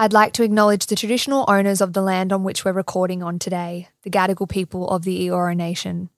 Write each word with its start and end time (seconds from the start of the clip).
I'd 0.00 0.12
like 0.12 0.32
to 0.34 0.44
acknowledge 0.44 0.86
the 0.86 0.94
traditional 0.94 1.44
owners 1.48 1.80
of 1.80 1.92
the 1.92 2.02
land 2.02 2.32
on 2.32 2.44
which 2.44 2.64
we're 2.64 2.70
recording 2.70 3.20
on 3.20 3.40
today, 3.40 3.88
the 4.04 4.10
Gadigal 4.10 4.48
people 4.48 4.88
of 4.88 5.02
the 5.02 5.26
Eora 5.26 5.56
Nation. 5.56 6.08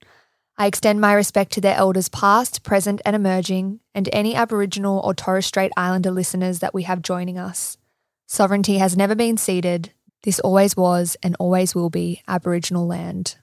I 0.58 0.66
extend 0.66 1.00
my 1.00 1.14
respect 1.14 1.50
to 1.52 1.62
their 1.62 1.76
elders 1.76 2.10
past, 2.10 2.62
present, 2.62 3.00
and 3.06 3.16
emerging, 3.16 3.80
and 3.94 4.06
any 4.12 4.34
Aboriginal 4.34 5.00
or 5.02 5.14
Torres 5.14 5.46
Strait 5.46 5.72
Islander 5.78 6.10
listeners 6.10 6.58
that 6.58 6.74
we 6.74 6.82
have 6.82 7.00
joining 7.00 7.38
us. 7.38 7.78
Sovereignty 8.26 8.76
has 8.76 8.98
never 8.98 9.14
been 9.14 9.38
ceded. 9.38 9.94
This 10.24 10.40
always 10.40 10.76
was 10.76 11.16
and 11.22 11.34
always 11.38 11.74
will 11.74 11.88
be 11.88 12.20
Aboriginal 12.28 12.86
land. 12.86 13.36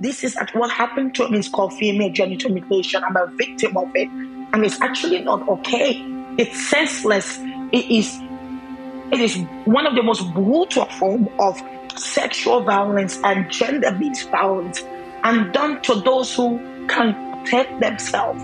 This 0.00 0.24
is 0.24 0.36
what 0.52 0.72
happened 0.72 1.14
to 1.14 1.28
me 1.28 1.38
is 1.38 1.48
called 1.48 1.74
female 1.74 2.10
genital 2.10 2.50
mutilation. 2.50 3.04
I'm 3.04 3.16
a 3.16 3.28
victim 3.36 3.76
of 3.76 3.94
it, 3.94 4.08
and 4.08 4.64
it's 4.64 4.80
actually 4.80 5.20
not 5.20 5.48
okay. 5.48 6.19
It's 6.38 6.68
senseless. 6.68 7.38
It 7.72 7.90
is. 7.90 8.18
It 9.12 9.20
is 9.20 9.36
one 9.64 9.86
of 9.86 9.94
the 9.94 10.02
most 10.02 10.32
brutal 10.32 10.86
form 10.86 11.28
of 11.38 11.60
sexual 11.96 12.62
violence 12.62 13.18
and 13.24 13.50
gender-based 13.50 14.30
violence, 14.30 14.82
and 15.24 15.52
done 15.52 15.82
to 15.82 15.96
those 15.96 16.34
who 16.34 16.58
can 16.86 17.14
protect 17.44 17.80
themselves. 17.80 18.42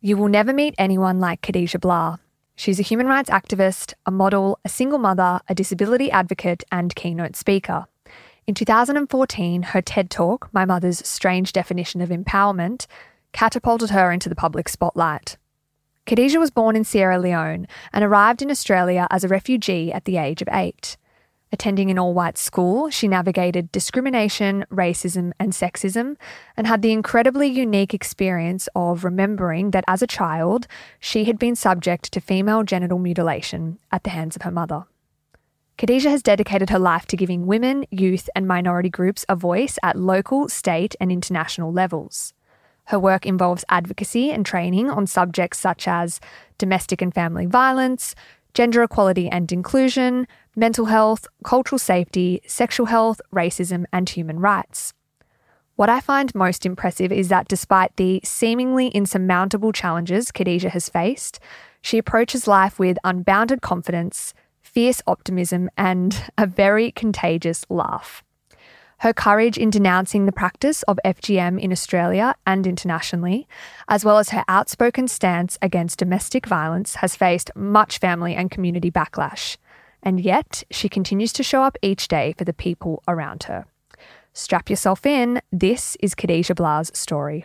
You 0.00 0.16
will 0.16 0.28
never 0.28 0.52
meet 0.52 0.74
anyone 0.78 1.20
like 1.20 1.42
Khadija 1.42 1.78
Gbla. 1.78 2.18
She's 2.56 2.80
a 2.80 2.82
human 2.82 3.06
rights 3.06 3.30
activist, 3.30 3.94
a 4.04 4.10
model, 4.10 4.58
a 4.64 4.68
single 4.68 4.98
mother, 4.98 5.40
a 5.48 5.54
disability 5.54 6.10
advocate, 6.10 6.64
and 6.72 6.94
keynote 6.94 7.36
speaker. 7.36 7.86
In 8.46 8.54
2014, 8.54 9.62
her 9.62 9.82
TED 9.82 10.10
Talk, 10.10 10.48
My 10.52 10.64
Mother's 10.64 11.06
Strange 11.06 11.52
Definition 11.52 12.00
of 12.00 12.08
Empowerment, 12.08 12.86
catapulted 13.32 13.90
her 13.90 14.12
into 14.12 14.28
the 14.28 14.34
public 14.34 14.68
spotlight. 14.68 15.36
Khadija 16.06 16.38
was 16.38 16.50
born 16.50 16.74
in 16.74 16.84
Sierra 16.84 17.18
Leone 17.18 17.68
and 17.92 18.02
arrived 18.02 18.40
in 18.40 18.50
Australia 18.50 19.06
as 19.10 19.24
a 19.24 19.28
refugee 19.28 19.92
at 19.92 20.06
the 20.06 20.16
age 20.16 20.40
of 20.40 20.48
eight. 20.50 20.96
Attending 21.50 21.90
an 21.90 21.98
all 21.98 22.12
white 22.12 22.36
school, 22.36 22.90
she 22.90 23.08
navigated 23.08 23.72
discrimination, 23.72 24.66
racism, 24.70 25.32
and 25.38 25.52
sexism, 25.52 26.16
and 26.56 26.66
had 26.66 26.82
the 26.82 26.92
incredibly 26.92 27.48
unique 27.48 27.94
experience 27.94 28.68
of 28.74 29.04
remembering 29.04 29.70
that 29.70 29.84
as 29.88 30.02
a 30.02 30.06
child, 30.06 30.66
she 31.00 31.24
had 31.24 31.38
been 31.38 31.56
subject 31.56 32.12
to 32.12 32.20
female 32.20 32.64
genital 32.64 32.98
mutilation 32.98 33.78
at 33.90 34.04
the 34.04 34.10
hands 34.10 34.36
of 34.36 34.42
her 34.42 34.50
mother. 34.50 34.84
Khadija 35.78 36.10
has 36.10 36.22
dedicated 36.22 36.70
her 36.70 36.78
life 36.78 37.06
to 37.06 37.16
giving 37.16 37.46
women, 37.46 37.86
youth, 37.90 38.28
and 38.34 38.46
minority 38.48 38.90
groups 38.90 39.24
a 39.28 39.36
voice 39.36 39.78
at 39.82 39.96
local, 39.96 40.48
state, 40.48 40.96
and 41.00 41.10
international 41.10 41.72
levels. 41.72 42.34
Her 42.88 42.98
work 42.98 43.26
involves 43.26 43.66
advocacy 43.68 44.30
and 44.30 44.46
training 44.46 44.88
on 44.88 45.06
subjects 45.06 45.58
such 45.58 45.86
as 45.86 46.20
domestic 46.56 47.02
and 47.02 47.12
family 47.12 47.44
violence, 47.44 48.14
gender 48.54 48.82
equality 48.82 49.28
and 49.28 49.52
inclusion, 49.52 50.26
mental 50.56 50.86
health, 50.86 51.26
cultural 51.44 51.78
safety, 51.78 52.40
sexual 52.46 52.86
health, 52.86 53.20
racism, 53.30 53.84
and 53.92 54.08
human 54.08 54.40
rights. 54.40 54.94
What 55.76 55.90
I 55.90 56.00
find 56.00 56.34
most 56.34 56.64
impressive 56.64 57.12
is 57.12 57.28
that 57.28 57.46
despite 57.46 57.94
the 57.96 58.22
seemingly 58.24 58.88
insurmountable 58.88 59.72
challenges 59.72 60.32
Khadija 60.32 60.70
has 60.70 60.88
faced, 60.88 61.38
she 61.82 61.98
approaches 61.98 62.48
life 62.48 62.78
with 62.78 62.96
unbounded 63.04 63.60
confidence, 63.60 64.32
fierce 64.62 65.02
optimism, 65.06 65.68
and 65.76 66.30
a 66.38 66.46
very 66.46 66.90
contagious 66.90 67.66
laugh. 67.68 68.24
Her 69.02 69.12
courage 69.12 69.56
in 69.56 69.70
denouncing 69.70 70.26
the 70.26 70.32
practice 70.32 70.82
of 70.82 70.98
FGM 71.04 71.60
in 71.60 71.70
Australia 71.70 72.34
and 72.44 72.66
internationally, 72.66 73.46
as 73.86 74.04
well 74.04 74.18
as 74.18 74.30
her 74.30 74.44
outspoken 74.48 75.06
stance 75.06 75.56
against 75.62 76.00
domestic 76.00 76.46
violence, 76.46 76.96
has 76.96 77.14
faced 77.14 77.52
much 77.54 77.98
family 77.98 78.34
and 78.34 78.50
community 78.50 78.90
backlash. 78.90 79.56
And 80.02 80.18
yet, 80.18 80.64
she 80.72 80.88
continues 80.88 81.32
to 81.34 81.44
show 81.44 81.62
up 81.62 81.78
each 81.80 82.08
day 82.08 82.34
for 82.36 82.42
the 82.42 82.52
people 82.52 83.04
around 83.06 83.44
her. 83.44 83.66
Strap 84.32 84.68
yourself 84.68 85.06
in. 85.06 85.40
This 85.52 85.96
is 86.00 86.16
Khadija 86.16 86.56
Gbla's 86.56 86.90
story. 86.98 87.44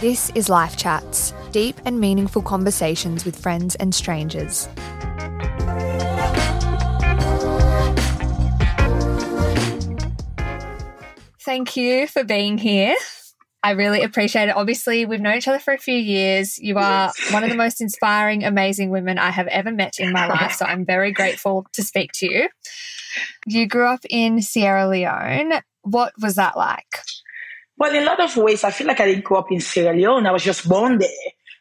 This 0.00 0.30
is 0.34 0.48
Life 0.48 0.78
Chats, 0.78 1.34
deep 1.52 1.76
and 1.84 2.00
meaningful 2.00 2.42
conversations 2.42 3.24
with 3.24 3.36
friends 3.36 3.74
and 3.76 3.94
strangers. 3.94 4.68
Thank 11.40 11.76
you 11.76 12.06
for 12.08 12.24
being 12.24 12.58
here. 12.58 12.96
I 13.62 13.70
really 13.70 14.02
appreciate 14.02 14.48
it. 14.48 14.56
Obviously, 14.56 15.06
we've 15.06 15.20
known 15.20 15.36
each 15.36 15.48
other 15.48 15.58
for 15.58 15.72
a 15.72 15.78
few 15.78 15.96
years. 15.96 16.58
You 16.58 16.78
are 16.78 17.12
one 17.30 17.42
of 17.42 17.50
the 17.50 17.56
most 17.56 17.80
inspiring, 17.80 18.44
amazing 18.44 18.90
women 18.90 19.18
I 19.18 19.30
have 19.30 19.48
ever 19.48 19.72
met 19.72 19.98
in 19.98 20.12
my 20.12 20.26
life. 20.28 20.52
So 20.52 20.64
I'm 20.64 20.84
very 20.84 21.10
grateful 21.10 21.66
to 21.72 21.82
speak 21.82 22.12
to 22.14 22.30
you. 22.30 22.48
You 23.46 23.66
grew 23.66 23.86
up 23.86 24.04
in 24.08 24.40
Sierra 24.40 24.86
Leone. 24.86 25.54
What 25.82 26.12
was 26.20 26.34
that 26.36 26.56
like? 26.56 26.98
Well, 27.76 27.94
in 27.94 28.02
a 28.02 28.06
lot 28.06 28.20
of 28.20 28.36
ways, 28.36 28.64
I 28.64 28.70
feel 28.70 28.86
like 28.86 29.00
I 29.00 29.06
didn't 29.06 29.24
grow 29.24 29.38
up 29.38 29.50
in 29.50 29.60
Sierra 29.60 29.96
Leone. 29.96 30.26
I 30.26 30.32
was 30.32 30.44
just 30.44 30.68
born 30.68 30.98
there. 30.98 31.10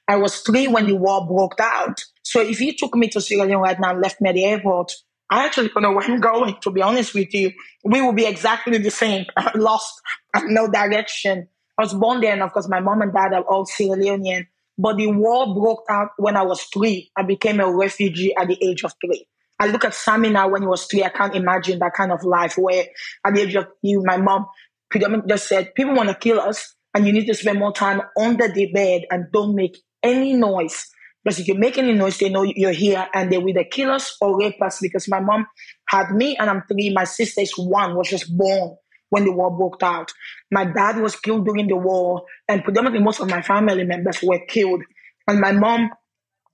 I 0.07 0.17
was 0.17 0.37
three 0.41 0.67
when 0.67 0.87
the 0.87 0.95
war 0.95 1.25
broke 1.27 1.59
out. 1.59 2.03
So 2.23 2.41
if 2.41 2.59
you 2.61 2.75
took 2.75 2.95
me 2.95 3.07
to 3.09 3.21
Sierra 3.21 3.47
Leone 3.47 3.61
right 3.61 3.79
now 3.79 3.91
and 3.91 4.01
left 4.01 4.21
me 4.21 4.29
at 4.29 4.35
the 4.35 4.45
airport, 4.45 4.91
I 5.29 5.45
actually 5.45 5.69
don't 5.69 5.83
know 5.83 5.91
where 5.91 6.05
I'm 6.05 6.19
going, 6.19 6.55
to 6.61 6.71
be 6.71 6.81
honest 6.81 7.15
with 7.15 7.33
you. 7.33 7.51
We 7.83 8.01
will 8.01 8.13
be 8.13 8.25
exactly 8.25 8.77
the 8.77 8.91
same, 8.91 9.25
lost, 9.55 10.01
no 10.43 10.69
direction. 10.69 11.47
I 11.77 11.83
was 11.83 11.93
born 11.93 12.21
there, 12.21 12.33
and 12.33 12.43
of 12.43 12.53
course, 12.53 12.69
my 12.69 12.79
mom 12.79 13.01
and 13.01 13.11
dad 13.11 13.33
are 13.33 13.43
all 13.43 13.65
Sierra 13.65 13.97
Leonean. 13.97 14.47
But 14.77 14.97
the 14.97 15.07
war 15.07 15.53
broke 15.53 15.85
out 15.89 16.09
when 16.17 16.35
I 16.37 16.43
was 16.43 16.61
three. 16.63 17.11
I 17.15 17.23
became 17.23 17.59
a 17.59 17.71
refugee 17.71 18.35
at 18.35 18.47
the 18.47 18.57
age 18.61 18.83
of 18.83 18.93
three. 19.03 19.27
I 19.59 19.67
look 19.67 19.85
at 19.85 19.93
Sammy 19.93 20.29
now 20.29 20.49
when 20.49 20.61
he 20.61 20.67
was 20.67 20.85
three. 20.85 21.03
I 21.03 21.09
can't 21.09 21.33
imagine 21.33 21.79
that 21.79 21.93
kind 21.93 22.11
of 22.11 22.23
life 22.23 22.57
where 22.57 22.85
at 23.25 23.33
the 23.33 23.41
age 23.41 23.55
of 23.55 23.67
three, 23.81 23.97
my 24.03 24.17
mom 24.17 24.47
predominantly 24.89 25.29
just 25.29 25.47
said, 25.47 25.73
people 25.75 25.95
want 25.95 26.09
to 26.09 26.15
kill 26.15 26.41
us 26.41 26.75
and 26.93 27.07
you 27.07 27.13
need 27.13 27.25
to 27.27 27.33
spend 27.33 27.59
more 27.59 27.73
time 27.73 28.01
under 28.19 28.47
the 28.49 28.71
bed 28.71 29.03
and 29.09 29.31
don't 29.31 29.55
make 29.55 29.77
any 30.05 30.33
noise. 30.33 30.87
Because 31.23 31.39
if 31.39 31.47
you 31.47 31.55
make 31.55 31.77
any 31.77 31.93
noise, 31.93 32.19
they 32.19 32.29
know 32.29 32.43
you're 32.43 32.71
here 32.71 33.07
and 33.13 33.31
they 33.31 33.37
will 33.37 33.49
either 33.49 33.63
kill 33.63 33.91
us 33.91 34.15
or 34.21 34.37
rape 34.37 34.61
us. 34.61 34.79
Because 34.79 35.07
my 35.07 35.19
mom 35.19 35.47
had 35.89 36.11
me 36.11 36.37
and 36.37 36.49
I'm 36.49 36.63
three. 36.71 36.93
My 36.93 37.05
sister 37.05 37.41
is 37.41 37.57
one, 37.57 37.95
was 37.95 38.09
just 38.09 38.37
born 38.37 38.77
when 39.09 39.25
the 39.25 39.31
war 39.31 39.55
broke 39.55 39.81
out. 39.81 40.11
My 40.51 40.65
dad 40.65 40.97
was 40.97 41.15
killed 41.15 41.45
during 41.45 41.67
the 41.67 41.77
war 41.77 42.23
and 42.47 42.63
predominantly 42.63 43.03
most 43.03 43.19
of 43.19 43.29
my 43.29 43.41
family 43.41 43.83
members 43.83 44.19
were 44.21 44.39
killed. 44.47 44.83
And 45.27 45.39
my 45.39 45.51
mom 45.51 45.89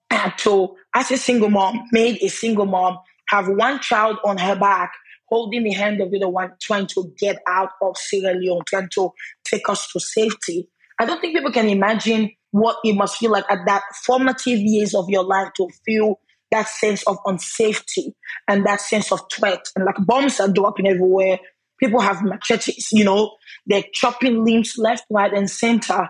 had 0.09 0.38
to, 0.40 0.75
as 0.95 1.11
a 1.11 1.17
single 1.17 1.50
mom, 1.50 1.88
made 1.91 2.22
a 2.22 2.29
single 2.29 2.66
mom, 2.66 2.97
have 3.29 3.47
one 3.47 3.79
child 3.79 4.17
on 4.25 4.38
her 4.38 4.56
back 4.56 4.91
holding 5.31 5.63
the 5.63 5.72
hand 5.72 6.01
of 6.01 6.11
the 6.11 6.17
other 6.17 6.29
one, 6.29 6.51
trying 6.61 6.85
to 6.85 7.11
get 7.17 7.41
out 7.47 7.69
of 7.81 7.97
Sierra 7.97 8.35
Leone, 8.35 8.63
trying 8.67 8.90
to 8.90 9.11
take 9.45 9.67
us 9.69 9.90
to 9.91 10.00
safety. 10.00 10.69
I 11.00 11.06
don't 11.06 11.22
think 11.22 11.35
people 11.35 11.53
can 11.53 11.69
imagine 11.69 12.31
what 12.51 12.78
it 12.84 12.95
must 12.95 13.17
feel 13.17 13.31
like 13.31 13.45
at 13.50 13.66
that 13.66 13.84
formative 14.06 14.59
years 14.59 14.94
of 14.94 15.09
your 15.09 15.23
life 15.23 15.50
to 15.57 15.67
feel 15.85 16.19
that 16.51 16.67
sense 16.67 17.03
of 17.07 17.17
unsafety 17.25 18.13
and 18.47 18.66
that 18.66 18.81
sense 18.81 19.12
of 19.12 19.22
threat. 19.34 19.66
And 19.75 19.85
like 19.85 19.95
bombs 20.06 20.39
are 20.39 20.50
dropping 20.50 20.88
everywhere. 20.88 21.40
People 21.79 22.01
have 22.01 22.22
machetes, 22.22 22.90
you 22.91 23.03
know, 23.03 23.35
they're 23.66 23.84
chopping 23.94 24.45
limbs 24.45 24.75
left, 24.78 25.06
right, 25.09 25.34
and 25.34 25.50
center. 25.50 26.07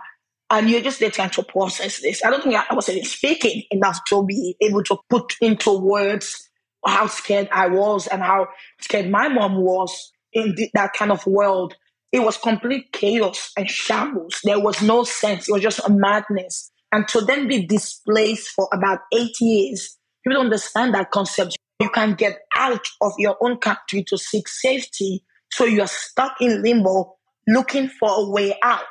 And 0.50 0.70
you're 0.70 0.82
just 0.82 1.00
there 1.00 1.12
trying 1.12 1.30
to 1.30 1.44
process 1.44 2.02
this. 2.02 2.26
I 2.26 2.30
don't 2.30 2.44
think 2.44 2.56
I 2.56 2.74
was 2.74 2.88
speaking 3.10 3.64
enough 3.72 4.00
to 4.10 4.26
be 4.26 4.58
able 4.62 4.84
to 4.84 4.98
put 5.10 5.36
into 5.40 5.72
words 5.80 6.50
how 6.86 7.08
scared 7.08 7.48
I 7.52 7.68
was 7.68 8.08
and 8.08 8.22
how 8.22 8.48
scared 8.82 9.10
my 9.10 9.30
mom 9.30 9.62
was 9.62 10.12
in 10.34 10.56
that 10.74 10.94
kind 10.94 11.12
of 11.12 11.26
world. 11.26 11.76
It 12.12 12.20
was 12.20 12.38
complete 12.38 12.92
chaos 12.92 13.52
and 13.58 13.70
shambles. 13.70 14.40
There 14.44 14.60
was 14.60 14.82
no 14.82 15.04
sense. 15.04 15.48
It 15.48 15.54
was 15.54 15.62
just 15.62 15.80
a 15.80 15.90
madness. 15.90 16.72
And 16.92 17.08
to 17.10 17.22
then 17.22 17.48
be 17.48 17.66
displaced 17.66 18.50
for 18.50 18.68
about 18.74 19.00
eight 19.14 19.40
years, 19.40 19.98
people 20.24 20.38
don't 20.38 20.48
understand 20.48 20.94
that 20.94 21.12
concept. 21.12 21.58
You 21.80 21.90
can 21.90 22.16
get 22.16 22.40
out 22.56 22.86
of 23.02 23.14
your 23.18 23.38
own 23.42 23.58
country 23.58 24.04
to 24.08 24.18
seek 24.18 24.48
safety. 24.48 25.24
So 25.52 25.66
you're 25.66 25.88
stuck 25.88 26.36
in 26.42 26.62
limbo 26.62 27.16
looking 27.48 27.88
for 27.88 28.10
a 28.10 28.30
way 28.30 28.58
out. 28.62 28.84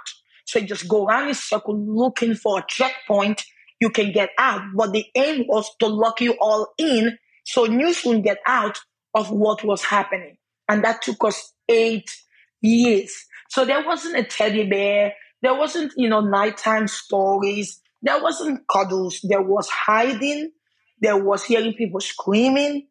So 0.47 0.59
you 0.59 0.67
just 0.67 0.89
go 0.89 1.07
around 1.07 1.29
in 1.29 1.35
circle 1.35 1.79
looking 1.79 2.35
for 2.35 2.59
a 2.59 2.65
checkpoint 2.67 3.45
you 3.81 3.91
can 3.91 4.13
get 4.13 4.31
out. 4.39 4.63
But 4.75 4.93
the 4.93 5.07
aim 5.15 5.47
was 5.49 5.69
to 5.81 5.87
lock 5.87 6.21
you 6.21 6.37
all 6.41 6.69
in 6.79 7.19
so 7.45 7.65
news 7.65 8.03
wouldn't 8.05 8.25
get 8.25 8.39
out 8.47 8.79
of 9.15 9.31
what 9.31 9.65
was 9.65 9.83
happening. 9.83 10.37
And 10.69 10.85
that 10.85 11.03
took 11.03 11.25
us 11.25 11.53
eight 11.69 12.11
years. 12.61 13.13
So 13.49 13.65
there 13.65 13.85
wasn't 13.85 14.17
a 14.17 14.25
teddy 14.25 14.69
bear. 14.69 15.15
There 15.43 15.55
wasn't, 15.55 15.93
you 15.97 16.09
know, 16.09 16.21
nighttime 16.21 16.87
stories. 16.89 17.81
There 18.03 18.23
wasn't 18.23 18.67
cuddles. 18.69 19.21
There 19.23 19.43
was 19.43 19.69
hiding. 19.69 20.53
There 21.01 21.17
was 21.17 21.45
hearing 21.45 21.75
people 21.75 22.01
screaming. 22.01 22.87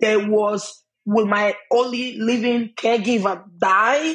There 0.00 0.28
was 0.28 0.84
will 1.06 1.26
my 1.26 1.54
only 1.70 2.18
living 2.18 2.70
caregiver 2.76 3.44
die? 3.58 4.14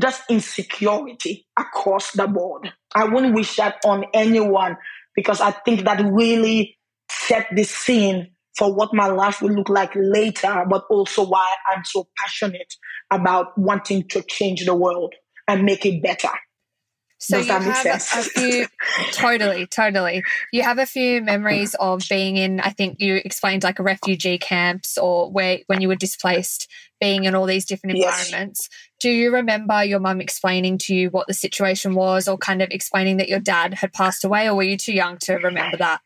Just 0.00 0.22
insecurity 0.30 1.46
across 1.58 2.12
the 2.12 2.26
board. 2.26 2.72
I 2.94 3.04
wouldn't 3.04 3.34
wish 3.34 3.56
that 3.56 3.76
on 3.84 4.06
anyone 4.14 4.76
because 5.14 5.40
I 5.40 5.50
think 5.50 5.84
that 5.84 6.02
really 6.02 6.78
set 7.10 7.48
the 7.54 7.64
scene 7.64 8.30
for 8.56 8.74
what 8.74 8.92
my 8.92 9.06
life 9.06 9.40
will 9.40 9.52
look 9.52 9.68
like 9.68 9.92
later, 9.94 10.64
but 10.68 10.84
also 10.90 11.26
why 11.26 11.54
I'm 11.68 11.84
so 11.84 12.08
passionate 12.18 12.74
about 13.10 13.56
wanting 13.58 14.08
to 14.08 14.22
change 14.22 14.64
the 14.64 14.74
world 14.74 15.14
and 15.48 15.64
make 15.64 15.84
it 15.86 16.02
better. 16.02 16.30
So 17.22 17.36
Does 17.36 17.46
you 17.46 17.52
have 17.52 17.86
a 17.86 18.22
few 18.24 18.66
totally, 19.12 19.68
totally. 19.68 20.24
You 20.52 20.62
have 20.64 20.78
a 20.78 20.86
few 20.86 21.22
memories 21.22 21.76
of 21.78 22.02
being 22.10 22.36
in. 22.36 22.58
I 22.58 22.70
think 22.70 22.96
you 22.98 23.14
explained 23.14 23.62
like 23.62 23.78
a 23.78 23.84
refugee 23.84 24.38
camps 24.38 24.98
or 24.98 25.30
where 25.30 25.60
when 25.68 25.80
you 25.80 25.86
were 25.86 25.94
displaced, 25.94 26.68
being 27.00 27.22
in 27.22 27.36
all 27.36 27.46
these 27.46 27.64
different 27.64 27.96
environments. 27.96 28.68
Yes. 28.68 28.68
Do 28.98 29.10
you 29.10 29.32
remember 29.32 29.84
your 29.84 30.00
mum 30.00 30.20
explaining 30.20 30.78
to 30.78 30.96
you 30.96 31.10
what 31.10 31.28
the 31.28 31.34
situation 31.34 31.94
was, 31.94 32.26
or 32.26 32.36
kind 32.36 32.60
of 32.60 32.70
explaining 32.72 33.18
that 33.18 33.28
your 33.28 33.38
dad 33.38 33.74
had 33.74 33.92
passed 33.92 34.24
away, 34.24 34.48
or 34.48 34.56
were 34.56 34.64
you 34.64 34.76
too 34.76 34.92
young 34.92 35.18
to 35.18 35.34
remember 35.34 35.76
that? 35.76 36.00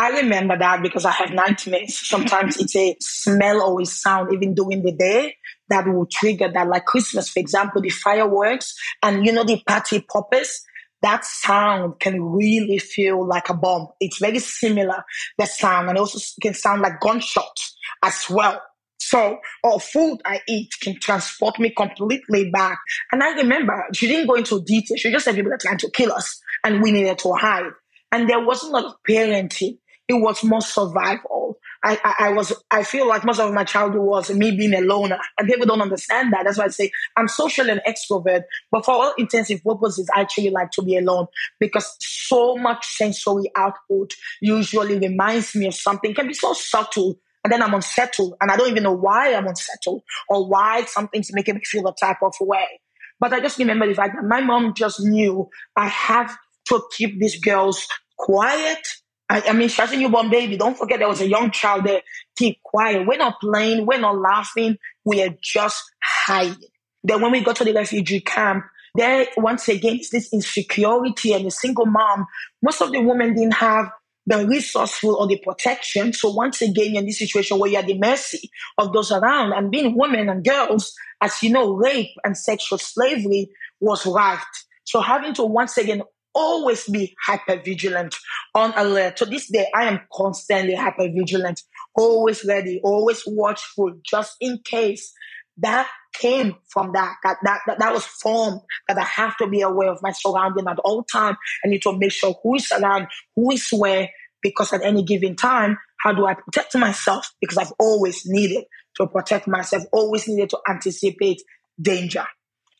I 0.00 0.20
remember 0.22 0.56
that 0.56 0.82
because 0.82 1.04
I 1.04 1.10
have 1.10 1.30
nightmares. 1.30 2.08
Sometimes 2.08 2.56
it's 2.56 2.74
a 2.74 2.96
smell 3.00 3.60
or 3.60 3.82
a 3.82 3.84
sound, 3.84 4.32
even 4.32 4.54
during 4.54 4.82
the 4.82 4.92
day, 4.92 5.36
that 5.68 5.86
will 5.86 6.06
trigger 6.06 6.50
that. 6.50 6.68
Like 6.68 6.86
Christmas, 6.86 7.28
for 7.28 7.38
example, 7.38 7.82
the 7.82 7.90
fireworks 7.90 8.74
and 9.02 9.26
you 9.26 9.32
know 9.32 9.44
the 9.44 9.62
party 9.66 10.00
poppers. 10.00 10.62
That 11.02 11.26
sound 11.26 12.00
can 12.00 12.22
really 12.22 12.78
feel 12.78 13.26
like 13.26 13.50
a 13.50 13.54
bomb. 13.54 13.88
It's 14.00 14.18
very 14.18 14.38
similar, 14.38 15.04
the 15.36 15.44
sound, 15.44 15.90
and 15.90 15.98
also 15.98 16.18
can 16.40 16.54
sound 16.54 16.80
like 16.80 17.00
gunshots 17.00 17.76
as 18.02 18.24
well. 18.30 18.58
So, 18.98 19.38
or 19.62 19.80
food 19.80 20.20
I 20.24 20.40
eat 20.48 20.70
can 20.80 20.98
transport 20.98 21.58
me 21.58 21.74
completely 21.76 22.50
back. 22.50 22.78
And 23.12 23.22
I 23.22 23.32
remember 23.34 23.84
she 23.92 24.08
didn't 24.08 24.28
go 24.28 24.34
into 24.34 24.62
detail. 24.62 24.96
She 24.96 25.10
just 25.10 25.26
said 25.26 25.34
people 25.34 25.52
are 25.52 25.58
trying 25.58 25.78
to 25.78 25.90
kill 25.90 26.12
us 26.12 26.40
and 26.64 26.82
we 26.82 26.90
needed 26.90 27.18
to 27.18 27.34
hide. 27.34 27.72
And 28.12 28.28
there 28.28 28.44
wasn't 28.44 28.72
a 28.72 28.76
lot 28.76 28.84
of 28.86 28.94
parenting. 29.08 29.78
It 30.10 30.14
was 30.14 30.42
more 30.42 30.60
survival. 30.60 31.56
I, 31.84 31.96
I, 32.02 32.14
I, 32.26 32.28
was, 32.30 32.52
I 32.72 32.82
feel 32.82 33.06
like 33.06 33.24
most 33.24 33.38
of 33.38 33.54
my 33.54 33.62
childhood 33.62 34.02
was 34.02 34.28
me 34.28 34.50
being 34.50 34.74
a 34.74 34.80
loner. 34.80 35.20
And 35.38 35.46
people 35.46 35.66
don't 35.66 35.80
understand 35.80 36.32
that. 36.32 36.42
That's 36.44 36.58
why 36.58 36.64
I 36.64 36.68
say 36.68 36.90
I'm 37.16 37.28
social 37.28 37.70
and 37.70 37.80
extrovert, 37.86 38.42
but 38.72 38.84
for 38.84 38.90
all 38.90 39.14
intensive 39.18 39.62
purposes, 39.62 40.10
I 40.12 40.22
actually 40.22 40.50
like 40.50 40.72
to 40.72 40.82
be 40.82 40.96
alone 40.96 41.28
because 41.60 41.96
so 42.00 42.56
much 42.56 42.84
sensory 42.96 43.52
output 43.56 44.14
usually 44.40 44.98
reminds 44.98 45.54
me 45.54 45.68
of 45.68 45.74
something, 45.76 46.10
It 46.10 46.16
can 46.16 46.26
be 46.26 46.34
so 46.34 46.54
subtle. 46.54 47.20
And 47.44 47.52
then 47.52 47.62
I'm 47.62 47.72
unsettled 47.72 48.34
and 48.40 48.50
I 48.50 48.56
don't 48.56 48.68
even 48.68 48.82
know 48.82 48.96
why 48.96 49.32
I'm 49.32 49.46
unsettled 49.46 50.02
or 50.28 50.48
why 50.48 50.86
something's 50.86 51.32
making 51.32 51.54
me 51.54 51.60
feel 51.64 51.86
a 51.86 51.94
type 51.94 52.18
of 52.20 52.34
way. 52.40 52.80
But 53.20 53.32
I 53.32 53.38
just 53.38 53.58
remember 53.60 53.86
the 53.86 53.94
fact 53.94 54.16
that 54.16 54.26
my 54.26 54.40
mom 54.40 54.74
just 54.74 54.98
knew 55.00 55.48
I 55.76 55.86
have 55.86 56.36
to 56.66 56.82
keep 56.96 57.20
these 57.20 57.38
girls 57.38 57.86
quiet. 58.18 58.88
I, 59.30 59.42
I 59.46 59.52
mean, 59.52 59.70
a 59.78 59.96
newborn 59.96 60.28
baby. 60.28 60.56
Don't 60.56 60.76
forget 60.76 60.98
there 60.98 61.08
was 61.08 61.20
a 61.20 61.28
young 61.28 61.52
child 61.52 61.84
there. 61.84 62.02
Keep 62.36 62.62
quiet. 62.64 63.06
We're 63.06 63.16
not 63.16 63.40
playing. 63.40 63.86
We're 63.86 64.00
not 64.00 64.18
laughing. 64.18 64.76
We 65.04 65.22
are 65.22 65.34
just 65.40 65.82
hiding. 66.02 66.68
Then 67.04 67.22
when 67.22 67.30
we 67.30 67.40
got 67.40 67.56
to 67.56 67.64
the 67.64 67.72
refugee 67.72 68.20
camp, 68.20 68.64
there 68.96 69.28
once 69.36 69.68
again 69.68 70.00
is 70.00 70.10
this 70.10 70.32
insecurity 70.32 71.32
and 71.32 71.46
a 71.46 71.50
single 71.52 71.86
mom. 71.86 72.26
Most 72.60 72.82
of 72.82 72.90
the 72.90 73.00
women 73.00 73.34
didn't 73.34 73.54
have 73.54 73.86
the 74.26 74.44
resourceful 74.46 75.14
or 75.14 75.28
the 75.28 75.38
protection. 75.38 76.12
So 76.12 76.30
once 76.30 76.60
again, 76.60 76.90
you're 76.90 77.00
in 77.00 77.06
this 77.06 77.20
situation 77.20 77.60
where 77.60 77.70
you're 77.70 77.80
at 77.80 77.86
the 77.86 77.98
mercy 77.98 78.50
of 78.78 78.92
those 78.92 79.12
around 79.12 79.52
and 79.52 79.70
being 79.70 79.96
women 79.96 80.28
and 80.28 80.44
girls, 80.44 80.92
as 81.20 81.40
you 81.40 81.50
know, 81.50 81.72
rape 81.72 82.10
and 82.24 82.36
sexual 82.36 82.78
slavery 82.78 83.48
was 83.78 84.04
right. 84.06 84.38
So 84.84 85.00
having 85.00 85.34
to 85.34 85.44
once 85.44 85.78
again 85.78 86.02
always 86.34 86.84
be 86.84 87.14
hyper 87.24 87.60
vigilant 87.62 88.14
on 88.54 88.72
alert. 88.76 89.16
To 89.18 89.24
this 89.24 89.50
day, 89.50 89.66
I 89.74 89.84
am 89.84 90.00
constantly 90.12 90.74
hyper 90.74 91.08
vigilant, 91.08 91.62
always 91.96 92.44
ready, 92.44 92.80
always 92.82 93.22
watchful, 93.26 93.92
just 94.04 94.36
in 94.40 94.58
case. 94.64 95.12
That 95.58 95.88
came 96.14 96.56
from 96.68 96.92
that. 96.92 97.16
That, 97.22 97.36
that, 97.42 97.60
that, 97.66 97.78
that 97.78 97.92
was 97.92 98.06
formed 98.06 98.60
that 98.88 98.96
I 98.96 99.04
have 99.04 99.36
to 99.38 99.46
be 99.46 99.60
aware 99.60 99.90
of 99.90 99.98
my 100.00 100.12
surrounding 100.12 100.66
at 100.66 100.78
all 100.78 101.02
time. 101.02 101.36
I 101.64 101.68
need 101.68 101.82
to 101.82 101.98
make 101.98 102.12
sure 102.12 102.34
who 102.42 102.54
is 102.54 102.72
around, 102.72 103.08
who 103.36 103.50
is 103.52 103.68
where, 103.70 104.08
because 104.42 104.72
at 104.72 104.82
any 104.82 105.02
given 105.02 105.36
time, 105.36 105.76
how 105.98 106.12
do 106.12 106.24
I 106.24 106.34
protect 106.34 106.74
myself? 106.76 107.30
Because 107.40 107.58
I've 107.58 107.72
always 107.78 108.22
needed 108.24 108.64
to 108.96 109.06
protect 109.06 109.46
myself, 109.48 109.84
always 109.92 110.26
needed 110.26 110.50
to 110.50 110.58
anticipate 110.68 111.42
danger. 111.80 112.24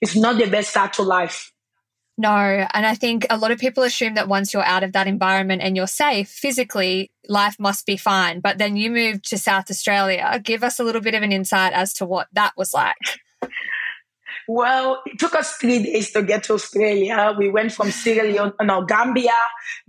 It's 0.00 0.17
not 0.17 0.38
the 0.38 0.46
best 0.49 0.70
start 0.70 0.94
to 0.94 1.03
life. 1.03 1.53
No. 2.20 2.67
And 2.75 2.84
I 2.84 2.94
think 2.96 3.26
a 3.31 3.38
lot 3.38 3.50
of 3.50 3.58
people 3.58 3.82
assume 3.82 4.12
that 4.12 4.28
once 4.28 4.52
you're 4.52 4.62
out 4.62 4.82
of 4.82 4.93
that 4.93 5.06
environment 5.06 5.62
and 5.62 5.75
you're 5.75 5.87
safe 5.87 6.28
physically, 6.28 7.11
life 7.31 7.56
must 7.58 7.87
be 7.87 7.96
fine. 7.96 8.40
But 8.40 8.58
then 8.58 8.76
you 8.76 8.90
moved 8.90 9.25
to 9.31 9.38
South 9.38 9.70
Australia. 9.70 10.38
Give 10.44 10.62
us 10.62 10.78
a 10.78 10.84
little 10.84 11.00
bit 11.00 11.14
of 11.14 11.22
an 11.22 11.32
insight 11.32 11.72
as 11.72 11.94
to 11.94 12.05
what 12.05 12.28
that 12.34 12.52
was 12.58 12.75
like. 12.75 12.94
Well, 14.48 15.02
it 15.06 15.19
took 15.19 15.34
us 15.34 15.56
three 15.56 15.82
days 15.82 16.10
to 16.12 16.22
get 16.22 16.44
to 16.44 16.54
Australia. 16.54 17.34
We 17.37 17.50
went 17.50 17.72
from 17.72 17.90
Sierra 17.90 18.28
Leone, 18.28 18.52
no, 18.62 18.84
Gambia, 18.84 19.37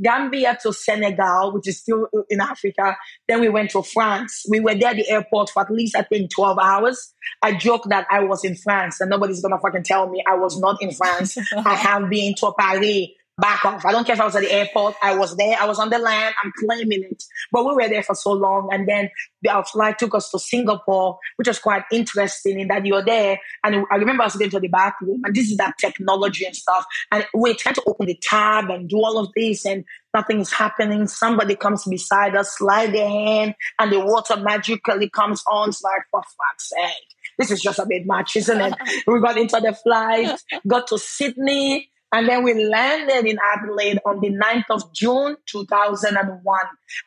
Gambia 0.02 0.58
to 0.64 0.74
Senegal, 0.74 1.54
which 1.54 1.68
is 1.68 1.80
still 1.80 2.08
in 2.30 2.42
Africa. 2.42 2.98
Then 3.28 3.42
we 3.42 3.50
went 3.50 3.72
to 3.72 3.84
France. 3.84 4.46
We 4.50 4.60
were 4.60 4.76
there 4.76 4.90
at 4.90 4.96
the 4.96 5.10
airport 5.10 5.50
for 5.50 5.64
at 5.64 5.72
least, 5.72 5.96
I 5.96 6.04
think, 6.04 6.32
12 6.34 6.58
hours. 6.60 7.14
I 7.42 7.54
joke 7.56 7.86
that 7.90 8.08
I 8.10 8.22
was 8.24 8.44
in 8.44 8.56
France 8.56 9.02
and 9.02 9.10
nobody's 9.10 9.42
gonna 9.42 9.60
fucking 9.60 9.84
tell 9.84 10.10
me 10.10 10.24
I 10.28 10.36
was 10.36 10.60
not 10.60 10.82
in 10.82 10.92
France. 10.92 11.38
I 11.66 11.76
have 11.76 12.10
been 12.10 12.34
to 12.36 12.54
Paris 12.58 13.08
back 13.42 13.66
off. 13.66 13.86
I 13.86 13.92
don't 13.92 14.06
care 14.06 14.16
if 14.16 14.22
I 14.22 14.26
was 14.26 14.36
at 14.36 14.44
the 14.44 14.52
airport. 14.52 14.96
I 15.02 15.16
was 15.16 15.36
there. 15.36 15.58
I 15.60 15.66
was 15.66 15.80
on 15.80 15.90
the 15.90 15.98
land. 15.98 16.36
I'm 16.42 16.54
claiming 16.60 17.04
it. 17.04 17.24
But 17.52 17.66
we 17.66 17.74
were 17.74 17.90
there 17.90 18.04
for 18.04 18.16
so 18.16 18.32
long. 18.32 18.70
And 18.72 18.88
then 18.88 19.10
our 19.50 19.66
flight 19.66 20.00
took 20.00 20.16
us 20.16 20.30
to 20.32 20.40
Singapore, 20.40 21.18
which 21.36 21.48
was 21.48 21.60
quite 21.60 21.84
interesting 21.92 22.60
in 22.60 22.68
that 22.68 22.86
you're 22.86 23.04
there. 23.04 23.40
And 23.64 23.86
I 23.92 23.96
remember 23.96 24.24
us 24.24 24.36
going 24.36 24.52
to 24.52 24.60
the 24.60 24.68
bathroom 24.68 25.22
and 25.26 25.36
this 25.36 25.50
is 25.50 25.58
that 25.58 25.78
technology 25.80 26.46
and 26.46 26.56
stuff. 26.56 26.86
And 27.12 27.26
we're 27.34 27.56
trying 27.56 27.76
to 27.76 27.84
open 27.88 28.08
the 28.08 28.18
tab 28.22 28.70
and 28.70 28.88
do 28.88 28.98
all 28.98 29.18
of 29.18 29.30
this 29.36 29.66
and 29.66 29.84
nothing 30.14 30.40
is 30.40 30.54
happening. 30.54 31.08
Somebody 31.08 31.56
comes 31.56 31.86
beside 31.86 32.36
us, 32.36 32.58
slide 32.58 32.94
their 32.94 33.10
hand 33.10 33.56
and 33.80 33.92
the 33.92 34.00
water 34.00 34.38
magically 34.38 35.10
comes 35.10 35.44
on. 35.52 35.70
It's 35.70 35.82
like, 35.82 36.04
for 36.12 36.22
fuck's 36.22 36.70
sake. 36.70 37.08
This 37.38 37.52
is 37.52 37.62
just 37.62 37.80
a 37.80 37.86
bit 37.86 38.06
much, 38.06 38.36
isn't 38.36 38.62
it? 38.62 38.74
we 39.08 39.20
got 39.20 39.38
into 39.38 39.60
the 39.60 39.74
flight, 39.74 40.40
got 40.68 40.88
to 40.88 41.00
Sydney, 41.00 41.91
and 42.12 42.28
then 42.28 42.44
we 42.44 42.54
landed 42.66 43.26
in 43.26 43.38
Adelaide 43.56 44.00
on 44.06 44.20
the 44.20 44.30
9th 44.30 44.66
of 44.70 44.94
June, 44.94 45.38
2001. 45.48 46.60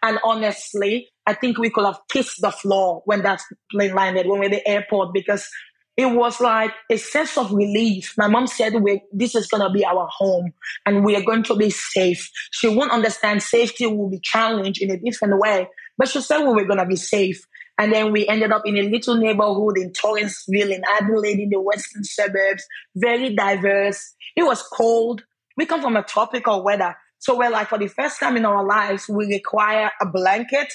And 0.02 0.18
honestly, 0.25 1.08
I 1.26 1.34
think 1.34 1.58
we 1.58 1.70
could 1.70 1.84
have 1.84 2.00
kissed 2.11 2.40
the 2.40 2.50
floor 2.50 3.02
when 3.04 3.23
that 3.23 3.42
plane 3.70 3.94
landed, 3.94 4.26
when 4.26 4.40
we 4.40 4.49
were 4.49 4.54
at 4.54 4.64
the 4.64 4.68
airport, 4.68 5.12
because 5.12 5.49
it 5.96 6.06
was 6.06 6.40
like 6.40 6.73
a 6.90 6.96
sense 6.96 7.38
of 7.38 7.52
relief. 7.52 8.14
My 8.16 8.28
mom 8.28 8.46
said, 8.46 8.75
this 9.12 9.34
is 9.34 9.46
going 9.46 9.62
to 9.62 9.70
be 9.70 9.84
our 9.84 10.08
home 10.11 10.52
and 10.87 11.04
we 11.04 11.14
are 11.16 11.23
going 11.23 11.44
to 11.44 11.54
be 11.54 11.70
safe. 11.70 12.28
She 12.50 12.68
won't 12.68 12.90
understand 12.90 13.42
safety 13.42 13.87
will 13.87 14.11
be 14.11 14.20
challenged 14.20 14.82
in 14.82 14.90
a 14.90 14.99
different 14.99 15.38
way, 15.38 15.68
but 15.96 16.08
she 16.08 16.20
said 16.20 16.40
we 16.40 16.52
were 16.52 16.64
going 16.64 16.80
to 16.80 16.87
be 16.87 16.96
safe. 16.96 17.46
And 17.78 17.93
then 17.93 18.12
we 18.12 18.26
ended 18.28 18.52
up 18.52 18.62
in 18.66 18.76
a 18.76 18.83
little 18.83 19.16
neighborhood 19.16 19.78
in 19.78 19.90
Torrensville 19.93 20.71
in 20.71 20.83
Adelaide 21.00 21.40
in 21.40 21.50
the 21.50 21.61
western 21.61 22.04
suburbs, 22.04 22.64
very 22.95 23.35
diverse. 23.35 24.14
It 24.37 24.45
was 24.45 24.62
cold. 24.62 25.25
We 25.57 25.66
come 25.66 25.83
from 25.83 25.97
a 25.97 26.02
tropical 26.02 26.62
weather. 26.62 26.97
So 27.19 27.37
we're 27.37 27.50
like, 27.50 27.69
for 27.69 27.78
the 27.78 27.88
first 27.88 28.21
time 28.21 28.37
in 28.37 28.45
our 28.45 28.64
lives, 28.64 29.09
we 29.09 29.26
require 29.26 29.90
a 30.00 30.07
blanket 30.07 30.73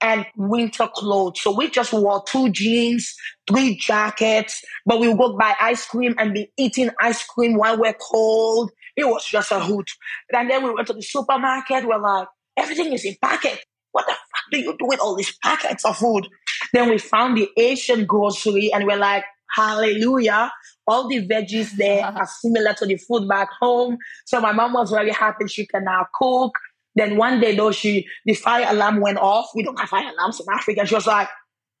and 0.00 0.24
winter 0.36 0.88
clothes. 0.92 1.40
So 1.42 1.54
we 1.54 1.68
just 1.68 1.92
wore 1.92 2.24
two 2.26 2.50
jeans, 2.50 3.14
three 3.46 3.76
jackets, 3.76 4.62
but 4.86 4.98
we 4.98 5.08
would 5.08 5.18
go 5.18 5.36
buy 5.36 5.54
ice 5.60 5.86
cream 5.86 6.14
and 6.18 6.32
be 6.32 6.50
eating 6.56 6.90
ice 7.00 7.22
cream 7.24 7.54
while 7.56 7.78
we're 7.78 7.94
cold. 7.94 8.70
It 8.96 9.06
was 9.06 9.24
just 9.26 9.52
a 9.52 9.60
hoot. 9.60 9.88
And 10.32 10.50
then 10.50 10.64
we 10.64 10.72
went 10.72 10.86
to 10.88 10.94
the 10.94 11.02
supermarket. 11.02 11.86
We're 11.86 12.00
like, 12.00 12.28
everything 12.56 12.92
is 12.92 13.04
in 13.04 13.16
packet. 13.22 13.60
What 13.92 14.06
the 14.06 14.12
fuck 14.12 14.50
do 14.52 14.58
you 14.58 14.76
do 14.78 14.86
with 14.86 15.00
all 15.00 15.16
these 15.16 15.36
packets 15.42 15.84
of 15.84 15.96
food? 15.96 16.28
Then 16.72 16.90
we 16.90 16.98
found 16.98 17.36
the 17.36 17.48
Asian 17.56 18.06
grocery 18.06 18.72
and 18.72 18.86
we're 18.86 18.96
like, 18.96 19.24
hallelujah. 19.54 20.52
All 20.86 21.08
the 21.08 21.26
veggies 21.26 21.72
there 21.76 22.04
are 22.16 22.26
similar 22.26 22.74
to 22.74 22.86
the 22.86 22.96
food 22.96 23.28
back 23.28 23.48
home. 23.60 23.98
So 24.26 24.40
my 24.40 24.52
mom 24.52 24.72
was 24.72 24.90
very 24.90 25.10
happy 25.10 25.46
she 25.46 25.66
can 25.66 25.84
now 25.84 26.06
cook. 26.14 26.52
Then 26.94 27.16
one 27.16 27.40
day 27.40 27.54
though, 27.54 27.72
she, 27.72 28.06
the 28.24 28.34
fire 28.34 28.66
alarm 28.68 29.00
went 29.00 29.18
off. 29.18 29.50
We 29.54 29.62
don't 29.62 29.78
have 29.78 29.88
fire 29.88 30.10
alarms 30.10 30.40
in 30.40 30.46
Africa. 30.52 30.86
She 30.86 30.94
was 30.94 31.06
like, 31.06 31.28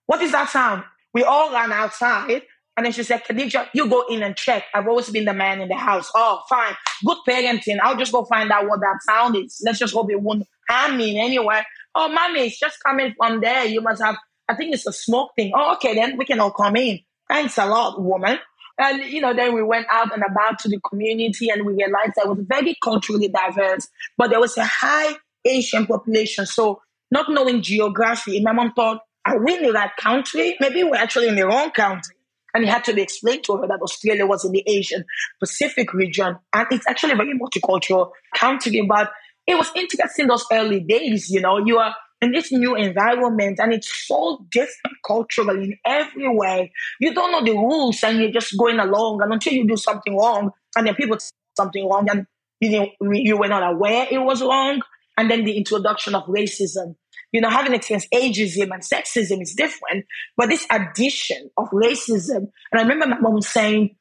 what 0.06 0.20
is 0.22 0.32
that 0.32 0.48
sound? 0.48 0.84
We 1.12 1.24
all 1.24 1.52
ran 1.52 1.72
outside. 1.72 2.42
And 2.76 2.86
then 2.86 2.92
she 2.92 3.02
said, 3.02 3.24
Khadija, 3.24 3.68
you 3.74 3.88
go 3.88 4.06
in 4.08 4.22
and 4.22 4.36
check. 4.36 4.64
I've 4.72 4.86
always 4.86 5.10
been 5.10 5.24
the 5.24 5.34
man 5.34 5.60
in 5.60 5.68
the 5.68 5.74
house. 5.74 6.10
Oh, 6.14 6.40
fine. 6.48 6.74
Good 7.04 7.18
parenting. 7.28 7.78
I'll 7.82 7.96
just 7.96 8.12
go 8.12 8.24
find 8.24 8.50
out 8.50 8.68
what 8.68 8.80
that 8.80 9.00
sound 9.02 9.36
is. 9.36 9.60
Let's 9.64 9.78
just 9.78 9.92
hope 9.92 10.10
it 10.10 10.20
won't 10.20 10.46
harm 10.68 10.96
me 10.96 11.10
in 11.10 11.22
any 11.22 11.38
way. 11.38 11.62
Oh, 11.94 12.08
mommy, 12.08 12.46
it's 12.46 12.58
just 12.58 12.78
coming 12.82 13.14
from 13.18 13.40
there. 13.40 13.66
You 13.66 13.80
must 13.80 14.02
have 14.02 14.16
I 14.50 14.56
think 14.56 14.74
it's 14.74 14.86
a 14.86 14.92
smoke 14.92 15.30
thing. 15.36 15.52
Oh, 15.54 15.74
okay, 15.74 15.94
then 15.94 16.16
we 16.16 16.24
can 16.24 16.40
all 16.40 16.50
come 16.50 16.74
in. 16.74 16.98
Thanks 17.28 17.56
a 17.56 17.66
lot, 17.66 18.02
woman. 18.02 18.38
And, 18.76 19.04
you 19.04 19.20
know, 19.20 19.32
then 19.32 19.54
we 19.54 19.62
went 19.62 19.86
out 19.90 20.12
and 20.12 20.24
about 20.28 20.58
to 20.60 20.68
the 20.68 20.80
community 20.80 21.50
and 21.50 21.64
we 21.64 21.74
realized 21.74 22.14
that 22.16 22.24
it 22.24 22.28
was 22.28 22.44
very 22.48 22.76
culturally 22.82 23.28
diverse, 23.28 23.86
but 24.18 24.30
there 24.30 24.40
was 24.40 24.56
a 24.56 24.64
high 24.64 25.14
Asian 25.44 25.86
population. 25.86 26.46
So 26.46 26.82
not 27.12 27.30
knowing 27.30 27.62
geography, 27.62 28.40
my 28.40 28.52
mom 28.52 28.72
thought, 28.72 29.02
are 29.24 29.38
we 29.38 29.56
in 29.56 29.62
the 29.62 29.72
right 29.72 29.90
country? 30.00 30.56
Maybe 30.58 30.82
we're 30.82 30.96
actually 30.96 31.28
in 31.28 31.36
the 31.36 31.46
wrong 31.46 31.70
country. 31.70 32.16
And 32.52 32.64
it 32.64 32.68
had 32.68 32.82
to 32.84 32.94
be 32.94 33.02
explained 33.02 33.44
to 33.44 33.56
her 33.58 33.68
that 33.68 33.80
Australia 33.80 34.26
was 34.26 34.44
in 34.44 34.50
the 34.50 34.64
Asian 34.66 35.04
Pacific 35.38 35.92
region. 35.94 36.36
And 36.52 36.66
it's 36.72 36.88
actually 36.88 37.12
a 37.12 37.16
very 37.16 37.38
multicultural 37.38 38.10
country. 38.34 38.84
But 38.88 39.12
it 39.46 39.56
was 39.56 39.70
interesting 39.76 40.26
those 40.26 40.46
early 40.50 40.80
days, 40.80 41.30
you 41.30 41.40
know, 41.40 41.58
you 41.58 41.78
are 41.78 41.94
in 42.22 42.32
this 42.32 42.52
new 42.52 42.74
environment 42.74 43.58
and 43.60 43.72
it's 43.72 44.06
so 44.06 44.44
different 44.50 44.96
culturally 45.06 45.64
in 45.64 45.78
every 45.84 46.28
way. 46.28 46.72
You 47.00 47.14
don't 47.14 47.32
know 47.32 47.44
the 47.44 47.58
rules 47.58 48.02
and 48.02 48.18
you're 48.18 48.30
just 48.30 48.56
going 48.58 48.78
along. 48.78 49.22
And 49.22 49.32
until 49.32 49.52
you 49.52 49.66
do 49.66 49.76
something 49.76 50.16
wrong 50.16 50.50
and 50.76 50.86
then 50.86 50.94
people 50.94 51.18
say 51.18 51.30
something 51.56 51.88
wrong 51.88 52.08
and 52.10 52.26
you 52.60 52.70
know, 52.72 53.12
you 53.12 53.38
were 53.38 53.48
not 53.48 53.72
aware 53.72 54.06
it 54.10 54.18
was 54.18 54.42
wrong. 54.42 54.82
And 55.16 55.30
then 55.30 55.44
the 55.44 55.56
introduction 55.56 56.14
of 56.14 56.24
racism. 56.24 56.96
You 57.32 57.40
know, 57.40 57.50
having 57.50 57.74
experienced 57.74 58.10
ageism 58.12 58.70
and 58.72 58.82
sexism 58.82 59.40
is 59.40 59.54
different, 59.54 60.06
but 60.36 60.48
this 60.48 60.66
addition 60.68 61.50
of 61.56 61.70
racism, 61.70 62.48
and 62.72 62.80
I 62.80 62.82
remember 62.82 63.06
my 63.06 63.20
mom 63.20 63.40
saying, 63.40 63.96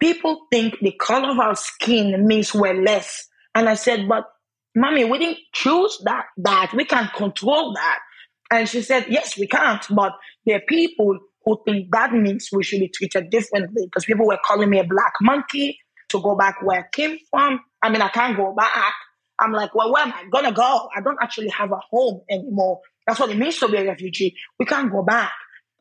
people 0.00 0.46
think 0.50 0.78
the 0.80 0.90
color 0.90 1.30
of 1.30 1.38
our 1.38 1.54
skin 1.54 2.26
means 2.26 2.52
we're 2.52 2.82
less. 2.82 3.28
And 3.54 3.68
I 3.68 3.74
said, 3.74 4.08
but 4.08 4.24
mommy, 4.74 5.04
we 5.04 5.18
didn't 5.18 5.38
choose 5.62 6.00
that, 6.04 6.26
that. 6.38 6.72
We 6.74 6.84
can't 6.84 7.12
control 7.12 7.74
that. 7.74 8.00
And 8.50 8.68
she 8.68 8.82
said, 8.82 9.06
yes, 9.08 9.38
we 9.38 9.46
can't, 9.46 9.84
but 9.90 10.12
there 10.44 10.56
are 10.56 10.62
people 10.68 11.18
who 11.44 11.62
think 11.66 11.88
that 11.92 12.12
means 12.12 12.48
we 12.52 12.62
should 12.62 12.80
be 12.80 12.88
treated 12.88 13.30
differently 13.30 13.86
because 13.86 14.04
people 14.04 14.26
were 14.26 14.38
calling 14.44 14.68
me 14.70 14.78
a 14.78 14.84
black 14.84 15.14
monkey 15.20 15.78
to 16.10 16.20
go 16.20 16.36
back 16.36 16.56
where 16.62 16.80
I 16.80 16.84
came 16.92 17.18
from. 17.30 17.60
I 17.82 17.90
mean, 17.90 18.02
I 18.02 18.08
can't 18.08 18.36
go 18.36 18.54
back. 18.54 18.92
I'm 19.38 19.52
like, 19.52 19.74
well, 19.74 19.92
where 19.92 20.04
am 20.04 20.12
I 20.12 20.24
gonna 20.30 20.52
go? 20.52 20.88
I 20.94 21.00
don't 21.00 21.18
actually 21.20 21.48
have 21.48 21.72
a 21.72 21.80
home 21.90 22.20
anymore. 22.30 22.80
That's 23.06 23.18
what 23.18 23.30
it 23.30 23.36
means 23.36 23.58
to 23.58 23.68
be 23.68 23.78
a 23.78 23.84
refugee. 23.84 24.36
We 24.58 24.66
can't 24.66 24.92
go 24.92 25.02
back. 25.02 25.32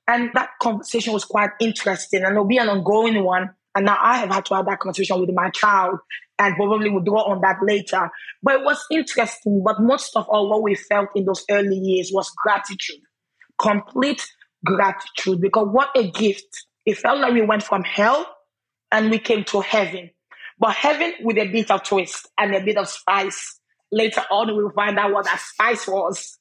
And 0.08 0.32
that 0.34 0.52
conversation 0.62 1.14
was 1.14 1.26
quite 1.26 1.52
interesting 1.60 2.24
and 2.24 2.32
it'll 2.32 2.46
be 2.46 2.58
an 2.58 2.70
ongoing 2.70 3.24
one. 3.24 3.52
And 3.76 3.86
now 3.86 3.98
I 4.02 4.18
have 4.18 4.30
had 4.30 4.46
to 4.46 4.56
have 4.56 4.66
that 4.66 4.80
conversation 4.80 5.20
with 5.20 5.30
my 5.34 5.50
child 5.50 6.00
and 6.42 6.56
probably 6.56 6.90
we'll 6.90 7.04
draw 7.04 7.22
on 7.32 7.40
that 7.42 7.58
later. 7.62 8.10
But 8.42 8.56
it 8.56 8.64
was 8.64 8.84
interesting. 8.92 9.62
But 9.64 9.80
most 9.80 10.16
of 10.16 10.28
all, 10.28 10.50
what 10.50 10.64
we 10.64 10.74
felt 10.74 11.10
in 11.16 11.26
those 11.26 11.46
early 11.52 11.78
years 11.78 12.10
was 12.12 12.32
gratitude, 12.36 13.02
complete 13.60 14.26
gratitude, 14.66 15.40
because 15.40 15.68
what 15.72 15.90
a 15.96 16.10
gift. 16.10 16.66
It 16.84 16.98
felt 16.98 17.20
like 17.20 17.34
we 17.34 17.44
went 17.44 17.62
from 17.62 17.84
hell 17.84 18.26
and 18.92 19.12
we 19.12 19.20
came 19.20 19.44
to 19.46 19.62
heaven. 19.62 20.10
But 20.60 20.74
heaven 20.74 21.14
with 21.22 21.38
a 21.38 21.48
bit 21.48 21.70
of 21.70 21.84
twist 21.84 22.28
and 22.40 22.56
a 22.56 22.64
bit 22.64 22.78
of 22.78 22.90
spice. 22.90 23.60
Later 23.92 24.24
on, 24.32 24.56
we'll 24.56 24.72
find 24.72 24.98
out 24.98 25.12
what 25.12 25.26
that 25.26 25.40
spice 25.40 25.88
was 25.88 26.40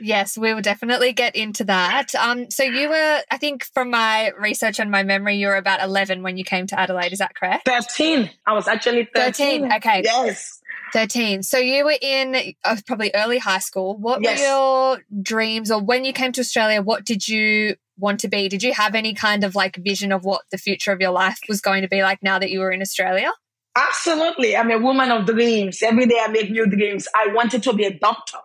yes, 0.00 0.36
we 0.36 0.54
will 0.54 0.62
definitely 0.62 1.12
get 1.12 1.36
into 1.36 1.64
that. 1.64 2.14
Um, 2.14 2.50
so 2.50 2.62
you 2.62 2.88
were, 2.88 3.20
I 3.30 3.38
think, 3.38 3.64
from 3.64 3.90
my 3.90 4.32
research 4.38 4.80
and 4.80 4.90
my 4.90 5.02
memory, 5.02 5.36
you 5.36 5.48
were 5.48 5.56
about 5.56 5.82
eleven 5.82 6.22
when 6.22 6.36
you 6.36 6.44
came 6.44 6.66
to 6.68 6.78
Adelaide. 6.78 7.12
Is 7.12 7.18
that 7.18 7.34
correct? 7.34 7.66
Thirteen. 7.66 8.30
I 8.46 8.52
was 8.52 8.68
actually 8.68 9.08
thirteen. 9.14 9.62
13. 9.62 9.72
Okay. 9.74 10.02
Yes. 10.04 10.60
13. 10.92 11.42
So 11.42 11.58
you 11.58 11.84
were 11.84 11.98
in 12.00 12.54
uh, 12.64 12.76
probably 12.86 13.10
early 13.14 13.38
high 13.38 13.58
school. 13.58 13.96
What 13.98 14.22
yes. 14.22 14.38
were 14.38 14.44
your 14.44 15.22
dreams, 15.22 15.70
or 15.70 15.82
when 15.82 16.04
you 16.04 16.12
came 16.12 16.32
to 16.32 16.40
Australia, 16.40 16.80
what 16.82 17.04
did 17.04 17.28
you 17.28 17.76
want 17.98 18.20
to 18.20 18.28
be? 18.28 18.48
Did 18.48 18.62
you 18.62 18.72
have 18.72 18.94
any 18.94 19.14
kind 19.14 19.44
of 19.44 19.54
like 19.54 19.76
vision 19.76 20.12
of 20.12 20.24
what 20.24 20.42
the 20.50 20.58
future 20.58 20.92
of 20.92 21.00
your 21.00 21.10
life 21.10 21.40
was 21.48 21.60
going 21.60 21.82
to 21.82 21.88
be 21.88 22.02
like 22.02 22.22
now 22.22 22.38
that 22.38 22.50
you 22.50 22.60
were 22.60 22.70
in 22.70 22.80
Australia? 22.80 23.30
Absolutely. 23.76 24.56
I'm 24.56 24.70
a 24.70 24.78
woman 24.78 25.10
of 25.10 25.26
dreams. 25.26 25.82
Every 25.82 26.06
day 26.06 26.18
I 26.20 26.28
make 26.28 26.50
new 26.50 26.66
dreams. 26.66 27.06
I 27.14 27.32
wanted 27.32 27.62
to 27.64 27.72
be 27.72 27.84
a 27.84 27.96
doctor. 27.96 28.38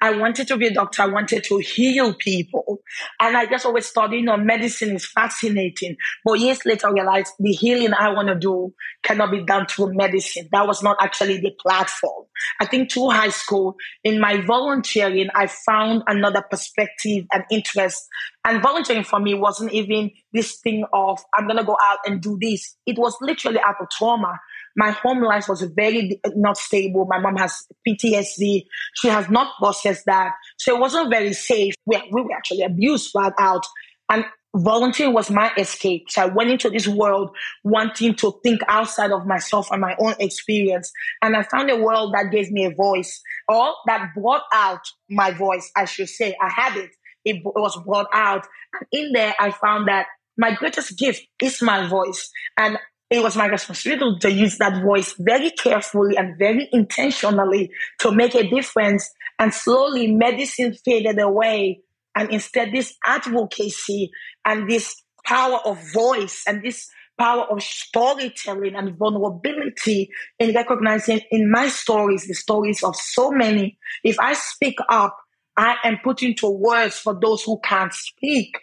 I 0.00 0.16
wanted 0.16 0.48
to 0.48 0.56
be 0.56 0.66
a 0.66 0.72
doctor. 0.72 1.02
I 1.02 1.06
wanted 1.06 1.44
to 1.44 1.58
heal 1.58 2.14
people. 2.14 2.80
And 3.20 3.36
I 3.36 3.46
just 3.46 3.66
always 3.66 3.90
thought, 3.90 4.12
you 4.12 4.22
know, 4.22 4.36
medicine 4.36 4.96
is 4.96 5.06
fascinating. 5.06 5.96
But 6.24 6.40
years 6.40 6.64
later, 6.64 6.88
I 6.88 6.92
realized 6.92 7.32
the 7.38 7.52
healing 7.52 7.92
I 7.92 8.10
want 8.10 8.28
to 8.28 8.34
do 8.34 8.72
cannot 9.02 9.30
be 9.30 9.44
done 9.44 9.66
through 9.66 9.94
medicine. 9.94 10.48
That 10.52 10.66
was 10.66 10.82
not 10.82 10.96
actually 11.00 11.38
the 11.38 11.52
platform. 11.60 12.26
I 12.60 12.66
think 12.66 12.90
through 12.90 13.10
high 13.10 13.30
school, 13.30 13.76
in 14.04 14.20
my 14.20 14.40
volunteering, 14.40 15.28
I 15.34 15.46
found 15.46 16.02
another 16.06 16.42
perspective 16.50 17.26
and 17.32 17.44
interest. 17.50 18.06
And 18.44 18.62
volunteering 18.62 19.04
for 19.04 19.20
me 19.20 19.34
wasn't 19.34 19.72
even 19.72 20.10
this 20.32 20.60
thing 20.60 20.84
of, 20.92 21.20
I'm 21.34 21.46
going 21.46 21.58
to 21.58 21.64
go 21.64 21.76
out 21.82 21.98
and 22.06 22.22
do 22.22 22.38
this. 22.40 22.76
It 22.86 22.98
was 22.98 23.16
literally 23.20 23.60
out 23.60 23.76
of 23.80 23.88
trauma 23.90 24.38
my 24.76 24.90
home 24.90 25.22
life 25.22 25.48
was 25.48 25.62
very 25.62 26.20
not 26.34 26.56
stable. 26.56 27.06
My 27.08 27.18
mom 27.18 27.36
has 27.36 27.66
PTSD. 27.86 28.66
She 28.94 29.08
has 29.08 29.28
not 29.28 29.56
processed 29.58 30.06
that. 30.06 30.32
So 30.58 30.76
it 30.76 30.80
wasn't 30.80 31.10
very 31.10 31.32
safe. 31.32 31.74
We, 31.86 32.02
we 32.12 32.22
were 32.22 32.32
actually 32.32 32.62
abused 32.62 33.10
flat 33.10 33.34
out. 33.38 33.64
And 34.08 34.24
volunteering 34.54 35.14
was 35.14 35.30
my 35.30 35.52
escape. 35.56 36.10
So 36.10 36.22
I 36.22 36.26
went 36.26 36.50
into 36.50 36.70
this 36.70 36.88
world 36.88 37.30
wanting 37.64 38.14
to 38.16 38.38
think 38.42 38.60
outside 38.68 39.12
of 39.12 39.26
myself 39.26 39.70
and 39.70 39.80
my 39.80 39.94
own 39.98 40.14
experience. 40.18 40.92
And 41.22 41.36
I 41.36 41.42
found 41.42 41.70
a 41.70 41.76
world 41.76 42.14
that 42.14 42.30
gave 42.30 42.50
me 42.50 42.64
a 42.64 42.74
voice 42.74 43.20
or 43.48 43.74
that 43.86 44.10
brought 44.16 44.44
out 44.52 44.80
my 45.08 45.30
voice, 45.30 45.70
I 45.76 45.84
should 45.84 46.08
say. 46.08 46.36
I 46.40 46.50
had. 46.50 46.76
It, 46.76 46.90
it 47.24 47.42
was 47.44 47.78
brought 47.84 48.08
out. 48.12 48.46
And 48.72 48.86
in 48.92 49.12
there, 49.12 49.34
I 49.38 49.50
found 49.50 49.88
that 49.88 50.06
my 50.36 50.54
greatest 50.54 50.98
gift 50.98 51.22
is 51.42 51.60
my 51.60 51.86
voice. 51.86 52.30
And 52.56 52.78
it 53.10 53.22
was 53.22 53.36
my 53.36 53.46
responsibility 53.46 54.18
to 54.20 54.30
use 54.30 54.58
that 54.58 54.82
voice 54.82 55.14
very 55.18 55.50
carefully 55.50 56.16
and 56.16 56.38
very 56.38 56.68
intentionally 56.72 57.70
to 57.98 58.12
make 58.12 58.34
a 58.36 58.48
difference. 58.48 59.10
And 59.38 59.52
slowly 59.52 60.12
medicine 60.12 60.74
faded 60.74 61.18
away. 61.18 61.80
And 62.14 62.30
instead, 62.30 62.72
this 62.72 62.94
advocacy 63.04 64.10
and 64.44 64.70
this 64.70 65.02
power 65.24 65.58
of 65.64 65.78
voice 65.92 66.44
and 66.46 66.62
this 66.62 66.88
power 67.18 67.44
of 67.50 67.62
storytelling 67.62 68.74
and 68.74 68.96
vulnerability 68.96 70.10
in 70.38 70.54
recognizing 70.54 71.20
in 71.30 71.50
my 71.50 71.68
stories, 71.68 72.26
the 72.26 72.34
stories 72.34 72.82
of 72.82 72.94
so 72.96 73.30
many. 73.30 73.78
If 74.04 74.18
I 74.20 74.34
speak 74.34 74.78
up, 74.88 75.16
I 75.56 75.76
am 75.84 75.98
putting 76.04 76.34
to 76.36 76.48
words 76.48 76.98
for 76.98 77.18
those 77.20 77.42
who 77.42 77.58
can't 77.62 77.92
speak. 77.92 78.58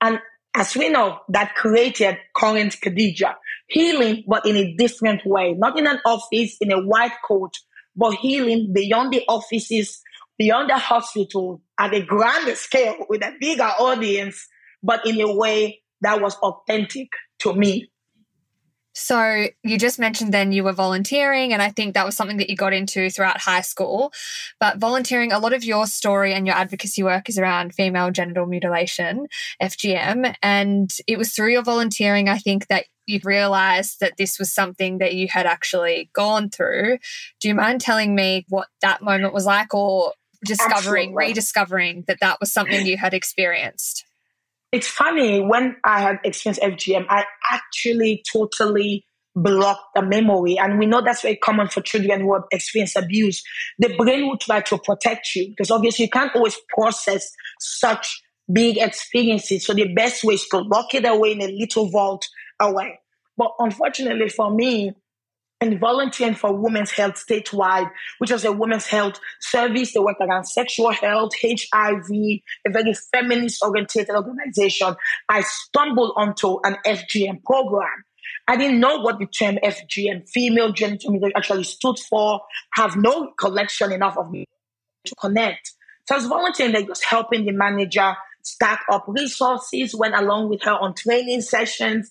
And 0.00 0.18
as 0.54 0.76
we 0.76 0.88
know, 0.88 1.18
that 1.28 1.54
created 1.54 2.16
current 2.36 2.72
Khadija. 2.72 3.34
Healing, 3.68 4.24
but 4.26 4.44
in 4.44 4.56
a 4.56 4.74
different 4.74 5.22
way, 5.24 5.54
not 5.54 5.78
in 5.78 5.86
an 5.86 5.98
office, 6.04 6.56
in 6.60 6.70
a 6.72 6.80
white 6.80 7.14
coat, 7.26 7.54
but 7.96 8.14
healing 8.14 8.72
beyond 8.72 9.12
the 9.12 9.22
offices, 9.28 10.00
beyond 10.38 10.68
the 10.70 10.76
hospital, 10.76 11.62
at 11.78 11.94
a 11.94 12.02
grander 12.04 12.54
scale 12.54 12.96
with 13.08 13.22
a 13.22 13.32
bigger 13.40 13.62
audience, 13.62 14.46
but 14.82 15.06
in 15.06 15.20
a 15.20 15.34
way 15.34 15.80
that 16.02 16.20
was 16.20 16.34
authentic 16.36 17.08
to 17.38 17.54
me. 17.54 17.90
So 18.94 19.46
you 19.62 19.78
just 19.78 19.98
mentioned 19.98 20.32
then 20.32 20.52
you 20.52 20.64
were 20.64 20.72
volunteering, 20.72 21.52
and 21.52 21.62
I 21.62 21.70
think 21.70 21.94
that 21.94 22.04
was 22.04 22.16
something 22.16 22.36
that 22.36 22.50
you 22.50 22.56
got 22.56 22.72
into 22.72 23.08
throughout 23.08 23.40
high 23.40 23.62
school. 23.62 24.12
But 24.60 24.78
volunteering, 24.78 25.32
a 25.32 25.38
lot 25.38 25.54
of 25.54 25.64
your 25.64 25.86
story 25.86 26.34
and 26.34 26.46
your 26.46 26.56
advocacy 26.56 27.02
work 27.02 27.28
is 27.28 27.38
around 27.38 27.74
female 27.74 28.10
genital 28.10 28.46
mutilation, 28.46 29.28
FGM. 29.62 30.34
And 30.42 30.90
it 31.06 31.16
was 31.16 31.32
through 31.32 31.52
your 31.52 31.62
volunteering, 31.62 32.28
I 32.28 32.38
think, 32.38 32.66
that 32.66 32.84
you 33.06 33.20
realized 33.24 34.00
that 34.00 34.16
this 34.16 34.38
was 34.38 34.52
something 34.52 34.98
that 34.98 35.14
you 35.14 35.26
had 35.28 35.46
actually 35.46 36.10
gone 36.12 36.50
through. 36.50 36.98
Do 37.40 37.48
you 37.48 37.54
mind 37.54 37.80
telling 37.80 38.14
me 38.14 38.44
what 38.48 38.68
that 38.82 39.02
moment 39.02 39.32
was 39.32 39.46
like, 39.46 39.74
or 39.74 40.12
discovering, 40.44 41.10
Absolutely. 41.10 41.14
rediscovering 41.14 42.04
that 42.08 42.20
that 42.20 42.40
was 42.40 42.52
something 42.52 42.86
you 42.86 42.96
had 42.98 43.14
experienced? 43.14 44.04
It's 44.72 44.88
funny 44.88 45.40
when 45.40 45.76
I 45.84 46.00
had 46.00 46.18
experienced 46.24 46.62
FGM, 46.62 47.04
I 47.08 47.24
actually 47.50 48.24
totally 48.32 49.04
blocked 49.34 49.94
the 49.94 50.02
memory. 50.02 50.58
And 50.58 50.78
we 50.78 50.86
know 50.86 51.02
that's 51.02 51.22
very 51.22 51.36
common 51.36 51.68
for 51.68 51.82
children 51.82 52.22
who 52.22 52.34
have 52.34 52.44
experienced 52.50 52.96
abuse. 52.96 53.42
The 53.78 53.94
brain 53.96 54.26
will 54.26 54.38
try 54.38 54.60
to 54.62 54.78
protect 54.78 55.34
you 55.34 55.48
because 55.50 55.70
obviously 55.70 56.06
you 56.06 56.10
can't 56.10 56.34
always 56.34 56.58
process 56.74 57.30
such 57.60 58.22
big 58.52 58.78
experiences. 58.78 59.66
So 59.66 59.74
the 59.74 59.92
best 59.94 60.24
way 60.24 60.34
is 60.34 60.46
to 60.48 60.58
lock 60.58 60.94
it 60.94 61.06
away 61.06 61.32
in 61.32 61.42
a 61.42 61.48
little 61.48 61.90
vault 61.90 62.26
away. 62.58 62.98
But 63.36 63.52
unfortunately 63.58 64.28
for 64.28 64.54
me, 64.54 64.92
and 65.62 65.78
volunteering 65.78 66.34
for 66.34 66.52
women's 66.52 66.90
health 66.90 67.24
statewide, 67.24 67.88
which 68.18 68.32
was 68.32 68.44
a 68.44 68.50
women's 68.50 68.86
health 68.86 69.20
service. 69.40 69.94
They 69.94 70.00
work 70.00 70.16
around 70.20 70.44
sexual 70.44 70.90
health, 70.90 71.30
HIV, 71.40 72.10
a 72.10 72.70
very 72.70 72.92
feminist 73.12 73.62
oriented 73.62 74.10
organization. 74.10 74.96
I 75.28 75.42
stumbled 75.42 76.14
onto 76.16 76.58
an 76.64 76.78
FGM 76.84 77.44
program. 77.44 78.04
I 78.48 78.56
didn't 78.56 78.80
know 78.80 78.98
what 78.98 79.20
the 79.20 79.26
term 79.26 79.56
FGM, 79.62 80.28
female 80.28 80.72
genital 80.72 81.12
mutilation, 81.12 81.36
actually 81.36 81.64
stood 81.64 81.96
for, 82.10 82.40
have 82.72 82.96
no 82.96 83.30
collection 83.38 83.92
enough 83.92 84.18
of 84.18 84.32
me 84.32 84.46
to 85.06 85.14
connect. 85.14 85.74
So 86.08 86.16
I 86.16 86.18
was 86.18 86.26
volunteering, 86.26 86.72
like 86.72 86.88
just 86.88 87.04
helping 87.04 87.44
the 87.44 87.52
manager 87.52 88.16
stack 88.42 88.80
up 88.90 89.04
resources, 89.06 89.94
went 89.94 90.16
along 90.16 90.48
with 90.48 90.62
her 90.64 90.72
on 90.72 90.94
training 90.96 91.42
sessions. 91.42 92.10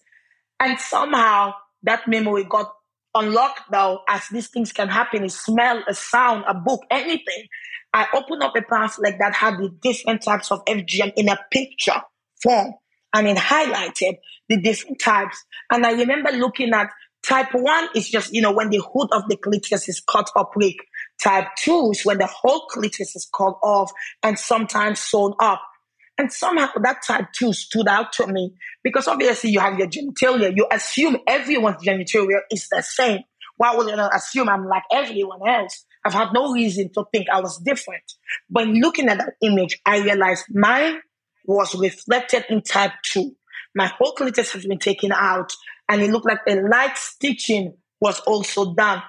And 0.57 0.79
somehow 0.79 1.55
that 1.83 2.07
memory 2.07 2.45
got 2.45 2.71
unlocked 3.15 3.61
though, 3.71 4.01
as 4.07 4.27
these 4.29 4.47
things 4.47 4.71
can 4.71 4.87
happen, 4.87 5.23
a 5.23 5.29
smell, 5.29 5.83
a 5.87 5.93
sound, 5.93 6.45
a 6.47 6.53
book, 6.53 6.81
anything. 6.89 7.47
I 7.93 8.07
opened 8.13 8.43
up 8.43 8.55
a 8.55 8.61
pamphlet 8.61 9.15
that 9.19 9.33
had 9.33 9.57
the 9.57 9.69
different 9.81 10.23
types 10.23 10.51
of 10.51 10.63
FGM 10.65 11.13
in 11.17 11.29
a 11.29 11.37
picture 11.51 12.01
form 12.41 12.73
and 13.13 13.27
it 13.27 13.37
highlighted 13.37 14.15
the 14.49 14.61
different 14.61 14.99
types. 14.99 15.43
And 15.71 15.85
I 15.85 15.91
remember 15.91 16.31
looking 16.31 16.73
at 16.73 16.89
type 17.23 17.53
one 17.53 17.89
is 17.95 18.09
just, 18.09 18.33
you 18.33 18.41
know, 18.41 18.51
when 18.51 18.69
the 18.69 18.81
hood 18.81 19.09
of 19.11 19.23
the 19.29 19.37
clitoris 19.37 19.89
is 19.89 20.01
cut 20.01 20.29
prick. 20.51 20.77
Type 21.21 21.47
two 21.59 21.89
is 21.91 22.03
when 22.03 22.17
the 22.17 22.27
whole 22.27 22.65
clitoris 22.67 23.15
is 23.15 23.29
cut 23.35 23.55
off 23.61 23.91
and 24.23 24.39
sometimes 24.39 24.99
sewn 24.99 25.33
up. 25.39 25.61
And 26.17 26.31
somehow 26.31 26.67
that 26.83 27.01
tattoo 27.01 27.53
stood 27.53 27.87
out 27.87 28.13
to 28.13 28.27
me 28.27 28.53
because 28.83 29.07
obviously 29.07 29.49
you 29.49 29.59
have 29.59 29.79
your 29.79 29.87
genitalia. 29.87 30.55
You 30.55 30.67
assume 30.71 31.17
everyone's 31.27 31.83
genitalia 31.83 32.39
is 32.51 32.67
the 32.69 32.81
same. 32.81 33.21
Why 33.57 33.75
would 33.75 33.91
I 33.91 34.09
assume 34.15 34.49
I'm 34.49 34.67
like 34.67 34.83
everyone 34.91 35.39
else? 35.47 35.85
I've 36.03 36.13
had 36.13 36.33
no 36.33 36.51
reason 36.53 36.91
to 36.93 37.05
think 37.11 37.27
I 37.29 37.41
was 37.41 37.59
different. 37.59 38.03
But 38.49 38.67
looking 38.67 39.07
at 39.07 39.19
that 39.19 39.33
image, 39.41 39.79
I 39.85 39.99
realized 39.99 40.45
mine 40.49 40.99
was 41.45 41.75
reflected 41.75 42.45
in 42.49 42.61
type 42.61 42.93
2. 43.03 43.35
My 43.75 43.87
whole 43.87 44.13
clitoris 44.13 44.51
has 44.53 44.65
been 44.65 44.79
taken 44.79 45.11
out, 45.11 45.53
and 45.87 46.01
it 46.01 46.09
looked 46.09 46.27
like 46.27 46.39
a 46.47 46.55
light 46.55 46.97
stitching 46.97 47.75
was 47.99 48.19
also 48.21 48.73
done. 48.73 49.01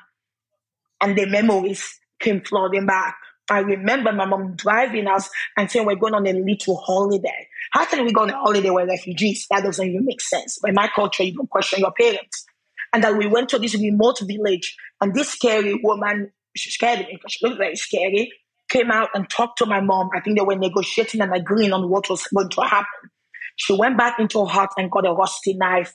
And 1.00 1.16
the 1.16 1.26
memories 1.26 1.98
came 2.20 2.42
flooding 2.42 2.86
back. 2.86 3.16
I 3.50 3.60
remember 3.60 4.12
my 4.12 4.24
mom 4.24 4.54
driving 4.56 5.06
us 5.08 5.28
and 5.56 5.70
saying 5.70 5.86
we're 5.86 5.96
going 5.96 6.14
on 6.14 6.26
a 6.26 6.32
little 6.32 6.76
holiday. 6.76 7.48
How 7.72 7.84
can 7.84 8.04
we 8.04 8.12
go 8.12 8.22
on 8.22 8.30
a 8.30 8.36
holiday 8.36 8.70
with 8.70 8.88
refugees? 8.88 9.46
That 9.50 9.64
doesn't 9.64 9.86
even 9.86 10.04
make 10.04 10.20
sense. 10.20 10.58
But 10.60 10.70
in 10.70 10.74
my 10.74 10.88
culture, 10.94 11.24
you 11.24 11.34
don't 11.34 11.50
question 11.50 11.80
your 11.80 11.92
parents. 11.92 12.46
And 12.92 13.02
that 13.04 13.16
we 13.16 13.26
went 13.26 13.48
to 13.50 13.58
this 13.58 13.74
remote 13.74 14.20
village, 14.20 14.76
and 15.00 15.14
this 15.14 15.30
scary 15.30 15.74
woman, 15.82 16.30
she 16.54 16.70
scared 16.70 17.00
me 17.00 17.08
because 17.12 17.32
she 17.32 17.46
looked 17.46 17.58
very 17.58 17.76
scary 17.76 18.30
came 18.72 18.90
out 18.90 19.10
and 19.14 19.28
talked 19.28 19.58
to 19.58 19.66
my 19.66 19.80
mom. 19.80 20.08
I 20.14 20.20
think 20.20 20.38
they 20.38 20.44
were 20.44 20.56
negotiating 20.56 21.20
and 21.20 21.34
agreeing 21.34 21.72
on 21.72 21.88
what 21.90 22.08
was 22.08 22.26
going 22.34 22.48
to 22.48 22.62
happen. 22.62 23.10
She 23.56 23.74
went 23.74 23.98
back 23.98 24.18
into 24.18 24.40
her 24.40 24.50
hut 24.50 24.70
and 24.78 24.90
got 24.90 25.06
a 25.06 25.12
rusty 25.12 25.54
knife 25.54 25.92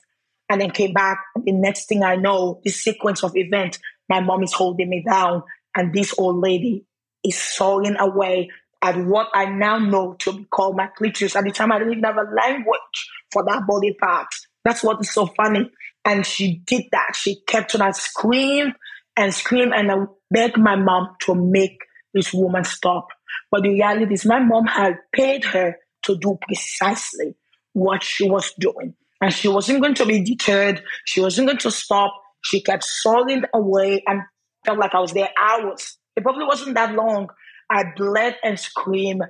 and 0.48 0.60
then 0.60 0.70
came 0.70 0.92
back. 0.92 1.18
And 1.34 1.44
the 1.44 1.52
next 1.52 1.86
thing 1.86 2.04
I 2.04 2.14
know, 2.14 2.60
this 2.64 2.80
sequence 2.80 3.24
of 3.24 3.36
events, 3.36 3.78
my 4.08 4.20
mom 4.20 4.44
is 4.44 4.52
holding 4.52 4.88
me 4.88 5.04
down 5.04 5.42
and 5.76 5.92
this 5.92 6.14
old 6.16 6.40
lady 6.40 6.84
is 7.24 7.40
sawing 7.40 7.96
away 7.98 8.50
at 8.82 8.96
what 8.96 9.28
I 9.34 9.46
now 9.46 9.78
know 9.78 10.14
to 10.20 10.32
be 10.32 10.44
called 10.44 10.76
my 10.76 10.86
clitoris. 10.86 11.36
At 11.36 11.44
the 11.44 11.50
time, 11.50 11.72
I 11.72 11.78
didn't 11.78 11.94
even 11.94 12.04
have 12.04 12.16
a 12.16 12.30
language 12.30 13.10
for 13.32 13.44
that 13.44 13.66
body 13.66 13.94
part. 14.00 14.28
That's 14.64 14.82
what 14.82 15.00
is 15.00 15.12
so 15.12 15.26
funny. 15.26 15.70
And 16.04 16.24
she 16.24 16.62
did 16.64 16.84
that. 16.92 17.16
She 17.16 17.40
kept 17.46 17.74
on, 17.74 17.82
I 17.82 17.90
screamed 17.90 18.74
and 19.16 19.34
screamed 19.34 19.72
and 19.74 19.90
I 19.90 19.96
begged 20.30 20.58
my 20.58 20.76
mom 20.76 21.16
to 21.22 21.34
make 21.34 21.78
this 22.14 22.32
woman 22.32 22.64
stop. 22.64 23.08
But 23.50 23.62
the 23.62 23.70
reality 23.70 24.14
is, 24.14 24.24
my 24.24 24.38
mom 24.38 24.66
had 24.66 24.98
paid 25.12 25.44
her 25.44 25.76
to 26.04 26.16
do 26.16 26.38
precisely 26.46 27.34
what 27.72 28.02
she 28.02 28.28
was 28.28 28.52
doing. 28.58 28.94
And 29.20 29.32
she 29.32 29.48
wasn't 29.48 29.80
going 29.80 29.94
to 29.94 30.06
be 30.06 30.22
deterred. 30.22 30.82
She 31.04 31.20
wasn't 31.20 31.48
going 31.48 31.58
to 31.58 31.70
stop. 31.70 32.14
She 32.42 32.62
kept 32.62 32.84
sawing 32.84 33.42
away 33.52 34.02
and 34.06 34.22
felt 34.64 34.78
like 34.78 34.94
I 34.94 35.00
was 35.00 35.12
there 35.12 35.30
hours. 35.38 35.97
It 36.18 36.24
probably 36.24 36.46
wasn't 36.46 36.74
that 36.74 36.96
long. 36.96 37.28
I 37.70 37.84
bled 37.96 38.36
and 38.42 38.58
screamed 38.58 39.22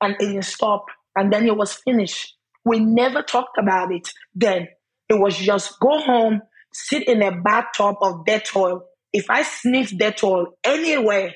and 0.00 0.14
it 0.14 0.18
didn't 0.18 0.42
stop. 0.42 0.86
And 1.14 1.32
then 1.32 1.46
it 1.46 1.56
was 1.56 1.74
finished. 1.74 2.36
We 2.64 2.80
never 2.80 3.22
talked 3.22 3.56
about 3.56 3.92
it 3.92 4.08
then. 4.34 4.66
It 5.08 5.14
was 5.14 5.36
just 5.36 5.78
go 5.78 6.00
home, 6.00 6.42
sit 6.72 7.06
in 7.06 7.22
a 7.22 7.40
bathtub 7.40 7.94
of 8.02 8.24
Dettol. 8.26 8.80
If 9.12 9.30
I 9.30 9.44
sniff 9.44 9.92
Dettol 9.92 10.46
anywhere, 10.64 11.34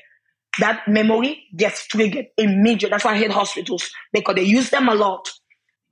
that 0.59 0.81
memory 0.85 1.45
gets 1.55 1.87
triggered 1.87 2.25
immediately. 2.37 2.89
That's 2.89 3.05
why 3.05 3.13
I 3.13 3.19
hate 3.19 3.31
hospitals 3.31 3.89
because 4.11 4.35
they 4.35 4.43
use 4.43 4.69
them 4.69 4.89
a 4.89 4.95
lot. 4.95 5.29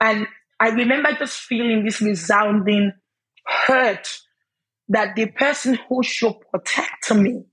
And 0.01 0.27
I 0.59 0.71
remember 0.71 1.13
just 1.13 1.39
feeling 1.39 1.85
this 1.85 2.01
resounding 2.01 2.91
hurt 3.45 4.19
that 4.89 5.15
the 5.15 5.27
person 5.27 5.79
who 5.87 6.03
should 6.03 6.33
protect 6.51 7.13
me 7.15 7.45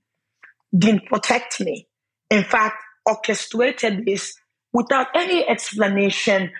didn't 0.77 1.05
protect 1.05 1.59
me. 1.61 1.87
In 2.29 2.43
fact, 2.43 2.77
orchestrated 3.05 4.05
this 4.05 4.35
without 4.73 5.07
any 5.15 5.47
explanation. 5.47 6.51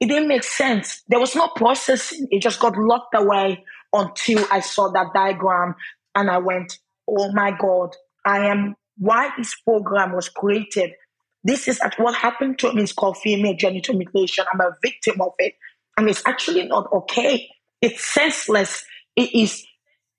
It 0.00 0.06
didn't 0.06 0.28
make 0.28 0.44
sense. 0.44 1.02
There 1.08 1.20
was 1.20 1.36
no 1.36 1.48
processing. 1.48 2.28
It 2.30 2.42
just 2.42 2.60
got 2.60 2.76
locked 2.76 3.14
away 3.14 3.64
until 3.92 4.44
I 4.50 4.60
saw 4.60 4.90
that 4.90 5.12
diagram 5.14 5.74
and 6.14 6.30
I 6.30 6.38
went, 6.38 6.78
oh 7.08 7.32
my 7.32 7.52
God, 7.58 7.94
I 8.24 8.46
am 8.46 8.74
why 8.96 9.30
this 9.36 9.54
program 9.64 10.12
was 10.12 10.28
created. 10.28 10.92
This 11.44 11.66
is 11.66 11.80
what 11.98 12.14
happened 12.14 12.58
to 12.60 12.72
me. 12.72 12.82
It's 12.82 12.92
called 12.92 13.18
female 13.18 13.54
genital 13.56 13.96
mutilation. 13.96 14.44
I'm 14.52 14.60
a 14.60 14.76
victim 14.82 15.20
of 15.20 15.32
it. 15.38 15.54
And 15.96 16.08
it's 16.08 16.22
actually 16.24 16.66
not 16.66 16.90
okay. 16.92 17.48
It's 17.80 18.04
senseless. 18.04 18.84
It 19.16 19.34
is 19.34 19.64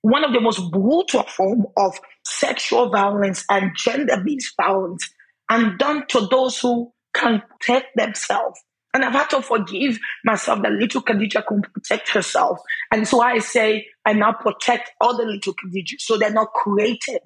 one 0.03 0.23
of 0.25 0.33
the 0.33 0.41
most 0.41 0.69
brutal 0.69 1.23
form 1.23 1.65
of 1.77 1.97
sexual 2.25 2.89
violence 2.89 3.45
and 3.49 3.71
gender-based 3.75 4.53
violence 4.57 5.09
and 5.49 5.79
done 5.79 6.05
to 6.09 6.27
those 6.27 6.59
who 6.59 6.91
can 7.13 7.41
protect 7.49 7.95
themselves. 7.95 8.59
And 8.93 9.03
I've 9.03 9.13
had 9.13 9.29
to 9.29 9.41
forgive 9.41 9.97
myself 10.25 10.61
that 10.61 10.73
little 10.73 11.01
Khadija 11.01 11.47
can 11.47 11.61
protect 11.61 12.09
herself. 12.09 12.59
And 12.91 13.07
so 13.07 13.21
I 13.21 13.39
say 13.39 13.87
I 14.05 14.13
now 14.13 14.33
protect 14.33 14.91
other 15.01 15.25
little 15.25 15.53
Khadija 15.53 15.99
so 15.99 16.17
they're 16.17 16.31
not 16.31 16.51
created 16.53 17.21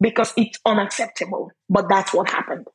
because 0.00 0.32
it's 0.36 0.58
unacceptable. 0.64 1.52
But 1.68 1.88
that's 1.90 2.14
what 2.14 2.30
happened. 2.30 2.66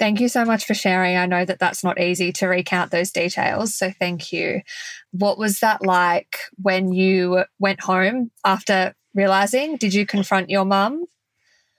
Thank 0.00 0.18
you 0.18 0.30
so 0.30 0.46
much 0.46 0.64
for 0.64 0.72
sharing. 0.72 1.18
I 1.18 1.26
know 1.26 1.44
that 1.44 1.58
that's 1.58 1.84
not 1.84 2.00
easy 2.00 2.32
to 2.32 2.46
recount 2.46 2.90
those 2.90 3.10
details. 3.10 3.74
So 3.74 3.90
thank 3.90 4.32
you. 4.32 4.62
What 5.10 5.36
was 5.36 5.60
that 5.60 5.84
like 5.84 6.38
when 6.56 6.90
you 6.90 7.44
went 7.58 7.82
home 7.82 8.30
after 8.42 8.94
realizing? 9.14 9.76
Did 9.76 9.92
you 9.92 10.06
confront 10.06 10.48
your 10.48 10.64
mum? 10.64 11.04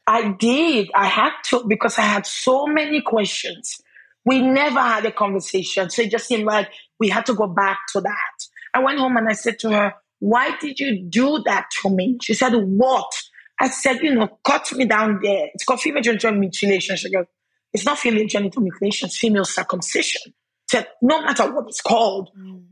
I 0.06 0.34
did. 0.34 0.92
I 0.94 1.08
had 1.08 1.32
to 1.46 1.66
because 1.68 1.98
I 1.98 2.04
had 2.04 2.28
so 2.28 2.68
many 2.68 3.02
questions. 3.02 3.82
We 4.24 4.40
never 4.40 4.80
had 4.80 5.04
a 5.08 5.12
conversation. 5.12 5.90
So 5.90 6.04
it 6.04 6.12
just 6.12 6.28
seemed 6.28 6.46
like 6.46 6.70
we 7.00 7.10
had 7.10 7.26
to 7.26 7.34
go 7.34 7.48
back 7.48 7.80
to 7.94 8.02
that. 8.02 8.36
I 8.76 8.84
went 8.84 9.00
home 9.00 9.18
and 9.18 9.30
I 9.30 9.34
said 9.34 9.58
to 9.60 9.72
her, 9.72 9.96
Why 10.20 10.56
did 10.60 10.80
you 10.80 11.02
do 11.02 11.42
that 11.48 11.70
to 11.82 11.90
me? 11.90 12.20
She 12.22 12.36
said, 12.36 12.54
What? 12.54 13.12
I 13.60 13.70
said, 13.70 14.02
you 14.04 14.14
know, 14.14 14.28
cut 14.44 14.72
me 14.74 14.86
down 14.86 15.22
there. 15.24 15.50
It's 15.56 15.64
called 15.64 15.82
female 15.82 16.04
genital 16.04 16.34
mutilation. 16.34 16.98
She 16.98 17.12
goes, 17.12 17.26
it's 17.74 17.86
not 17.86 18.00
female 18.00 18.28
genital 18.28 18.62
mutilation, 18.62 19.08
it's 19.08 19.18
female 19.18 19.46
circumcision. 19.46 20.34
said, 20.70 20.88
no 21.02 21.22
matter 21.22 21.52
what 21.52 21.68
it's 21.68 21.82
called, 21.82 22.30
mm. 22.38 22.64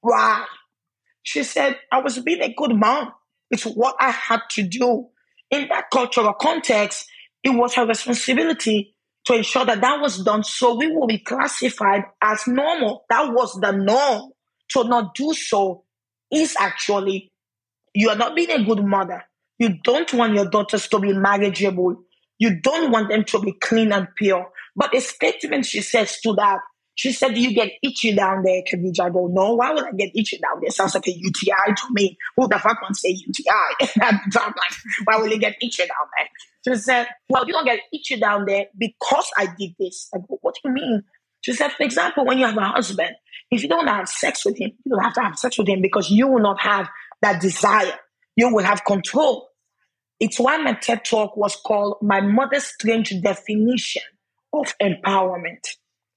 why? 0.00 0.44
She 1.22 1.42
said, 1.44 1.78
I 1.90 2.00
was 2.00 2.18
being 2.18 2.42
a 2.42 2.52
good 2.52 2.74
mom. 2.74 3.12
It's 3.50 3.64
what 3.64 3.96
I 4.00 4.10
had 4.10 4.40
to 4.52 4.62
do. 4.62 5.08
In 5.50 5.68
that 5.68 5.90
cultural 5.92 6.32
context, 6.32 7.06
it 7.44 7.50
was 7.50 7.74
her 7.74 7.86
responsibility 7.86 8.94
to 9.24 9.34
ensure 9.34 9.64
that 9.64 9.80
that 9.80 10.00
was 10.00 10.22
done 10.24 10.42
so 10.42 10.74
we 10.74 10.88
will 10.88 11.06
be 11.06 11.18
classified 11.18 12.04
as 12.22 12.46
normal. 12.46 13.04
That 13.08 13.32
was 13.32 13.58
the 13.60 13.72
norm. 13.72 14.30
To 14.70 14.84
not 14.84 15.14
do 15.14 15.34
so 15.34 15.84
is 16.32 16.56
actually, 16.58 17.30
you 17.94 18.08
are 18.08 18.16
not 18.16 18.34
being 18.34 18.50
a 18.50 18.64
good 18.64 18.82
mother. 18.82 19.22
You 19.58 19.76
don't 19.84 20.12
want 20.14 20.34
your 20.34 20.48
daughters 20.48 20.88
to 20.88 20.98
be 20.98 21.12
marriageable. 21.12 21.96
You 22.38 22.60
don't 22.60 22.90
want 22.90 23.08
them 23.08 23.24
to 23.24 23.40
be 23.40 23.52
clean 23.52 23.92
and 23.92 24.08
pure. 24.16 24.50
But 24.74 24.94
a 24.94 25.00
statement 25.00 25.66
she 25.66 25.80
says 25.80 26.18
to 26.22 26.34
that, 26.34 26.58
she 26.94 27.12
said, 27.12 27.36
you 27.38 27.54
get 27.54 27.72
itchy 27.82 28.14
down 28.14 28.42
there, 28.44 28.62
Khadija? 28.62 29.00
I 29.00 29.10
go, 29.10 29.26
No, 29.26 29.54
why 29.54 29.72
would 29.72 29.84
I 29.84 29.92
get 29.92 30.10
itchy 30.14 30.38
down 30.38 30.60
there? 30.60 30.70
Sounds 30.70 30.94
like 30.94 31.06
a 31.08 31.12
UTI 31.12 31.74
to 31.74 31.82
me. 31.92 32.18
Who 32.36 32.48
the 32.48 32.58
fuck 32.58 32.82
wants 32.82 33.00
say 33.00 33.10
UTI? 33.10 33.90
I'm 34.02 34.20
like, 34.36 34.54
why 35.04 35.16
will 35.16 35.28
you 35.28 35.38
get 35.38 35.56
itchy 35.62 35.82
down 35.84 36.06
there? 36.18 36.28
She 36.76 36.80
said, 36.82 37.06
Well, 37.30 37.46
you 37.46 37.54
don't 37.54 37.64
get 37.64 37.80
itchy 37.92 38.20
down 38.20 38.44
there 38.46 38.66
because 38.76 39.30
I 39.38 39.46
did 39.58 39.74
this. 39.78 40.08
I 40.14 40.18
go, 40.18 40.38
What 40.42 40.54
do 40.54 40.68
you 40.68 40.74
mean? 40.74 41.02
She 41.40 41.54
said, 41.54 41.72
For 41.72 41.82
example, 41.82 42.26
when 42.26 42.38
you 42.38 42.44
have 42.44 42.58
a 42.58 42.60
husband, 42.60 43.12
if 43.50 43.62
you 43.62 43.70
don't 43.70 43.88
have 43.88 44.08
sex 44.08 44.44
with 44.44 44.58
him, 44.58 44.72
you 44.84 44.90
don't 44.94 45.02
have 45.02 45.14
to 45.14 45.22
have 45.22 45.38
sex 45.38 45.56
with 45.56 45.68
him 45.68 45.80
because 45.80 46.10
you 46.10 46.28
will 46.28 46.42
not 46.42 46.60
have 46.60 46.88
that 47.22 47.40
desire 47.40 47.98
you 48.36 48.52
will 48.52 48.64
have 48.64 48.84
control. 48.84 49.48
It's 50.22 50.38
why 50.38 50.56
my 50.58 50.74
TED 50.74 51.04
talk 51.04 51.36
was 51.36 51.56
called 51.56 51.96
My 52.00 52.20
Mother's 52.20 52.66
Strange 52.66 53.12
Definition 53.22 54.02
of 54.52 54.72
Empowerment. 54.80 55.66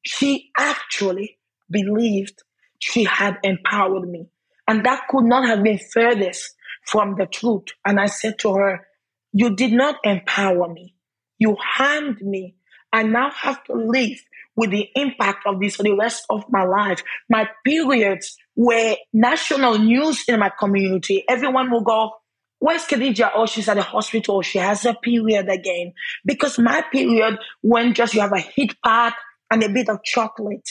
She 0.04 0.52
actually 0.56 1.40
believed 1.72 2.44
she 2.78 3.06
had 3.06 3.40
empowered 3.42 4.08
me. 4.08 4.30
And 4.68 4.86
that 4.86 5.08
could 5.10 5.26
not 5.26 5.48
have 5.48 5.64
been 5.64 5.80
furthest 5.92 6.54
from 6.86 7.16
the 7.18 7.26
truth. 7.26 7.70
And 7.84 8.00
I 8.00 8.06
said 8.06 8.38
to 8.42 8.54
her, 8.54 8.86
You 9.34 9.56
did 9.56 9.72
not 9.72 9.96
empower 10.04 10.72
me. 10.72 10.94
You 11.40 11.58
harmed 11.60 12.22
me. 12.22 12.58
I 12.94 13.02
now 13.02 13.32
have 13.32 13.64
to 13.64 13.74
live 13.74 14.20
with 14.56 14.70
the 14.70 14.88
impact 14.94 15.48
of 15.48 15.60
this 15.60 15.78
for 15.78 15.84
the 15.84 15.96
rest 15.96 16.28
of 16.30 16.46
my 16.50 16.64
life. 16.64 17.02
My 17.28 17.50
periods 17.66 18.38
were 18.56 18.98
national 19.12 19.80
news 19.80 20.26
in 20.28 20.40
my 20.40 20.52
community. 20.60 21.24
Everyone 21.28 21.72
will 21.72 21.82
go, 21.82 22.12
Where's 22.60 22.86
Khadija? 22.86 23.32
Oh, 23.36 23.46
she's 23.46 23.68
at 23.70 23.76
the 23.76 23.84
hospital. 23.84 24.42
She 24.42 24.58
has 24.58 24.86
a 24.86 24.94
period 24.94 25.50
again. 25.50 25.94
Because 26.26 26.58
my 26.58 26.84
period, 26.92 27.38
when 27.62 27.94
just 27.94 28.14
you 28.14 28.22
have 28.22 28.34
a 28.34 28.40
heat 28.40 28.76
pack 28.84 29.16
and 29.52 29.64
a 29.64 29.70
bit 29.70 29.90
of 29.90 30.04
chocolate, 30.04 30.70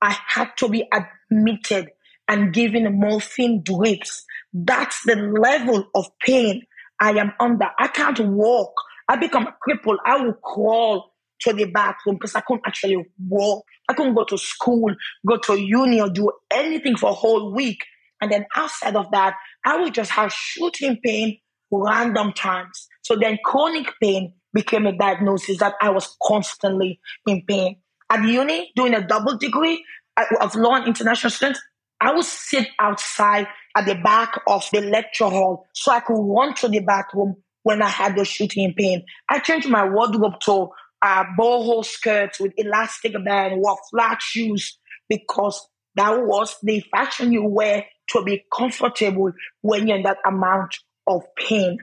I 0.00 0.16
had 0.26 0.50
to 0.58 0.68
be 0.68 0.88
admitted 0.92 1.90
and 2.28 2.52
given 2.52 3.00
morphine 3.00 3.62
drips. 3.62 4.24
That's 4.52 5.02
the 5.04 5.16
level 5.16 5.88
of 5.94 6.06
pain 6.20 6.62
I 7.00 7.10
am 7.12 7.32
under. 7.40 7.68
I 7.78 7.88
can't 7.88 8.20
walk. 8.20 8.74
I 9.08 9.16
become 9.16 9.46
a 9.46 9.56
cripple. 9.66 9.96
I 10.06 10.16
will 10.22 10.34
crawl 10.34 11.12
to 11.40 11.52
the 11.52 11.64
bathroom 11.64 12.16
because 12.16 12.34
I 12.34 12.40
couldn't 12.40 12.62
actually 12.66 13.04
walk. 13.28 13.64
I 13.88 13.94
couldn't 13.94 14.14
go 14.14 14.24
to 14.24 14.38
school, 14.38 14.94
go 15.26 15.36
to 15.38 15.60
uni, 15.60 16.00
or 16.00 16.08
do 16.08 16.30
anything 16.50 16.96
for 16.96 17.10
a 17.10 17.14
whole 17.14 17.52
week. 17.52 17.84
And 18.22 18.30
then 18.30 18.46
outside 18.56 18.94
of 18.94 19.10
that, 19.10 19.34
I 19.66 19.82
would 19.82 19.92
just 19.92 20.12
have 20.12 20.32
shooting 20.32 20.98
pain 21.04 21.38
random 21.72 22.32
times. 22.32 22.86
So 23.02 23.16
then 23.16 23.38
chronic 23.44 23.88
pain 24.00 24.34
became 24.54 24.86
a 24.86 24.96
diagnosis 24.96 25.58
that 25.58 25.74
I 25.82 25.90
was 25.90 26.16
constantly 26.22 27.00
in 27.26 27.42
pain. 27.46 27.76
At 28.08 28.22
uni, 28.22 28.70
doing 28.76 28.94
a 28.94 29.04
double 29.04 29.36
degree 29.36 29.84
of 30.40 30.54
law 30.54 30.76
and 30.76 30.86
international 30.86 31.30
students, 31.30 31.60
I 32.00 32.14
would 32.14 32.24
sit 32.24 32.68
outside 32.78 33.48
at 33.76 33.86
the 33.86 33.96
back 33.96 34.40
of 34.46 34.68
the 34.72 34.82
lecture 34.82 35.28
hall 35.28 35.66
so 35.74 35.90
I 35.92 36.00
could 36.00 36.20
run 36.20 36.54
to 36.56 36.68
the 36.68 36.80
bathroom 36.80 37.36
when 37.64 37.82
I 37.82 37.88
had 37.88 38.16
the 38.16 38.24
shooting 38.24 38.74
pain. 38.76 39.04
I 39.28 39.38
changed 39.38 39.68
my 39.68 39.88
wardrobe 39.88 40.38
to 40.44 40.68
uh, 41.00 41.24
boho 41.38 41.84
skirts 41.84 42.38
with 42.38 42.52
elastic 42.56 43.12
band, 43.24 43.60
wore 43.60 43.78
flat 43.90 44.20
shoes 44.20 44.78
because 45.08 45.66
that 45.94 46.24
was 46.24 46.56
the 46.62 46.80
fashion 46.90 47.32
you 47.32 47.44
wear 47.44 47.84
to 48.10 48.22
be 48.22 48.44
comfortable 48.54 49.32
when 49.60 49.88
you're 49.88 49.98
in 49.98 50.02
that 50.04 50.18
amount 50.26 50.76
of 51.06 51.22
pain. 51.36 51.78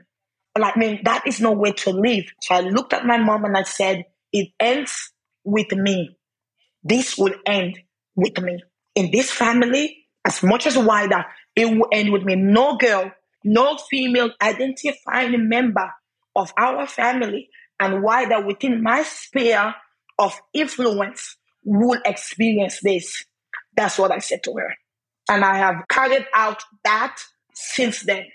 Like, 0.58 0.76
I 0.76 0.80
mean, 0.80 1.00
that 1.04 1.26
is 1.26 1.40
no 1.40 1.52
way 1.52 1.72
to 1.72 1.90
live. 1.90 2.24
So 2.42 2.54
I 2.56 2.60
looked 2.60 2.92
at 2.92 3.06
my 3.06 3.18
mom 3.18 3.44
and 3.44 3.56
I 3.56 3.62
said, 3.62 4.04
it 4.32 4.48
ends 4.58 5.12
with 5.44 5.72
me. 5.72 6.16
This 6.82 7.16
will 7.16 7.34
end 7.46 7.78
with 8.16 8.40
me. 8.40 8.62
In 8.94 9.10
this 9.10 9.30
family, 9.30 10.06
as 10.26 10.42
much 10.42 10.66
as 10.66 10.76
wider, 10.76 11.24
it 11.54 11.66
will 11.66 11.88
end 11.92 12.12
with 12.12 12.24
me. 12.24 12.36
No 12.36 12.76
girl, 12.76 13.10
no 13.44 13.78
female 13.90 14.30
identifying 14.42 15.48
member 15.48 15.90
of 16.36 16.52
our 16.56 16.86
family 16.86 17.48
and 17.78 18.02
wider 18.02 18.44
within 18.44 18.82
my 18.82 19.02
sphere 19.02 19.74
of 20.18 20.38
influence 20.52 21.36
will 21.64 22.00
experience 22.04 22.80
this. 22.82 23.24
That's 23.76 23.98
what 23.98 24.12
I 24.12 24.18
said 24.18 24.42
to 24.44 24.54
her. 24.54 24.74
And 25.28 25.44
I 25.44 25.56
have 25.56 25.84
carried 25.88 26.26
out 26.34 26.62
that 26.84 27.18
since 27.54 28.02
then. 28.02 28.26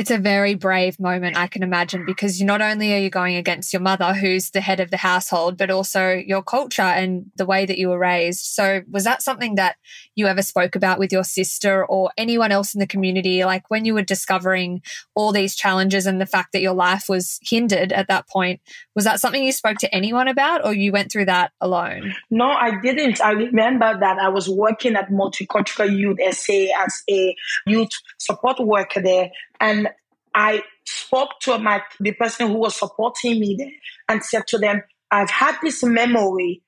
It's 0.00 0.10
a 0.10 0.16
very 0.16 0.54
brave 0.54 0.98
moment, 0.98 1.36
I 1.36 1.46
can 1.46 1.62
imagine, 1.62 2.06
because 2.06 2.40
not 2.40 2.62
only 2.62 2.94
are 2.94 2.98
you 2.98 3.10
going 3.10 3.36
against 3.36 3.70
your 3.74 3.82
mother, 3.82 4.14
who's 4.14 4.48
the 4.48 4.62
head 4.62 4.80
of 4.80 4.90
the 4.90 4.96
household, 4.96 5.58
but 5.58 5.70
also 5.70 6.12
your 6.14 6.42
culture 6.42 6.80
and 6.80 7.30
the 7.36 7.44
way 7.44 7.66
that 7.66 7.76
you 7.76 7.90
were 7.90 7.98
raised. 7.98 8.40
So, 8.46 8.80
was 8.90 9.04
that 9.04 9.20
something 9.20 9.56
that 9.56 9.76
you 10.14 10.26
ever 10.26 10.40
spoke 10.40 10.74
about 10.74 10.98
with 10.98 11.12
your 11.12 11.22
sister 11.22 11.84
or 11.84 12.12
anyone 12.16 12.50
else 12.50 12.72
in 12.72 12.80
the 12.80 12.86
community? 12.86 13.44
Like 13.44 13.68
when 13.68 13.84
you 13.84 13.92
were 13.92 14.00
discovering 14.00 14.80
all 15.14 15.32
these 15.32 15.54
challenges 15.54 16.06
and 16.06 16.18
the 16.18 16.24
fact 16.24 16.52
that 16.52 16.62
your 16.62 16.72
life 16.72 17.04
was 17.06 17.38
hindered 17.42 17.92
at 17.92 18.08
that 18.08 18.26
point, 18.26 18.62
was 18.94 19.04
that 19.04 19.20
something 19.20 19.44
you 19.44 19.52
spoke 19.52 19.76
to 19.80 19.94
anyone 19.94 20.28
about 20.28 20.64
or 20.64 20.72
you 20.72 20.92
went 20.92 21.12
through 21.12 21.26
that 21.26 21.52
alone? 21.60 22.14
No, 22.30 22.46
I 22.46 22.80
didn't. 22.80 23.20
I 23.20 23.32
remember 23.32 23.98
that 24.00 24.18
I 24.18 24.30
was 24.30 24.48
working 24.48 24.96
at 24.96 25.10
Multicultural 25.10 25.94
Youth 25.94 26.20
SA 26.34 26.68
as 26.86 27.02
a 27.10 27.36
youth 27.66 27.90
support 28.16 28.58
worker 28.60 29.02
there. 29.02 29.30
And 29.60 29.88
I 30.34 30.62
spoke 30.86 31.40
to 31.42 31.58
my 31.58 31.82
the 32.00 32.12
person 32.12 32.48
who 32.48 32.54
was 32.54 32.76
supporting 32.76 33.40
me 33.40 33.56
there 33.58 33.72
and 34.08 34.24
said 34.24 34.46
to 34.48 34.58
them, 34.58 34.82
I've 35.10 35.30
had 35.30 35.56
this 35.62 35.82
memory. 35.82 36.62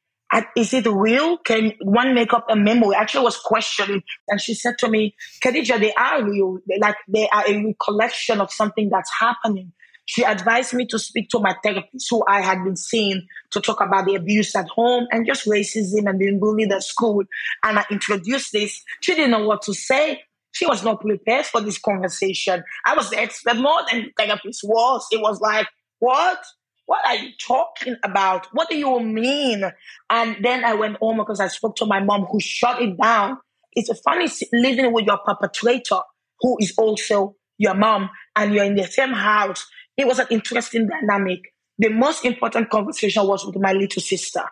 Is 0.57 0.72
it 0.72 0.87
real? 0.87 1.37
Can 1.38 1.74
one 1.83 2.14
make 2.14 2.33
up 2.33 2.46
a 2.48 2.57
memory? 2.57 2.96
Actually, 2.96 3.20
I 3.20 3.24
was 3.24 3.37
questioning, 3.37 4.02
and 4.28 4.40
she 4.40 4.55
said 4.55 4.78
to 4.78 4.88
me, 4.88 5.14
"Khadija, 5.44 5.78
they 5.78 5.92
are 5.92 6.24
real. 6.24 6.59
Like 6.81 6.96
they 7.07 7.28
are 7.28 7.44
a 7.46 7.64
recollection 7.66 8.40
of 8.40 8.50
something 8.50 8.88
that's 8.88 9.11
happening." 9.20 9.72
She 10.07 10.22
advised 10.22 10.72
me 10.72 10.87
to 10.87 10.98
speak 10.98 11.28
to 11.31 11.38
my 11.38 11.55
therapist, 11.62 12.09
who 12.11 12.24
I 12.26 12.40
had 12.40 12.64
been 12.64 12.76
seeing, 12.76 13.26
to 13.50 13.61
talk 13.61 13.83
about 13.83 14.07
the 14.07 14.14
abuse 14.14 14.57
at 14.57 14.68
home 14.68 15.07
and 15.12 15.26
just 15.26 15.46
racism 15.46 16.09
and 16.09 16.18
being 16.18 16.40
bullied 16.40 16.72
at 16.72 16.83
school. 16.83 17.22
And 17.62 17.78
I 17.78 17.85
introduced 17.90 18.52
this. 18.52 18.83
She 19.02 19.14
didn't 19.14 19.31
know 19.33 19.46
what 19.46 19.62
to 19.62 19.74
say. 19.74 20.22
She 20.53 20.67
was 20.67 20.85
not 20.85 21.01
prepared 21.01 21.47
for 21.47 21.61
this 21.61 21.79
conversation. 21.79 22.62
I 22.87 22.95
was 22.95 23.11
the 23.11 23.19
expert 23.19 23.57
more 23.57 23.81
than 23.91 24.03
the 24.03 24.12
therapist 24.17 24.61
was. 24.65 25.07
It 25.11 25.21
was 25.21 25.41
like, 25.41 25.67
what? 25.99 26.43
What 26.87 27.07
are 27.07 27.17
you 27.17 27.31
talking 27.41 27.97
about? 28.05 28.49
What 28.53 28.69
do 28.69 28.77
you 28.77 29.01
mean? 29.01 29.65
And 30.11 30.37
then 30.43 30.65
I 30.65 30.75
went 30.75 30.99
home 30.99 31.19
because 31.19 31.41
I 31.41 31.49
spoke 31.49 31.77
to 31.77 31.87
my 31.87 32.01
mom 32.01 32.25
who 32.25 32.41
shut 32.41 32.83
it 32.83 32.97
down. 33.01 33.38
It's 33.73 33.88
a 33.88 33.95
funny 33.95 34.29
living 34.53 34.93
with 34.93 35.07
your 35.07 35.19
perpetrator 35.19 36.01
who 36.41 36.57
is 36.61 36.75
also 36.77 37.37
your 37.57 37.75
mom 37.75 38.11
and 38.37 38.53
you're 38.53 38.65
in 38.65 38.75
the 38.75 38.85
same 38.85 39.12
house. 39.12 39.67
It 39.97 40.07
was 40.07 40.19
an 40.19 40.27
interesting 40.31 40.88
dynamic. 40.88 41.41
The 41.79 41.88
most 41.88 42.25
important 42.25 42.69
conversation 42.69 43.27
was 43.27 43.47
with 43.47 43.57
my 43.57 43.73
little 43.73 44.03
sister. 44.03 44.43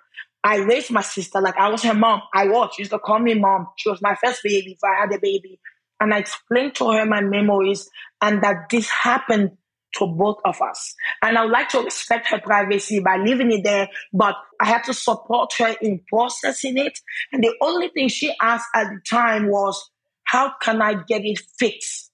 I 0.43 0.57
raised 0.59 0.91
my 0.91 1.03
sister 1.03 1.41
like 1.41 1.57
I 1.59 1.69
was 1.69 1.83
her 1.83 1.95
mom. 1.95 2.23
I 2.33 2.47
was. 2.47 2.71
She 2.75 2.83
used 2.83 2.93
to 2.93 2.99
call 2.99 3.19
me 3.19 3.35
mom. 3.35 3.67
She 3.77 3.91
was 3.91 4.01
my 4.01 4.15
first 4.15 4.41
baby 4.43 4.73
if 4.73 4.79
I 4.83 5.01
had 5.01 5.13
a 5.15 5.19
baby. 5.21 5.61
And 6.01 6.15
I 6.15 6.19
explained 6.19 6.75
to 6.77 6.91
her 6.91 7.05
my 7.05 7.21
memories 7.21 7.89
and 8.21 8.43
that 8.43 8.71
this 8.71 8.89
happened 8.89 9.53
to 9.97 10.07
both 10.07 10.39
of 10.45 10.61
us. 10.63 10.95
And 11.23 11.37
I 11.37 11.45
would 11.45 11.53
like 11.53 11.69
to 11.71 11.81
respect 11.81 12.29
her 12.29 12.41
privacy 12.41 13.01
by 13.01 13.17
leaving 13.17 13.53
it 13.53 13.65
there, 13.65 13.89
but 14.13 14.37
I 14.61 14.67
had 14.67 14.85
to 14.85 14.95
support 14.95 15.53
her 15.59 15.75
in 15.83 16.01
processing 16.09 16.79
it. 16.79 16.99
And 17.33 17.43
the 17.43 17.55
only 17.61 17.89
thing 17.89 18.09
she 18.09 18.33
asked 18.41 18.69
at 18.75 18.89
the 18.89 19.01
time 19.09 19.49
was, 19.51 19.91
how 20.25 20.53
can 20.63 20.81
I 20.81 20.95
get 20.95 21.25
it 21.25 21.41
fixed? 21.59 22.11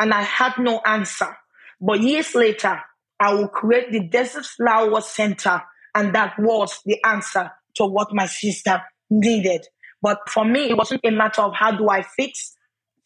And 0.00 0.12
I 0.12 0.22
had 0.22 0.54
no 0.58 0.80
answer. 0.84 1.36
But 1.80 2.00
years 2.00 2.34
later, 2.34 2.80
I 3.20 3.34
will 3.34 3.48
create 3.48 3.92
the 3.92 4.08
Desert 4.08 4.46
Flower 4.46 5.00
Center. 5.02 5.62
And 5.94 6.14
that 6.14 6.34
was 6.38 6.80
the 6.84 6.98
answer 7.04 7.52
to 7.76 7.86
what 7.86 8.08
my 8.12 8.26
sister 8.26 8.82
needed. 9.10 9.66
But 10.02 10.18
for 10.28 10.44
me, 10.44 10.70
it 10.70 10.76
wasn't 10.76 11.02
a 11.04 11.10
matter 11.10 11.42
of 11.42 11.54
how 11.54 11.76
do 11.76 11.88
I 11.88 12.02
fix 12.02 12.53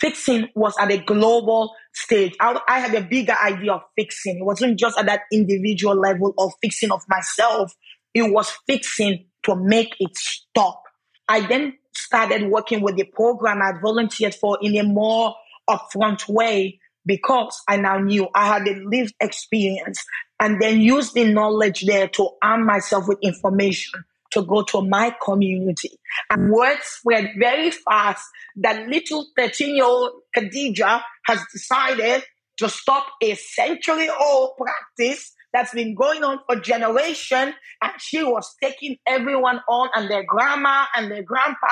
fixing 0.00 0.48
was 0.54 0.74
at 0.78 0.90
a 0.90 0.98
global 0.98 1.74
stage. 1.92 2.34
I, 2.40 2.60
I, 2.68 2.80
had 2.80 2.94
a 2.94 3.02
bigger 3.02 3.34
idea 3.42 3.72
of 3.72 3.82
fixing. 3.96 4.38
It 4.38 4.44
wasn't 4.44 4.78
just 4.78 4.98
at 4.98 5.06
that 5.06 5.22
individual 5.32 5.94
level 5.96 6.34
of 6.38 6.52
fixing 6.62 6.90
of 6.90 7.02
myself. 7.08 7.74
It 8.14 8.32
was 8.32 8.50
fixing 8.66 9.26
to 9.44 9.56
make 9.56 9.94
it 9.98 10.16
stop. 10.16 10.82
I 11.28 11.46
then 11.46 11.78
started 11.94 12.50
working 12.50 12.80
with 12.80 12.96
the 12.96 13.04
program 13.04 13.60
I 13.62 13.72
volunteered 13.80 14.34
for 14.34 14.58
in 14.62 14.76
a 14.76 14.82
more 14.82 15.34
upfront 15.68 16.28
way 16.28 16.80
because 17.04 17.60
I 17.68 17.76
now 17.76 17.98
knew 17.98 18.28
I 18.34 18.46
had 18.46 18.68
a 18.68 18.74
lived 18.84 19.14
experience 19.20 20.04
and 20.40 20.60
then 20.60 20.80
used 20.80 21.14
the 21.14 21.24
knowledge 21.24 21.84
there 21.86 22.08
to 22.08 22.30
arm 22.42 22.64
myself 22.64 23.08
with 23.08 23.18
information 23.22 24.04
to 24.32 24.42
go 24.42 24.62
to 24.62 24.82
my 24.82 25.14
community. 25.22 25.98
And 26.30 26.50
word 26.50 26.78
spread 26.82 27.30
very 27.38 27.70
fast 27.70 28.24
that 28.56 28.88
little 28.88 29.26
13 29.36 29.76
year 29.76 29.84
old 29.84 30.10
Khadija 30.36 31.02
has 31.26 31.40
decided 31.52 32.24
to 32.58 32.68
stop 32.68 33.06
a 33.22 33.34
century 33.34 34.08
old 34.08 34.52
practice 34.58 35.32
that's 35.52 35.72
been 35.72 35.94
going 35.94 36.22
on 36.24 36.40
for 36.46 36.60
generations. 36.60 37.54
And 37.82 37.92
she 37.98 38.22
was 38.22 38.54
taking 38.62 38.96
everyone 39.06 39.60
on, 39.68 39.88
and 39.94 40.10
their 40.10 40.24
grandma 40.24 40.84
and 40.94 41.10
their 41.10 41.22
grandpa 41.22 41.68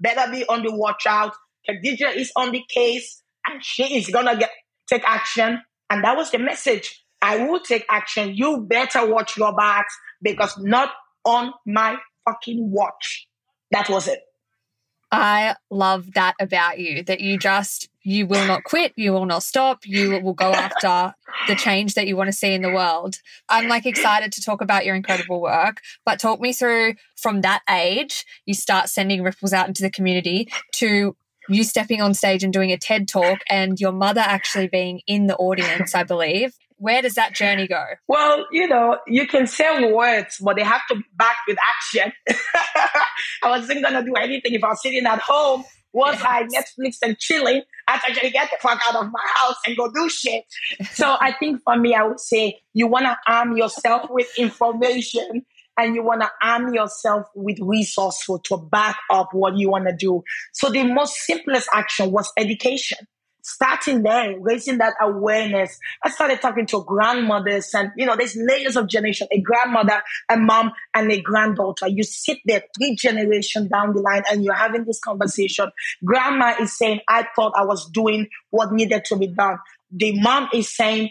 better 0.00 0.30
be 0.30 0.46
on 0.46 0.62
the 0.62 0.72
watch 0.72 1.06
out. 1.08 1.34
Khadija 1.68 2.14
is 2.14 2.30
on 2.36 2.52
the 2.52 2.62
case, 2.68 3.22
and 3.46 3.64
she 3.64 3.96
is 3.96 4.08
gonna 4.08 4.36
get 4.36 4.50
take 4.88 5.02
action. 5.04 5.60
And 5.90 6.04
that 6.04 6.16
was 6.16 6.30
the 6.30 6.38
message. 6.38 7.02
I 7.22 7.38
will 7.38 7.60
take 7.60 7.84
action. 7.90 8.34
You 8.34 8.66
better 8.68 9.06
watch 9.06 9.36
your 9.36 9.54
backs 9.54 9.96
because 10.22 10.56
not 10.58 10.90
on 11.26 11.52
my 11.66 11.98
fucking 12.24 12.70
watch. 12.70 13.26
That 13.72 13.90
was 13.90 14.08
it. 14.08 14.20
I 15.12 15.54
love 15.70 16.14
that 16.14 16.34
about 16.40 16.78
you 16.78 17.02
that 17.04 17.20
you 17.20 17.38
just 17.38 17.88
you 18.02 18.26
will 18.26 18.46
not 18.46 18.64
quit, 18.64 18.92
you 18.96 19.12
will 19.12 19.26
not 19.26 19.42
stop, 19.42 19.80
you 19.84 20.20
will 20.20 20.32
go 20.32 20.52
after 20.52 21.14
the 21.48 21.56
change 21.56 21.94
that 21.94 22.06
you 22.06 22.16
want 22.16 22.28
to 22.28 22.32
see 22.32 22.52
in 22.52 22.62
the 22.62 22.72
world. 22.72 23.16
I'm 23.48 23.68
like 23.68 23.86
excited 23.86 24.32
to 24.32 24.42
talk 24.42 24.60
about 24.60 24.84
your 24.84 24.94
incredible 24.94 25.40
work, 25.40 25.80
but 26.04 26.20
talk 26.20 26.40
me 26.40 26.52
through 26.52 26.94
from 27.16 27.40
that 27.42 27.62
age, 27.68 28.24
you 28.46 28.54
start 28.54 28.88
sending 28.88 29.22
ripples 29.22 29.52
out 29.52 29.68
into 29.68 29.82
the 29.82 29.90
community 29.90 30.48
to 30.74 31.16
you 31.48 31.64
stepping 31.64 32.00
on 32.00 32.14
stage 32.14 32.42
and 32.42 32.52
doing 32.52 32.72
a 32.72 32.78
TED 32.78 33.08
talk 33.08 33.40
and 33.48 33.80
your 33.80 33.92
mother 33.92 34.20
actually 34.20 34.68
being 34.68 35.00
in 35.06 35.26
the 35.26 35.36
audience, 35.36 35.94
I 35.94 36.02
believe. 36.02 36.56
Where 36.78 37.00
does 37.00 37.14
that 37.14 37.34
journey 37.34 37.66
go? 37.66 37.82
Well, 38.06 38.46
you 38.52 38.68
know, 38.68 38.98
you 39.06 39.26
can 39.26 39.46
say 39.46 39.92
words, 39.92 40.38
but 40.42 40.56
they 40.56 40.62
have 40.62 40.82
to 40.88 40.96
be 40.96 41.04
backed 41.14 41.48
with 41.48 41.56
action. 41.62 42.12
I 43.42 43.48
wasn't 43.48 43.82
going 43.82 43.94
to 43.94 44.04
do 44.04 44.14
anything 44.14 44.54
if 44.54 44.62
I 44.62 44.68
was 44.68 44.82
sitting 44.82 45.06
at 45.06 45.20
home 45.20 45.64
was 45.96 46.14
yes. 46.14 46.24
I 46.26 46.42
Netflix 46.44 46.96
and 47.02 47.18
chilling. 47.18 47.62
I 47.88 47.92
had 47.92 48.02
actually 48.10 48.30
get 48.30 48.50
the 48.50 48.58
fuck 48.60 48.78
out 48.86 48.96
of 48.96 49.10
my 49.10 49.26
house 49.36 49.56
and 49.66 49.76
go 49.76 49.90
do 49.90 50.10
shit. 50.10 50.44
so 50.92 51.16
I 51.18 51.32
think 51.32 51.62
for 51.64 51.76
me, 51.76 51.94
I 51.94 52.04
would 52.04 52.20
say 52.20 52.60
you 52.74 52.86
want 52.86 53.06
to 53.06 53.16
arm 53.26 53.56
yourself 53.56 54.10
with 54.10 54.28
information 54.36 55.46
and 55.78 55.94
you 55.94 56.02
want 56.02 56.20
to 56.20 56.30
arm 56.42 56.74
yourself 56.74 57.26
with 57.34 57.58
resources 57.60 58.40
to 58.44 58.58
back 58.58 58.98
up 59.10 59.28
what 59.32 59.56
you 59.56 59.70
want 59.70 59.88
to 59.88 59.96
do. 59.96 60.22
So 60.52 60.70
the 60.70 60.84
most 60.84 61.14
simplest 61.16 61.68
action 61.72 62.12
was 62.12 62.30
education 62.36 62.98
starting 63.46 64.02
there, 64.02 64.34
raising 64.40 64.78
that 64.78 64.94
awareness. 65.00 65.78
I 66.04 66.10
started 66.10 66.40
talking 66.42 66.66
to 66.66 66.82
grandmothers 66.82 67.72
and, 67.74 67.92
you 67.96 68.04
know, 68.04 68.16
there's 68.16 68.36
layers 68.36 68.76
of 68.76 68.88
generation, 68.88 69.28
a 69.30 69.40
grandmother, 69.40 70.02
a 70.28 70.36
mom, 70.36 70.72
and 70.92 71.12
a 71.12 71.20
granddaughter. 71.20 71.86
You 71.86 72.02
sit 72.02 72.38
there 72.44 72.64
three 72.76 72.96
generations 72.96 73.68
down 73.68 73.94
the 73.94 74.00
line 74.00 74.24
and 74.30 74.42
you're 74.42 74.52
having 74.52 74.84
this 74.84 74.98
conversation. 74.98 75.70
Grandma 76.04 76.54
is 76.60 76.76
saying, 76.76 77.00
I 77.08 77.24
thought 77.36 77.52
I 77.56 77.64
was 77.64 77.88
doing 77.90 78.26
what 78.50 78.72
needed 78.72 79.04
to 79.06 79.16
be 79.16 79.28
done. 79.28 79.58
The 79.92 80.20
mom 80.20 80.48
is 80.52 80.74
saying, 80.74 81.10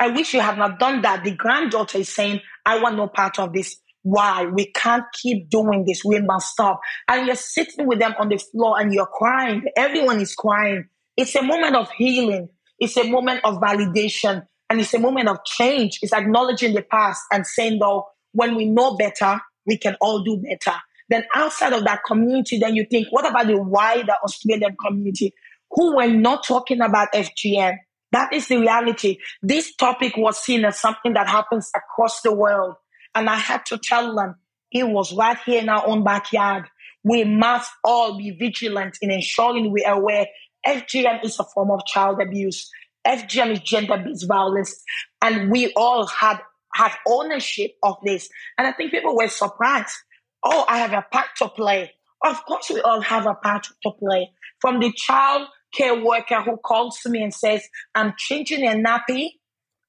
I 0.00 0.08
wish 0.08 0.34
you 0.34 0.40
had 0.40 0.58
not 0.58 0.80
done 0.80 1.02
that. 1.02 1.22
The 1.22 1.36
granddaughter 1.36 1.98
is 1.98 2.12
saying, 2.12 2.40
I 2.64 2.80
want 2.80 2.96
no 2.96 3.06
part 3.06 3.38
of 3.38 3.52
this. 3.52 3.76
Why? 4.02 4.46
We 4.46 4.72
can't 4.72 5.04
keep 5.12 5.50
doing 5.50 5.84
this. 5.86 6.04
We 6.04 6.20
must 6.20 6.48
stop. 6.48 6.80
And 7.06 7.28
you're 7.28 7.36
sitting 7.36 7.86
with 7.86 8.00
them 8.00 8.14
on 8.18 8.28
the 8.28 8.38
floor 8.38 8.80
and 8.80 8.92
you're 8.92 9.06
crying. 9.06 9.62
Everyone 9.76 10.20
is 10.20 10.34
crying 10.34 10.88
it's 11.16 11.34
a 11.34 11.42
moment 11.42 11.76
of 11.76 11.90
healing. 11.92 12.48
It's 12.78 12.96
a 12.96 13.08
moment 13.08 13.40
of 13.44 13.60
validation 13.60 14.46
and 14.68 14.80
it's 14.80 14.94
a 14.94 14.98
moment 14.98 15.28
of 15.28 15.44
change. 15.44 15.98
It's 16.02 16.12
acknowledging 16.12 16.74
the 16.74 16.82
past 16.82 17.22
and 17.32 17.46
saying, 17.46 17.78
though, 17.78 18.06
when 18.32 18.54
we 18.54 18.66
know 18.66 18.96
better, 18.96 19.40
we 19.64 19.78
can 19.78 19.96
all 20.00 20.22
do 20.22 20.36
better. 20.36 20.76
Then 21.08 21.24
outside 21.34 21.72
of 21.72 21.84
that 21.84 22.00
community, 22.06 22.58
then 22.58 22.74
you 22.74 22.84
think, 22.90 23.08
what 23.10 23.28
about 23.28 23.46
the 23.46 23.60
wider 23.60 24.14
Australian 24.24 24.76
community 24.84 25.32
who 25.70 25.96
were 25.96 26.08
not 26.08 26.44
talking 26.44 26.80
about 26.80 27.12
FGM? 27.14 27.76
That 28.12 28.32
is 28.32 28.48
the 28.48 28.58
reality. 28.58 29.18
This 29.42 29.74
topic 29.76 30.16
was 30.16 30.38
seen 30.38 30.64
as 30.64 30.80
something 30.80 31.14
that 31.14 31.28
happens 31.28 31.70
across 31.74 32.20
the 32.22 32.34
world. 32.34 32.74
And 33.14 33.30
I 33.30 33.36
had 33.36 33.64
to 33.66 33.78
tell 33.78 34.14
them 34.14 34.36
it 34.72 34.88
was 34.88 35.12
right 35.12 35.38
here 35.44 35.60
in 35.60 35.68
our 35.68 35.86
own 35.86 36.04
backyard. 36.04 36.64
We 37.04 37.24
must 37.24 37.70
all 37.84 38.18
be 38.18 38.32
vigilant 38.32 38.98
in 39.00 39.10
ensuring 39.10 39.70
we 39.70 39.84
are 39.84 39.94
aware 39.94 40.26
FGM 40.66 41.24
is 41.24 41.38
a 41.38 41.44
form 41.44 41.70
of 41.70 41.84
child 41.86 42.20
abuse. 42.20 42.70
FGM 43.06 43.52
is 43.52 43.60
gender-based 43.60 44.26
violence, 44.26 44.82
and 45.22 45.50
we 45.50 45.72
all 45.76 46.06
had 46.06 46.40
had 46.74 46.92
ownership 47.06 47.72
of 47.82 47.96
this. 48.04 48.28
And 48.58 48.66
I 48.66 48.72
think 48.72 48.90
people 48.90 49.16
were 49.16 49.28
surprised. 49.28 49.94
Oh, 50.42 50.64
I 50.68 50.78
have 50.78 50.92
a 50.92 51.06
part 51.10 51.28
to 51.38 51.48
play. 51.48 51.92
Of 52.24 52.44
course, 52.44 52.70
we 52.70 52.80
all 52.80 53.00
have 53.00 53.26
a 53.26 53.34
part 53.34 53.66
to 53.82 53.90
play. 53.92 54.30
From 54.60 54.80
the 54.80 54.92
child 54.92 55.48
care 55.72 55.94
worker 55.94 56.42
who 56.42 56.56
calls 56.56 56.98
to 57.00 57.08
me 57.08 57.22
and 57.22 57.32
says, 57.32 57.66
"I'm 57.94 58.14
changing 58.18 58.64
a 58.64 58.72
nappy, 58.72 59.30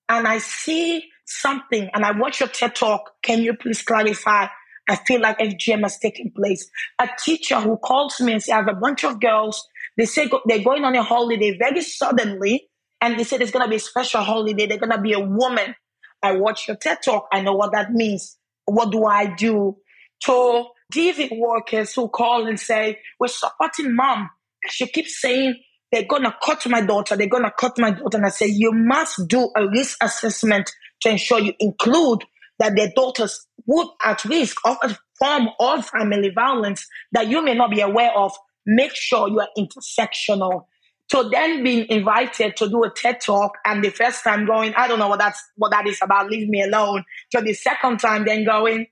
and 0.07 0.27
I 0.27 0.37
see 0.37 1.09
something, 1.25 1.89
and 1.93 2.05
I 2.05 2.11
watch 2.11 2.39
your 2.39 2.49
TED 2.49 2.75
talk. 2.75 3.21
Can 3.21 3.41
you 3.41 3.53
please 3.55 3.81
clarify?" 3.81 4.47
I 4.89 4.95
feel 4.95 5.19
like 5.19 5.39
FGM 5.39 5.83
has 5.83 5.99
taken 5.99 6.31
place. 6.31 6.69
A 6.99 7.09
teacher 7.19 7.59
who 7.59 7.77
calls 7.77 8.21
me 8.21 8.31
and 8.33 8.41
says, 8.41 8.53
I 8.53 8.55
have 8.57 8.69
a 8.69 8.73
bunch 8.73 9.03
of 9.03 9.19
girls 9.19 9.67
they 9.97 10.05
say 10.05 10.29
they're 10.45 10.63
going 10.63 10.83
on 10.83 10.95
a 10.95 11.03
holiday 11.03 11.57
very 11.57 11.81
suddenly, 11.81 12.69
and 13.01 13.19
they 13.19 13.23
say 13.23 13.37
there's 13.37 13.51
going 13.51 13.65
to 13.65 13.69
be 13.69 13.77
a 13.77 13.79
special 13.79 14.21
holiday. 14.21 14.67
They're 14.67 14.77
going 14.77 14.91
to 14.91 15.01
be 15.01 15.13
a 15.13 15.19
woman. 15.19 15.75
I 16.21 16.33
watch 16.33 16.67
your 16.67 16.77
TED 16.77 16.99
talk. 17.03 17.27
I 17.31 17.41
know 17.41 17.53
what 17.53 17.71
that 17.73 17.91
means. 17.91 18.37
What 18.65 18.91
do 18.91 19.05
I 19.05 19.33
do? 19.35 19.77
To 20.25 20.65
DV 20.93 21.37
workers 21.37 21.93
who 21.93 22.09
call 22.09 22.47
and 22.47 22.59
say, 22.59 22.99
We're 23.19 23.27
supporting 23.27 23.95
mom. 23.95 24.29
She 24.69 24.87
keeps 24.87 25.19
saying, 25.21 25.55
They're 25.91 26.05
going 26.05 26.23
to 26.23 26.35
cut 26.43 26.65
my 26.67 26.81
daughter. 26.81 27.15
They're 27.15 27.27
going 27.29 27.43
to 27.43 27.53
cut 27.57 27.77
my 27.77 27.91
daughter. 27.91 28.17
And 28.17 28.25
I 28.25 28.29
say, 28.29 28.47
You 28.47 28.71
must 28.71 29.27
do 29.27 29.49
a 29.55 29.67
risk 29.67 29.97
assessment 30.01 30.71
to 31.01 31.09
ensure 31.09 31.39
you 31.39 31.53
include 31.59 32.23
that 32.59 32.75
their 32.75 32.91
daughters 32.95 33.45
would 33.65 33.87
at 34.03 34.23
risk 34.25 34.57
of 34.65 34.77
a 34.81 34.97
form 35.19 35.49
of 35.59 35.85
family 35.85 36.31
violence 36.33 36.87
that 37.11 37.27
you 37.27 37.43
may 37.43 37.53
not 37.53 37.71
be 37.71 37.81
aware 37.81 38.11
of 38.15 38.33
make 38.67 38.93
sure 38.93 39.27
you 39.27 39.39
are 39.39 39.49
intersectional. 39.57 40.65
So 41.09 41.29
then 41.29 41.63
being 41.63 41.87
invited 41.89 42.57
to 42.57 42.69
do 42.69 42.83
a 42.83 42.89
TED 42.89 43.21
talk 43.21 43.53
and 43.65 43.81
the 43.81 43.89
first 43.89 44.23
time 44.23 44.45
going, 44.45 44.75
I 44.75 44.87
don't 44.87 44.99
know 44.99 45.07
what 45.07 45.19
that's 45.19 45.41
what 45.55 45.71
that 45.71 45.87
is 45.87 45.99
about, 46.03 46.29
leave 46.29 46.49
me 46.49 46.61
alone. 46.61 47.05
So 47.31 47.41
the 47.41 47.53
second 47.53 47.99
time 47.99 48.25
then 48.25 48.45
going, 48.45 48.87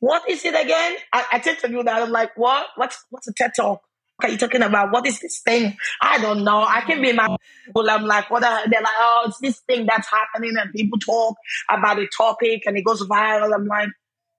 what 0.00 0.28
is 0.28 0.44
it 0.44 0.54
again? 0.54 0.96
I, 1.12 1.24
I 1.32 1.38
to 1.38 1.68
do 1.68 1.82
that. 1.84 2.02
I'm 2.02 2.10
like, 2.10 2.36
what? 2.36 2.66
What's 2.74 3.02
what's 3.10 3.28
a 3.28 3.32
TED 3.32 3.52
talk? 3.56 3.80
What 4.16 4.28
are 4.28 4.32
you 4.32 4.38
talking 4.38 4.62
about? 4.62 4.92
What 4.92 5.06
is 5.06 5.20
this 5.20 5.40
thing? 5.40 5.76
I 6.00 6.18
don't 6.18 6.42
know. 6.42 6.64
I 6.66 6.80
can 6.80 7.00
be 7.02 7.12
my 7.12 7.36
people. 7.66 7.88
I'm 7.88 8.06
like, 8.06 8.30
what 8.30 8.42
are, 8.42 8.68
they're 8.68 8.80
like, 8.80 8.90
oh, 8.98 9.24
it's 9.26 9.38
this 9.40 9.60
thing 9.60 9.86
that's 9.86 10.08
happening 10.08 10.54
and 10.58 10.72
people 10.72 10.98
talk 10.98 11.36
about 11.68 11.98
a 11.98 12.06
topic 12.16 12.62
and 12.66 12.78
it 12.78 12.84
goes 12.84 13.02
viral. 13.06 13.54
I'm 13.54 13.66
like, 13.66 13.90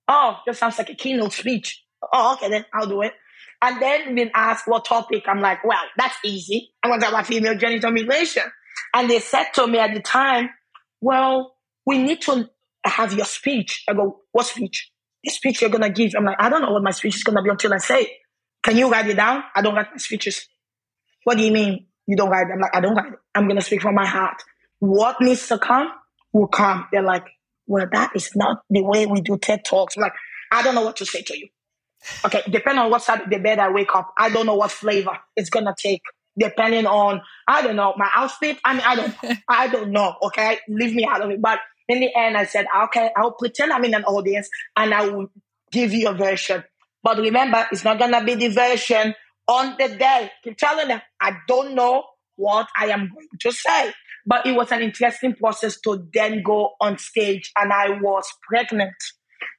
oh, 0.07 0.39
just 0.45 0.59
sounds 0.59 0.79
like 0.79 0.89
a 0.89 0.95
keynote 0.95 1.33
speech. 1.33 1.83
Oh, 2.11 2.33
okay, 2.33 2.49
then 2.49 2.65
I'll 2.73 2.87
do 2.87 3.03
it. 3.03 3.13
And 3.61 3.81
then 3.81 4.15
been 4.15 4.31
asked 4.35 4.67
what 4.67 4.85
topic. 4.85 5.23
I'm 5.27 5.41
like, 5.41 5.63
well, 5.63 5.81
that's 5.97 6.15
easy. 6.23 6.71
I'm 6.83 6.91
going 6.91 6.99
to 6.99 7.05
talk 7.05 7.13
about 7.13 7.27
female 7.27 7.57
genital 7.57 7.91
mutilation. 7.91 8.43
And 8.93 9.09
they 9.09 9.19
said 9.19 9.47
to 9.55 9.67
me 9.67 9.79
at 9.79 9.93
the 9.93 9.99
time, 9.99 10.49
well, 11.01 11.55
we 11.85 11.97
need 11.97 12.21
to 12.23 12.49
have 12.83 13.13
your 13.13 13.25
speech. 13.25 13.83
I 13.89 13.93
go, 13.93 14.21
what 14.31 14.45
speech? 14.45 14.91
The 15.23 15.31
speech 15.31 15.61
you're 15.61 15.71
going 15.71 15.81
to 15.81 15.89
give. 15.89 16.13
I'm 16.15 16.25
like, 16.25 16.37
I 16.39 16.49
don't 16.49 16.61
know 16.61 16.71
what 16.71 16.83
my 16.83 16.91
speech 16.91 17.15
is 17.15 17.23
going 17.23 17.35
to 17.35 17.41
be 17.41 17.49
until 17.49 17.73
I 17.73 17.77
say 17.77 18.01
it. 18.01 18.09
Can 18.63 18.77
you 18.77 18.89
write 18.91 19.07
it 19.07 19.15
down? 19.15 19.43
I 19.55 19.61
don't 19.61 19.75
write 19.75 19.91
my 19.91 19.97
speeches. 19.97 20.47
What 21.23 21.37
do 21.37 21.43
you 21.43 21.51
mean 21.51 21.87
you 22.05 22.15
don't 22.15 22.29
write 22.29 22.47
it? 22.47 22.53
I'm 22.53 22.59
like, 22.59 22.75
I 22.75 22.79
don't 22.79 22.95
write 22.95 23.13
it. 23.13 23.19
I'm 23.33 23.45
going 23.45 23.57
to 23.57 23.65
speak 23.65 23.81
from 23.81 23.95
my 23.95 24.05
heart. 24.05 24.41
What 24.79 25.19
needs 25.19 25.47
to 25.47 25.57
come 25.57 25.89
will 26.31 26.47
come. 26.47 26.87
They're 26.91 27.01
like, 27.01 27.25
well, 27.65 27.87
that 27.91 28.11
is 28.15 28.35
not 28.35 28.61
the 28.69 28.83
way 28.83 29.05
we 29.05 29.21
do 29.21 29.37
TED 29.37 29.65
Talks. 29.65 29.97
I'm 29.97 30.03
like, 30.03 30.13
I 30.51 30.61
don't 30.61 30.75
know 30.75 30.83
what 30.83 30.95
to 30.97 31.05
say 31.05 31.21
to 31.23 31.37
you. 31.37 31.47
Okay, 32.25 32.41
depending 32.49 32.83
on 32.83 32.91
what 32.91 33.01
side 33.03 33.21
of 33.21 33.29
the 33.29 33.39
bed 33.39 33.59
I 33.59 33.69
wake 33.69 33.93
up, 33.95 34.13
I 34.17 34.29
don't 34.29 34.45
know 34.45 34.55
what 34.55 34.71
flavor 34.71 35.17
it's 35.35 35.49
gonna 35.49 35.75
take. 35.77 36.01
Depending 36.37 36.85
on, 36.85 37.21
I 37.47 37.61
don't 37.63 37.75
know, 37.75 37.93
my 37.97 38.09
outfit. 38.13 38.57
I 38.63 38.73
mean, 38.73 38.83
I 38.85 38.95
don't, 38.95 39.15
I 39.49 39.67
don't 39.67 39.91
know. 39.91 40.15
Okay, 40.23 40.59
leave 40.69 40.93
me 40.93 41.05
out 41.05 41.21
of 41.21 41.31
it. 41.31 41.41
But 41.41 41.59
in 41.87 41.99
the 41.99 42.09
end, 42.15 42.37
I 42.37 42.45
said, 42.45 42.67
okay, 42.85 43.09
I'll 43.15 43.31
pretend 43.31 43.73
I'm 43.73 43.83
in 43.85 43.95
an 43.95 44.03
audience 44.03 44.47
and 44.75 44.93
I 44.93 45.07
will 45.07 45.27
give 45.71 45.93
you 45.93 46.09
a 46.09 46.13
version. 46.13 46.63
But 47.01 47.17
remember, 47.17 47.65
it's 47.71 47.83
not 47.83 47.97
gonna 47.97 48.23
be 48.23 48.35
the 48.35 48.49
version 48.49 49.15
on 49.47 49.75
the 49.79 49.95
day. 49.95 50.31
Keep 50.43 50.57
telling 50.57 50.89
them, 50.89 51.01
I 51.19 51.37
don't 51.47 51.73
know 51.73 52.03
what 52.35 52.67
I 52.75 52.87
am 52.87 53.09
going 53.13 53.27
to 53.39 53.51
say. 53.51 53.93
But 54.25 54.45
it 54.45 54.55
was 54.55 54.71
an 54.71 54.81
interesting 54.81 55.35
process 55.35 55.79
to 55.81 56.05
then 56.13 56.43
go 56.43 56.71
on 56.81 56.97
stage, 56.97 57.51
and 57.55 57.71
I 57.71 57.91
was 58.01 58.25
pregnant, 58.47 58.93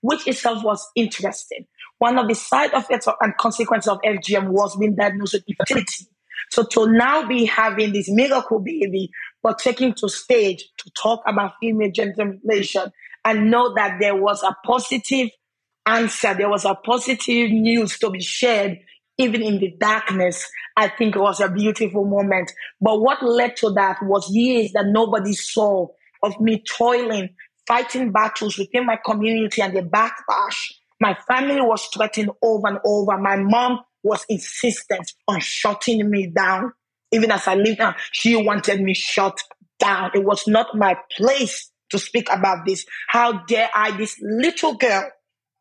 which 0.01 0.27
itself 0.27 0.63
was 0.65 0.87
interesting 0.95 1.67
one 1.99 2.19
of 2.19 2.29
the 2.29 2.35
side 2.35 2.71
effects 2.73 3.09
and 3.21 3.37
consequences 3.37 3.89
of 3.89 3.99
FGM 4.03 4.49
was 4.49 4.77
being 4.77 4.95
diagnosed 4.95 5.35
with 5.35 5.45
infertility. 5.49 6.07
So 6.51 6.65
to 6.65 6.87
now 6.91 7.27
be 7.27 7.45
having 7.45 7.93
this 7.93 8.09
miracle 8.09 8.61
baby, 8.61 9.11
but 9.43 9.59
taking 9.59 9.95
to 9.95 10.09
stage 10.09 10.65
to 10.79 10.91
talk 11.01 11.23
about 11.27 11.55
female 11.61 11.91
genital 11.93 12.27
mutilation 12.27 12.91
and 13.25 13.51
know 13.51 13.75
that 13.75 13.99
there 14.01 14.17
was 14.17 14.43
a 14.43 14.57
positive 14.65 15.29
answer, 15.85 16.35
there 16.35 16.49
was 16.49 16.65
a 16.65 16.75
positive 16.75 17.51
news 17.51 17.99
to 17.99 18.11
be 18.11 18.21
shared, 18.21 18.79
even 19.19 19.43
in 19.43 19.59
the 19.59 19.75
darkness, 19.79 20.49
I 20.77 20.89
think 20.89 21.17
it 21.17 21.21
was 21.21 21.41
a 21.41 21.51
beautiful 21.51 22.05
moment. 22.05 22.53
But 22.81 23.01
what 23.01 23.23
led 23.23 23.57
to 23.57 23.71
that 23.71 23.99
was 24.03 24.31
years 24.31 24.71
that 24.73 24.87
nobody 24.87 25.33
saw 25.33 25.89
of 26.23 26.41
me 26.41 26.63
toiling, 26.67 27.31
fighting 27.69 28.11
battles 28.11 28.59
within 28.59 28.87
my 28.87 28.99
community 29.05 29.63
and 29.63 29.77
the 29.77 29.83
backlash 29.83 30.57
my 31.01 31.17
family 31.27 31.61
was 31.61 31.87
threatened 31.87 32.31
over 32.43 32.69
and 32.69 32.79
over. 32.85 33.17
My 33.19 33.37
mom 33.37 33.81
was 34.03 34.25
insistent 34.29 35.13
on 35.27 35.41
shutting 35.41 36.09
me 36.11 36.27
down. 36.27 36.73
Even 37.13 37.31
as 37.31 37.47
I 37.47 37.55
lived 37.55 37.79
now, 37.79 37.95
she 38.13 38.37
wanted 38.37 38.81
me 38.81 38.95
shut 38.95 39.39
down. 39.79 40.11
It 40.15 40.25
was 40.25 40.47
not 40.47 40.77
my 40.77 40.97
place 41.17 41.71
to 41.91 41.99
speak 41.99 42.29
about 42.31 42.67
this. 42.67 42.85
How 43.09 43.45
dare 43.45 43.71
I, 43.75 43.97
this 43.97 44.17
little 44.21 44.75
girl, 44.75 45.11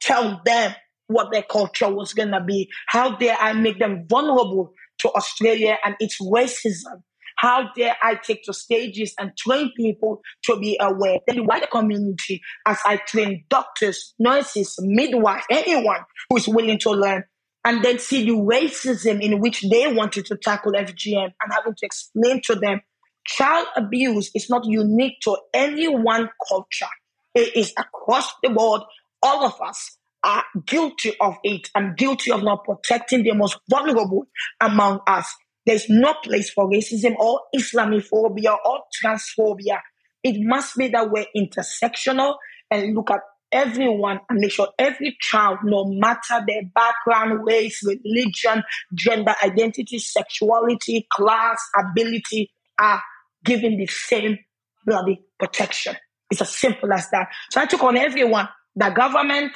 tell 0.01 0.41
them 0.43 0.75
what 1.07 1.31
their 1.31 1.43
culture 1.43 1.89
was 1.89 2.13
going 2.13 2.31
to 2.31 2.41
be? 2.41 2.69
How 2.87 3.15
dare 3.15 3.37
I 3.39 3.53
make 3.53 3.79
them 3.79 4.05
vulnerable 4.09 4.73
to 4.99 5.11
Australia 5.13 5.77
and 5.85 5.95
its 5.99 6.19
racism? 6.19 7.03
How 7.37 7.69
dare 7.75 7.95
I 8.01 8.15
take 8.15 8.43
to 8.43 8.53
stages 8.53 9.13
and 9.19 9.31
train 9.37 9.71
people 9.77 10.21
to 10.45 10.59
be 10.59 10.77
aware? 10.79 11.19
Then 11.27 11.37
the 11.37 11.67
community, 11.71 12.41
as 12.65 12.79
I 12.85 12.97
train 12.97 13.45
doctors, 13.49 14.13
nurses, 14.19 14.75
midwives, 14.79 15.45
anyone 15.49 16.01
who 16.29 16.37
is 16.37 16.47
willing 16.47 16.79
to 16.79 16.91
learn, 16.91 17.23
and 17.63 17.83
then 17.83 17.99
see 17.99 18.25
the 18.25 18.31
racism 18.31 19.21
in 19.21 19.39
which 19.39 19.61
they 19.69 19.91
wanted 19.91 20.25
to 20.27 20.37
tackle 20.37 20.71
FGM 20.71 21.25
and 21.25 21.53
having 21.53 21.75
to 21.75 21.85
explain 21.85 22.41
to 22.45 22.55
them 22.55 22.81
child 23.27 23.67
abuse 23.75 24.31
is 24.33 24.49
not 24.49 24.65
unique 24.65 25.19
to 25.21 25.37
any 25.53 25.87
one 25.87 26.29
culture. 26.47 26.87
It 27.35 27.55
is 27.55 27.73
across 27.77 28.31
the 28.41 28.49
board. 28.49 28.81
All 29.21 29.45
of 29.45 29.59
us 29.61 29.97
are 30.23 30.43
guilty 30.65 31.13
of 31.19 31.35
it 31.43 31.69
and 31.75 31.95
guilty 31.97 32.31
of 32.31 32.41
not 32.41 32.63
protecting 32.63 33.23
the 33.23 33.33
most 33.33 33.59
vulnerable 33.69 34.25
among 34.59 35.01
us. 35.05 35.33
There's 35.67 35.89
no 35.89 36.13
place 36.23 36.49
for 36.49 36.69
racism 36.69 37.17
or 37.17 37.41
Islamophobia 37.53 38.57
or 38.65 38.79
transphobia. 39.03 39.79
It 40.23 40.37
must 40.39 40.77
be 40.77 40.87
that 40.87 41.11
we're 41.11 41.25
intersectional 41.35 42.35
and 42.71 42.95
look 42.95 43.11
at 43.11 43.19
everyone 43.51 44.21
and 44.29 44.39
make 44.39 44.51
sure 44.51 44.69
every 44.79 45.17
child, 45.19 45.59
no 45.65 45.83
matter 45.85 46.41
their 46.47 46.61
background, 46.73 47.45
race, 47.45 47.83
religion, 47.85 48.63
gender 48.93 49.35
identity, 49.43 49.99
sexuality, 49.99 51.05
class, 51.11 51.59
ability, 51.77 52.49
are 52.79 53.01
given 53.43 53.77
the 53.77 53.87
same 53.87 54.39
bloody 54.85 55.21
protection. 55.37 55.97
It's 56.31 56.41
as 56.41 56.49
simple 56.49 56.93
as 56.93 57.09
that. 57.09 57.27
So 57.51 57.59
I 57.59 57.65
took 57.65 57.83
on 57.83 57.97
everyone, 57.97 58.47
the 58.75 58.89
government. 58.89 59.51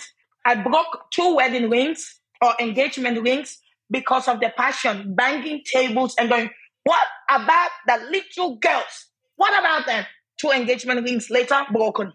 I 0.46 0.56
broke 0.56 1.06
two 1.12 1.38
wedding 1.38 1.70
rings 1.70 2.20
or 2.42 2.54
engagement 2.60 3.22
rings 3.22 3.60
because 3.92 4.28
of 4.28 4.40
the 4.40 4.52
passion, 4.56 5.14
banging 5.14 5.62
tables 5.66 6.16
and 6.18 6.30
going, 6.30 6.50
what 6.84 7.06
about 7.30 7.70
the 7.86 7.98
little 8.10 8.56
girls? 8.56 9.08
What 9.36 9.58
about 9.60 9.86
them? 9.86 10.06
Two 10.40 10.50
engagement 10.50 11.04
rings 11.04 11.30
later, 11.30 11.62
broken. 11.72 12.14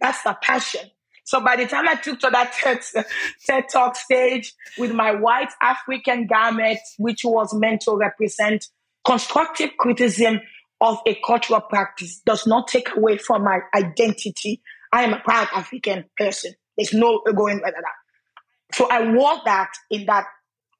That's 0.00 0.22
the 0.22 0.36
passion. 0.42 0.90
So 1.24 1.40
by 1.40 1.56
the 1.56 1.66
time 1.66 1.86
I 1.86 1.94
took 1.94 2.20
to 2.20 2.30
that 2.30 2.52
TED, 2.54 3.04
TED 3.46 3.64
Talk 3.70 3.96
stage 3.96 4.54
with 4.78 4.92
my 4.92 5.12
white 5.14 5.50
African 5.60 6.26
garment, 6.26 6.78
which 6.96 7.20
was 7.22 7.54
meant 7.54 7.82
to 7.82 7.94
represent 7.94 8.66
constructive 9.04 9.70
criticism 9.78 10.40
of 10.80 10.98
a 11.06 11.18
cultural 11.26 11.60
practice, 11.60 12.20
does 12.24 12.46
not 12.46 12.68
take 12.68 12.96
away 12.96 13.18
from 13.18 13.44
my 13.44 13.58
identity. 13.74 14.62
I 14.92 15.02
am 15.02 15.12
a 15.12 15.20
proud 15.20 15.48
African 15.54 16.04
person. 16.16 16.54
There's 16.76 16.94
no 16.94 17.20
going 17.36 17.60
like 17.60 17.74
that. 17.74 18.74
So 18.76 18.88
I 18.88 19.12
wore 19.12 19.36
that 19.44 19.70
in 19.90 20.06
that 20.06 20.24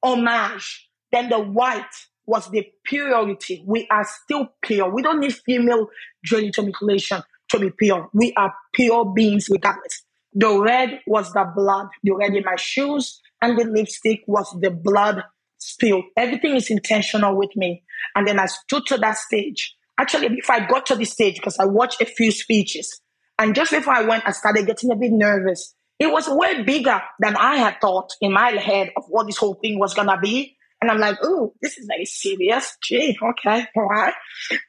homage. 0.03 0.89
Then 1.13 1.29
the 1.29 1.39
white 1.39 1.85
was 2.27 2.51
the 2.51 2.67
purity. 2.85 3.65
We 3.67 3.87
are 3.91 4.07
still 4.25 4.49
pure. 4.63 4.93
We 4.93 5.03
don't 5.03 5.21
need 5.21 5.35
female 5.35 5.89
genital 6.25 6.65
mutilation 6.65 7.23
to 7.51 7.59
be 7.59 7.71
pure. 7.71 8.09
We 8.13 8.35
are 8.37 8.55
pure 8.75 9.13
beings 9.15 9.49
regardless. 9.51 10.03
The 10.35 10.61
red 10.61 11.01
was 11.07 11.33
the 11.33 11.51
blood, 11.57 11.89
the 12.03 12.13
red 12.13 12.35
in 12.35 12.45
my 12.45 12.57
shoes, 12.57 13.21
and 13.41 13.59
the 13.59 13.65
lipstick 13.65 14.21
was 14.27 14.55
the 14.61 14.71
blood 14.71 15.25
spilled. 15.57 16.05
Everything 16.17 16.55
is 16.55 16.71
intentional 16.71 17.37
with 17.37 17.51
me. 17.57 17.83
And 18.15 18.27
then 18.27 18.39
I 18.39 18.47
stood 18.47 18.85
to 18.87 18.99
that 18.99 19.17
stage. 19.17 19.75
Actually, 19.99 20.29
before 20.29 20.57
I 20.57 20.67
got 20.67 20.87
to 20.87 20.97
the 20.97 21.05
stage, 21.05 21.37
because 21.37 21.59
I 21.59 21.65
watched 21.65 22.01
a 22.01 22.07
few 22.07 22.31
speeches, 22.31 23.01
and 23.39 23.55
just 23.55 23.73
before 23.73 23.95
I 23.95 24.05
went, 24.05 24.25
I 24.27 24.33
started 24.33 24.67
getting 24.67 24.91
a 24.91 24.97
bit 24.97 25.13
nervous 25.13 25.75
it 25.99 26.13
was 26.13 26.29
way 26.29 26.63
bigger 26.63 27.03
than 27.19 27.37
I 27.37 27.57
had 27.57 27.81
thought 27.81 28.13
in 28.21 28.33
my 28.33 28.51
head 28.51 28.91
of 28.97 29.05
what 29.09 29.27
this 29.27 29.37
whole 29.37 29.55
thing 29.55 29.79
was 29.79 29.95
gonna 29.95 30.19
be. 30.21 30.57
And 30.81 30.91
I'm 30.91 30.99
like, 30.99 31.19
oh, 31.23 31.55
this 31.61 31.77
is 31.77 31.87
very 31.87 32.05
serious. 32.05 32.77
Gee, 32.83 33.19
okay, 33.21 33.67
all 33.77 33.89
right. 33.89 34.15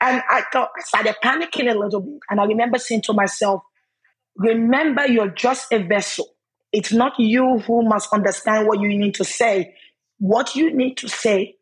And 0.02 0.24
I 0.28 0.44
thought 0.52 0.72
I 0.76 0.82
started 0.82 1.16
panicking 1.24 1.72
a 1.72 1.78
little 1.78 2.02
bit. 2.02 2.20
And 2.30 2.42
I 2.42 2.46
remember 2.46 2.80
saying 2.80 3.04
to 3.04 3.14
myself, 3.14 3.62
remember 4.36 5.06
you're 5.06 5.30
just 5.30 5.72
a 5.72 5.84
vessel. 5.84 6.28
It's 6.72 6.92
not 6.92 7.14
you 7.20 7.60
who 7.60 7.88
must 7.88 8.12
understand 8.12 8.68
what 8.68 8.80
you 8.80 8.90
need 8.90 9.16
to 9.16 9.24
say. 9.24 9.76
What 10.18 10.56
you 10.56 10.76
need 10.76 10.98
to 10.98 11.08
say 11.08 11.58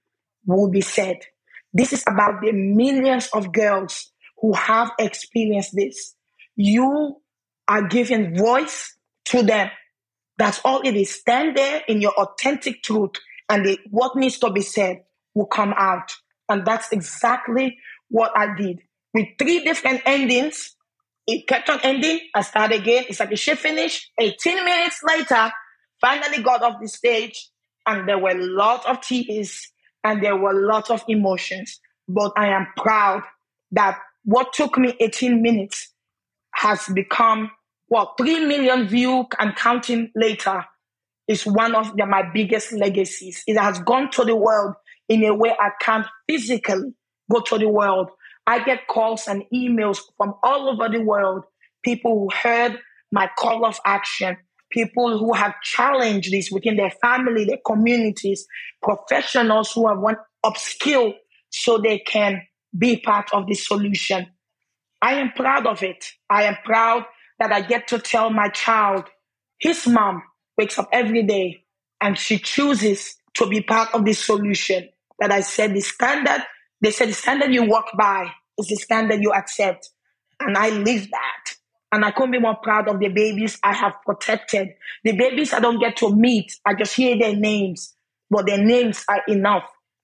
will 0.46 0.70
be 0.70 0.82
said. 0.82 1.18
This 1.74 1.92
is 1.92 2.04
about 2.08 2.42
the 2.42 2.54
millions 2.54 3.30
of 3.34 3.52
girls 3.52 4.12
who 4.40 4.54
have 4.54 4.92
experienced 4.98 5.76
this. 5.76 6.16
You 6.56 7.18
are 7.68 7.88
giving 7.88 8.38
voice 8.38 8.97
to 9.28 9.44
them. 9.44 9.70
That's 10.38 10.60
all 10.64 10.82
it 10.82 10.96
is. 10.96 11.20
Stand 11.20 11.58
there 11.58 11.84
in 11.88 12.02
your 12.02 12.14
authentic 12.14 12.84
truth, 12.84 13.12
and 13.50 13.66
the, 13.66 13.80
what 13.90 14.16
needs 14.16 14.38
to 14.40 14.52
be 14.52 14.62
said 14.62 15.04
will 15.34 15.46
come 15.46 15.74
out. 15.76 16.12
And 16.50 16.66
that's 16.66 16.92
exactly 16.92 17.78
what 18.10 18.32
I 18.36 18.56
did. 18.56 18.82
With 19.14 19.28
three 19.40 19.64
different 19.64 20.02
endings, 20.06 20.76
it 21.26 21.48
kept 21.48 21.70
on 21.70 21.80
ending. 21.84 22.20
I 22.36 22.42
started 22.42 22.82
again. 22.82 23.06
It's 23.10 23.20
like 23.20 23.32
a 23.32 23.36
shift 23.36 23.62
finish. 23.62 24.10
18 24.20 24.64
minutes 24.64 25.02
later, 25.04 25.52
finally 26.00 26.44
got 26.44 26.62
off 26.62 26.80
the 26.80 26.88
stage, 26.88 27.50
and 27.86 28.08
there 28.08 28.20
were 28.20 28.32
a 28.32 28.46
lot 28.46 28.88
of 28.88 29.02
tears 29.02 29.72
and 30.04 30.24
there 30.24 30.36
were 30.36 30.52
a 30.52 30.68
lot 30.68 30.90
of 30.90 31.04
emotions. 31.08 31.80
But 32.08 32.32
I 32.38 32.48
am 32.50 32.68
proud 32.78 33.24
that 33.72 34.00
what 34.24 34.54
took 34.54 34.78
me 34.78 34.96
18 35.00 35.42
minutes 35.42 35.94
has 36.54 36.88
become 36.94 37.52
what 37.88 38.16
3 38.18 38.46
million 38.46 38.88
view 38.88 39.26
and 39.40 39.56
counting 39.56 40.12
later 40.16 40.66
is 41.28 41.46
one 41.46 41.76
of 41.76 41.96
the, 41.96 42.06
my 42.06 42.24
biggest 42.34 42.74
legacies. 42.74 43.44
It 43.48 43.58
has 43.58 43.80
gone 43.80 44.12
to 44.12 44.24
the 44.24 44.36
world 44.36 44.76
in 45.10 45.24
a 45.24 45.34
way 45.34 45.54
I 45.58 45.70
can't 45.82 46.06
physically 46.30 46.94
go 47.32 47.42
to 47.42 47.58
the 47.58 47.70
world. 47.70 48.10
I 48.46 48.64
get 48.64 48.88
calls 48.88 49.28
and 49.28 49.44
emails 49.54 50.00
from 50.18 50.36
all 50.44 50.70
over 50.70 50.90
the 50.90 51.04
world, 51.04 51.44
people 51.84 52.20
who 52.20 52.30
heard 52.34 52.80
my 53.12 53.30
call 53.38 53.66
of 53.66 53.80
action, 53.86 54.38
people 54.72 55.18
who 55.18 55.34
have 55.34 55.56
challenged 55.62 56.32
this 56.32 56.50
within 56.52 56.78
their 56.78 56.92
family, 57.02 57.46
their 57.46 57.60
communities, 57.66 58.46
professionals 58.82 59.72
who 59.72 59.88
have 59.88 60.00
want 60.00 60.18
upskill 60.46 61.14
so 61.50 61.78
they 61.78 62.00
can 62.00 62.42
be 62.78 62.98
part 62.98 63.30
of 63.34 63.48
the 63.48 63.54
solution. 63.54 64.28
I 65.02 65.16
am 65.16 65.32
proud 65.32 65.68
of 65.68 65.84
it. 65.84 66.06
I 66.30 66.44
am 66.44 66.58
proud 66.66 67.06
that 67.40 67.52
I 67.52 67.62
get 67.62 67.88
to 67.90 68.00
tell 68.00 68.30
my 68.30 68.50
child, 68.50 69.06
his 69.60 69.88
mom 69.88 70.24
wakes 70.58 70.78
up 70.78 70.90
every 70.92 71.24
day 71.24 71.64
and 72.02 72.18
she 72.18 72.38
chooses 72.38 73.16
to 73.36 73.48
be 73.48 73.62
part 73.62 73.94
of 73.94 74.06
the 74.06 74.14
solution. 74.14 74.90
That 75.20 75.32
I 75.32 75.42
said 75.42 75.74
the 75.74 75.82
standard, 75.82 76.44
they 76.82 76.92
said 76.92 77.10
the 77.10 77.14
standard 77.14 77.52
you 77.54 77.64
walk 77.64 77.86
by 77.98 78.32
is 78.58 78.68
the 78.68 78.76
standard 78.76 79.22
you 79.22 79.32
accept. 79.34 79.90
And 80.40 80.56
I 80.56 80.70
live 80.70 81.10
that. 81.10 81.54
And 81.92 82.06
I 82.06 82.12
couldn't 82.12 82.32
be 82.32 82.40
more 82.40 82.58
proud 82.62 82.88
of 82.88 83.00
the 83.00 83.08
babies 83.08 83.58
I 83.64 83.74
have 83.74 83.96
protected. 84.06 84.70
The 85.04 85.14
babies 85.14 85.54
I 85.54 85.60
don't 85.60 85.80
get 85.80 85.98
to 85.98 86.14
meet, 86.16 86.52
I 86.66 86.76
just 86.76 86.96
hear 86.96 87.18
their 87.18 87.36
names, 87.36 87.96
but 88.30 88.46
their 88.46 88.64
names 88.64 89.04
are 89.08 89.24
enough 89.28 89.64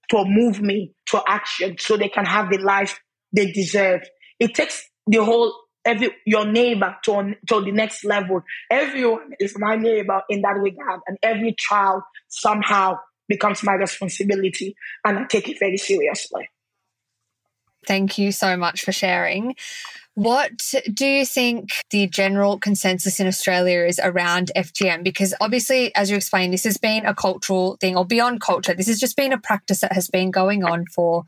to 0.09 0.23
move 0.25 0.61
me 0.61 0.93
to 1.07 1.21
action 1.27 1.75
so 1.79 1.97
they 1.97 2.09
can 2.09 2.25
have 2.25 2.49
the 2.49 2.57
life 2.57 2.99
they 3.33 3.51
deserve. 3.51 4.01
It 4.39 4.55
takes 4.55 4.89
the 5.07 5.23
whole 5.23 5.53
every 5.85 6.11
your 6.25 6.45
neighbor 6.45 6.95
to, 7.05 7.35
to 7.47 7.61
the 7.61 7.71
next 7.71 8.03
level. 8.03 8.41
Everyone 8.69 9.33
is 9.39 9.57
my 9.57 9.75
neighbor 9.75 10.21
in 10.29 10.41
that 10.41 10.57
regard, 10.57 11.01
and 11.07 11.17
every 11.23 11.55
child 11.57 12.03
somehow 12.27 12.97
becomes 13.27 13.63
my 13.63 13.73
responsibility, 13.73 14.75
and 15.05 15.19
I 15.19 15.23
take 15.25 15.49
it 15.49 15.59
very 15.59 15.77
seriously. 15.77 16.49
Thank 17.85 18.17
you 18.17 18.31
so 18.31 18.55
much 18.55 18.83
for 18.83 18.91
sharing. 18.91 19.55
What 20.15 20.73
do 20.93 21.05
you 21.07 21.25
think 21.25 21.71
the 21.89 22.05
general 22.05 22.59
consensus 22.59 23.19
in 23.19 23.25
Australia 23.25 23.83
is 23.83 23.99
around 24.01 24.51
FGM? 24.55 25.03
Because 25.03 25.33
obviously, 25.41 25.93
as 25.95 26.11
you 26.11 26.17
explained, 26.17 26.53
this 26.53 26.65
has 26.65 26.77
been 26.77 27.05
a 27.05 27.15
cultural 27.15 27.77
thing 27.81 27.97
or 27.97 28.05
beyond 28.05 28.39
culture. 28.39 28.75
This 28.75 28.87
has 28.87 28.99
just 28.99 29.17
been 29.17 29.33
a 29.33 29.39
practice 29.39 29.81
that 29.81 29.93
has 29.93 30.07
been 30.09 30.29
going 30.29 30.63
on 30.63 30.85
for 30.85 31.23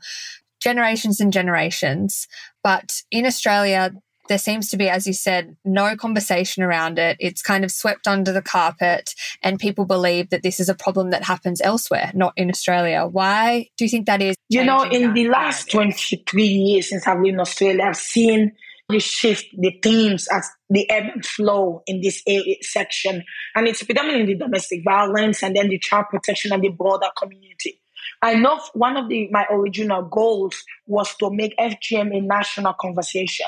generations 0.60 1.20
and 1.20 1.32
generations. 1.32 2.28
But 2.62 3.02
in 3.10 3.26
Australia, 3.26 3.92
there 4.28 4.38
seems 4.38 4.70
to 4.70 4.76
be, 4.76 4.88
as 4.88 5.06
you 5.06 5.12
said, 5.12 5.56
no 5.64 5.96
conversation 5.96 6.62
around 6.62 6.98
it. 6.98 7.16
It's 7.20 7.42
kind 7.42 7.64
of 7.64 7.70
swept 7.70 8.06
under 8.06 8.32
the 8.32 8.42
carpet, 8.42 9.14
and 9.42 9.58
people 9.58 9.84
believe 9.84 10.30
that 10.30 10.42
this 10.42 10.60
is 10.60 10.68
a 10.68 10.74
problem 10.74 11.10
that 11.10 11.24
happens 11.24 11.60
elsewhere, 11.60 12.10
not 12.14 12.32
in 12.36 12.50
Australia. 12.50 13.06
Why 13.06 13.68
do 13.76 13.84
you 13.84 13.88
think 13.88 14.06
that 14.06 14.22
is? 14.22 14.36
You 14.48 14.64
know, 14.64 14.82
in 14.82 15.14
the 15.14 15.28
last 15.28 15.70
23 15.70 16.42
years 16.42 16.90
since 16.90 17.06
I've 17.06 17.18
lived 17.18 17.34
in 17.34 17.40
Australia, 17.40 17.84
I've 17.84 17.96
seen 17.96 18.52
the 18.88 19.00
shift, 19.00 19.46
the 19.58 19.76
themes 19.82 20.28
as 20.30 20.48
the 20.70 20.88
ebb 20.88 21.04
and 21.12 21.26
flow 21.26 21.82
in 21.86 22.00
this 22.00 22.22
section. 22.62 23.24
And 23.54 23.66
it's 23.66 23.82
predominantly 23.82 24.36
domestic 24.36 24.82
violence 24.84 25.42
and 25.42 25.56
then 25.56 25.68
the 25.68 25.78
child 25.78 26.06
protection 26.10 26.52
and 26.52 26.62
the 26.62 26.68
broader 26.68 27.08
community. 27.18 27.80
I 28.22 28.34
know 28.34 28.60
one 28.74 28.96
of 28.96 29.08
the 29.08 29.28
my 29.30 29.44
original 29.50 30.02
goals 30.02 30.62
was 30.86 31.14
to 31.16 31.30
make 31.30 31.56
FGM 31.58 32.16
a 32.16 32.20
national 32.20 32.74
conversation. 32.74 33.46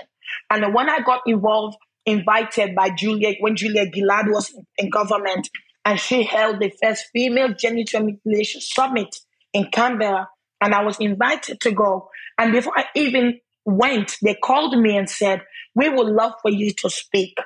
And 0.50 0.74
when 0.74 0.88
I 0.88 1.00
got 1.00 1.22
involved, 1.26 1.76
invited 2.06 2.74
by 2.74 2.90
Julia, 2.90 3.34
when 3.40 3.56
Julia 3.56 3.86
Gillard 3.92 4.28
was 4.28 4.54
in 4.78 4.90
government, 4.90 5.48
and 5.84 5.98
she 5.98 6.22
held 6.22 6.60
the 6.60 6.72
first 6.82 7.06
female 7.12 7.54
genital 7.54 8.02
mutilation 8.02 8.60
summit 8.60 9.14
in 9.52 9.66
Canberra, 9.70 10.28
and 10.60 10.74
I 10.74 10.82
was 10.84 10.98
invited 10.98 11.60
to 11.60 11.72
go. 11.72 12.10
And 12.36 12.52
before 12.52 12.72
I 12.76 12.84
even 12.94 13.40
went, 13.64 14.16
they 14.22 14.34
called 14.34 14.78
me 14.78 14.96
and 14.96 15.08
said, 15.08 15.42
We 15.74 15.88
would 15.88 16.08
love 16.08 16.32
for 16.42 16.50
you 16.50 16.72
to 16.74 16.90
speak. 16.90 17.36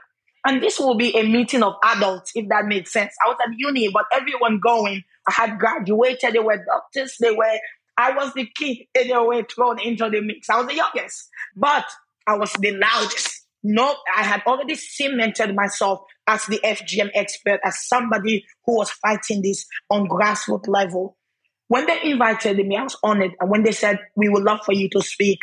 And 0.44 0.60
this 0.60 0.80
will 0.80 0.96
be 0.96 1.16
a 1.16 1.22
meeting 1.22 1.62
of 1.62 1.74
adults, 1.84 2.32
if 2.34 2.48
that 2.48 2.64
makes 2.66 2.92
sense. 2.92 3.14
I 3.24 3.28
was 3.28 3.38
at 3.46 3.54
uni, 3.56 3.88
but 3.88 4.06
everyone 4.12 4.58
going, 4.58 5.04
I 5.28 5.32
had 5.32 5.58
graduated, 5.58 6.32
they 6.32 6.40
were 6.40 6.64
doctors, 6.64 7.16
they 7.20 7.30
were 7.30 7.58
I 7.96 8.12
was 8.16 8.32
the 8.34 8.48
kid 8.56 8.78
in 8.94 9.12
a 9.12 9.24
way 9.24 9.42
thrown 9.42 9.78
into 9.80 10.08
the 10.08 10.20
mix. 10.20 10.48
I 10.48 10.58
was 10.58 10.66
the 10.66 10.74
youngest, 10.74 11.28
but 11.54 11.84
I 12.26 12.36
was 12.36 12.52
the 12.54 12.72
loudest. 12.72 13.46
No, 13.64 13.94
I 14.16 14.24
had 14.24 14.42
already 14.46 14.74
cemented 14.74 15.54
myself 15.54 16.00
as 16.26 16.44
the 16.46 16.58
FGM 16.64 17.10
expert, 17.14 17.60
as 17.64 17.86
somebody 17.86 18.44
who 18.64 18.76
was 18.76 18.90
fighting 18.90 19.42
this 19.42 19.66
on 19.90 20.08
grassroots 20.08 20.66
level. 20.66 21.16
When 21.68 21.86
they 21.86 22.00
invited 22.02 22.56
me, 22.58 22.76
I 22.76 22.82
was 22.82 22.96
honored. 23.02 23.32
And 23.40 23.50
when 23.50 23.62
they 23.62 23.72
said, 23.72 24.00
We 24.16 24.28
would 24.28 24.42
love 24.42 24.60
for 24.64 24.72
you 24.72 24.88
to 24.90 25.00
speak, 25.00 25.38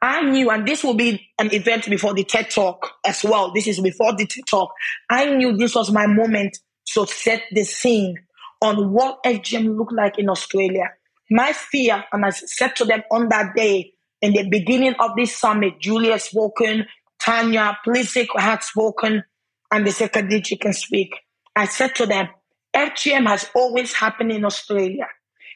I 0.00 0.22
knew, 0.22 0.50
and 0.50 0.66
this 0.66 0.84
will 0.84 0.94
be 0.94 1.28
an 1.38 1.52
event 1.52 1.88
before 1.90 2.14
the 2.14 2.24
TED 2.24 2.50
Talk 2.50 2.92
as 3.04 3.24
well. 3.24 3.52
This 3.52 3.66
is 3.66 3.80
before 3.80 4.14
the 4.16 4.26
TED 4.26 4.44
Talk. 4.48 4.70
I 5.10 5.34
knew 5.34 5.56
this 5.56 5.74
was 5.74 5.90
my 5.90 6.06
moment 6.06 6.56
to 6.94 7.06
set 7.06 7.42
the 7.50 7.64
scene 7.64 8.14
on 8.62 8.92
what 8.92 9.22
FGM 9.24 9.76
looked 9.76 9.92
like 9.92 10.18
in 10.18 10.28
Australia. 10.28 10.90
My 11.30 11.52
fear, 11.52 12.04
and 12.12 12.24
I 12.24 12.30
said 12.30 12.76
to 12.76 12.84
them 12.84 13.02
on 13.10 13.28
that 13.30 13.54
day, 13.56 13.92
in 14.20 14.32
the 14.32 14.48
beginning 14.48 14.94
of 14.98 15.12
this 15.16 15.36
summit, 15.36 15.80
Julia 15.80 16.18
spoken, 16.18 16.86
Tanya 17.20 17.78
Plibersek 17.86 18.28
had 18.36 18.62
spoken, 18.62 19.24
and 19.70 19.88
said, 19.92 20.12
Khadija 20.12 20.60
can 20.60 20.72
speak. 20.72 21.14
I 21.54 21.66
said 21.66 21.94
to 21.96 22.06
them, 22.06 22.28
FGM 22.74 23.26
has 23.26 23.50
always 23.54 23.92
happened 23.92 24.32
in 24.32 24.44
Australia. 24.44 25.06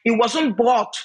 It 0.05 0.17
wasn't 0.17 0.57
brought 0.57 0.95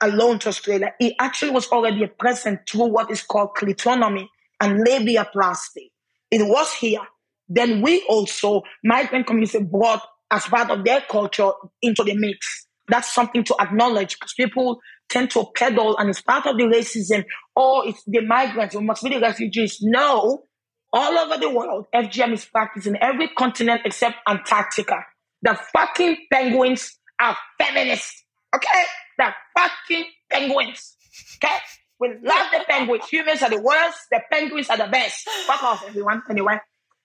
alone 0.00 0.38
to 0.40 0.48
Australia. 0.48 0.92
It 1.00 1.14
actually 1.18 1.52
was 1.52 1.68
already 1.68 2.06
present 2.06 2.60
through 2.68 2.86
what 2.86 3.10
is 3.10 3.22
called 3.22 3.50
clitonomy 3.56 4.26
and 4.60 4.86
labiaplasty. 4.86 5.90
It 6.30 6.46
was 6.46 6.72
here. 6.74 7.00
Then 7.48 7.82
we 7.82 8.04
also, 8.08 8.62
migrant 8.84 9.26
community 9.26 9.62
brought 9.62 10.02
as 10.30 10.44
part 10.44 10.70
of 10.70 10.84
their 10.84 11.02
culture 11.02 11.50
into 11.82 12.02
the 12.04 12.14
mix. 12.16 12.66
That's 12.88 13.14
something 13.14 13.44
to 13.44 13.56
acknowledge 13.60 14.18
because 14.18 14.34
people 14.34 14.80
tend 15.12 15.30
to 15.30 15.44
peddle 15.54 15.96
and 15.98 16.08
it's 16.08 16.22
part 16.22 16.46
of 16.46 16.56
the 16.56 16.64
racism. 16.64 17.24
Oh, 17.54 17.82
it's 17.86 18.02
the 18.06 18.20
migrants, 18.20 18.74
we 18.74 18.82
must 18.82 19.02
be 19.04 19.10
the 19.10 19.20
refugees. 19.20 19.78
No, 19.82 20.44
all 20.92 21.18
over 21.18 21.38
the 21.38 21.50
world, 21.50 21.86
FGM 21.94 22.32
is 22.32 22.44
practiced 22.46 22.86
in 22.86 22.96
every 23.00 23.28
continent 23.28 23.82
except 23.84 24.16
Antarctica. 24.26 25.04
The 25.42 25.58
fucking 25.72 26.16
penguins 26.32 26.98
are 27.20 27.36
feminists. 27.60 28.24
Okay? 28.54 28.84
The 29.18 29.34
fucking 29.56 30.04
penguins. 30.30 30.96
Okay? 31.36 31.56
We 31.98 32.08
love 32.22 32.46
the 32.52 32.64
penguins. 32.68 33.08
Humans 33.08 33.42
are 33.42 33.50
the 33.50 33.60
worst. 33.60 33.98
The 34.10 34.20
penguins 34.30 34.70
are 34.70 34.76
the 34.76 34.88
best. 34.88 35.28
Fuck 35.46 35.62
off, 35.62 35.84
everyone. 35.86 36.22
Anyway. 36.30 36.58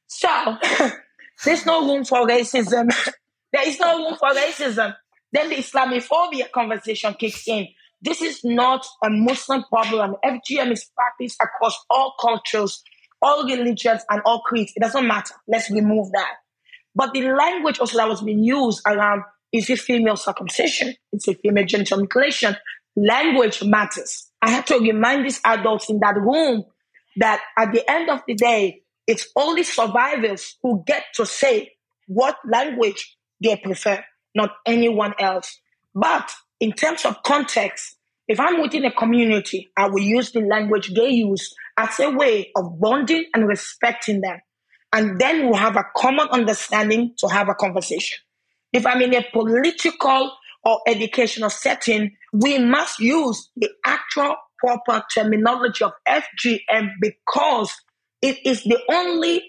So, 0.07 0.27
there's 1.45 1.65
no 1.65 1.87
room 1.87 2.05
for 2.05 2.27
racism. 2.27 2.89
there 3.53 3.67
is 3.67 3.79
no 3.79 3.97
room 3.97 4.15
for 4.17 4.29
racism. 4.29 4.95
Then 5.31 5.49
the 5.49 5.55
Islamophobia 5.55 6.51
conversation 6.51 7.13
kicks 7.13 7.47
in. 7.47 7.67
This 8.07 8.21
is 8.21 8.39
not 8.45 8.85
a 9.03 9.09
Muslim 9.09 9.65
problem. 9.65 10.15
FGM 10.23 10.71
is 10.71 10.89
practiced 10.95 11.41
across 11.41 11.77
all 11.89 12.13
cultures, 12.21 12.81
all 13.21 13.43
religions, 13.43 14.01
and 14.09 14.21
all 14.23 14.39
creeds. 14.43 14.71
It 14.77 14.79
doesn't 14.79 15.05
matter. 15.05 15.35
Let's 15.45 15.69
remove 15.69 16.13
that. 16.13 16.35
But 16.95 17.11
the 17.11 17.23
language 17.23 17.79
also 17.79 17.97
that 17.97 18.07
was 18.07 18.21
being 18.21 18.45
used 18.45 18.81
around 18.87 19.23
is 19.51 19.69
it 19.69 19.79
female 19.79 20.15
circumcision? 20.15 20.95
It's 21.11 21.27
a 21.27 21.33
female 21.33 21.65
genital 21.65 21.97
mutilation. 21.97 22.55
Language 22.95 23.61
matters. 23.65 24.31
I 24.41 24.51
have 24.51 24.63
to 24.67 24.79
remind 24.79 25.25
these 25.25 25.41
adults 25.43 25.89
in 25.89 25.99
that 25.99 26.15
room 26.15 26.63
that 27.17 27.41
at 27.57 27.73
the 27.73 27.91
end 27.91 28.09
of 28.09 28.21
the 28.25 28.35
day, 28.35 28.83
it's 29.05 29.27
only 29.35 29.63
survivors 29.63 30.55
who 30.63 30.81
get 30.87 31.03
to 31.15 31.25
say 31.25 31.73
what 32.07 32.37
language 32.49 33.17
they 33.43 33.57
prefer, 33.57 34.01
not 34.33 34.51
anyone 34.65 35.13
else. 35.19 35.59
But 35.93 36.31
in 36.59 36.71
terms 36.71 37.05
of 37.05 37.21
context, 37.23 37.96
if 38.28 38.39
I'm 38.39 38.61
within 38.61 38.86
a 38.86 38.91
community, 38.91 39.69
I 39.78 39.88
will 39.88 40.01
use 40.01 40.32
the 40.32 40.41
language 40.41 40.93
they 40.93 41.09
use 41.09 41.53
as 41.78 41.99
a 41.99 42.09
way 42.09 42.51
of 42.55 42.80
bonding 42.80 43.25
and 43.34 43.47
respecting 43.47 44.21
them. 44.21 44.39
And 44.93 45.19
then 45.19 45.45
we'll 45.45 45.55
have 45.55 45.75
a 45.75 45.86
common 45.95 46.28
understanding 46.30 47.13
to 47.19 47.28
have 47.28 47.49
a 47.49 47.55
conversation. 47.55 48.19
If 48.73 48.86
I'm 48.86 49.01
in 49.01 49.15
a 49.15 49.25
political 49.32 50.34
or 50.63 50.82
educational 50.88 51.49
setting, 51.49 52.15
we 52.34 52.59
must 52.59 52.99
use 52.99 53.49
the 53.55 53.69
actual 53.86 54.36
proper 54.57 55.03
terminology 55.13 55.84
of 55.84 55.93
FGM 56.07 56.89
because 56.99 57.73
it 58.21 58.38
is 58.45 58.63
the 58.63 58.80
only 58.89 59.43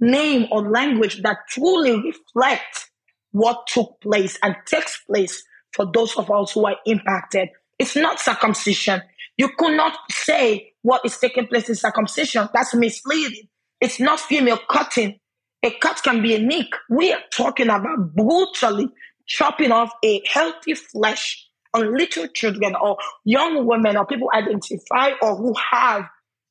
name 0.00 0.46
or 0.50 0.70
language 0.70 1.22
that 1.22 1.38
truly 1.48 2.00
reflects 2.00 2.90
what 3.32 3.66
took 3.66 4.00
place 4.00 4.38
and 4.42 4.56
takes 4.66 5.02
place 5.04 5.42
for 5.72 5.90
those 5.92 6.16
of 6.16 6.30
us 6.30 6.52
who 6.52 6.66
are 6.66 6.76
impacted. 6.86 7.48
It's 7.80 7.96
not 7.96 8.20
circumcision. 8.20 9.00
You 9.38 9.48
could 9.56 9.74
not 9.74 9.96
say 10.10 10.74
what 10.82 11.00
is 11.06 11.16
taking 11.16 11.46
place 11.46 11.70
in 11.70 11.74
circumcision. 11.74 12.46
That's 12.52 12.74
misleading. 12.74 13.48
It's 13.80 13.98
not 13.98 14.20
female 14.20 14.58
cutting. 14.70 15.18
A 15.62 15.70
cut 15.80 16.02
can 16.02 16.20
be 16.20 16.34
a 16.34 16.38
nick. 16.38 16.66
We 16.90 17.10
are 17.10 17.22
talking 17.32 17.70
about 17.70 18.14
brutally 18.14 18.90
chopping 19.26 19.72
off 19.72 19.92
a 20.04 20.20
healthy 20.28 20.74
flesh 20.74 21.42
on 21.72 21.96
little 21.96 22.26
children 22.28 22.74
or 22.74 22.98
young 23.24 23.64
women 23.64 23.96
or 23.96 24.04
people 24.04 24.28
identify 24.34 25.12
or 25.22 25.36
who 25.36 25.54
have 25.70 26.04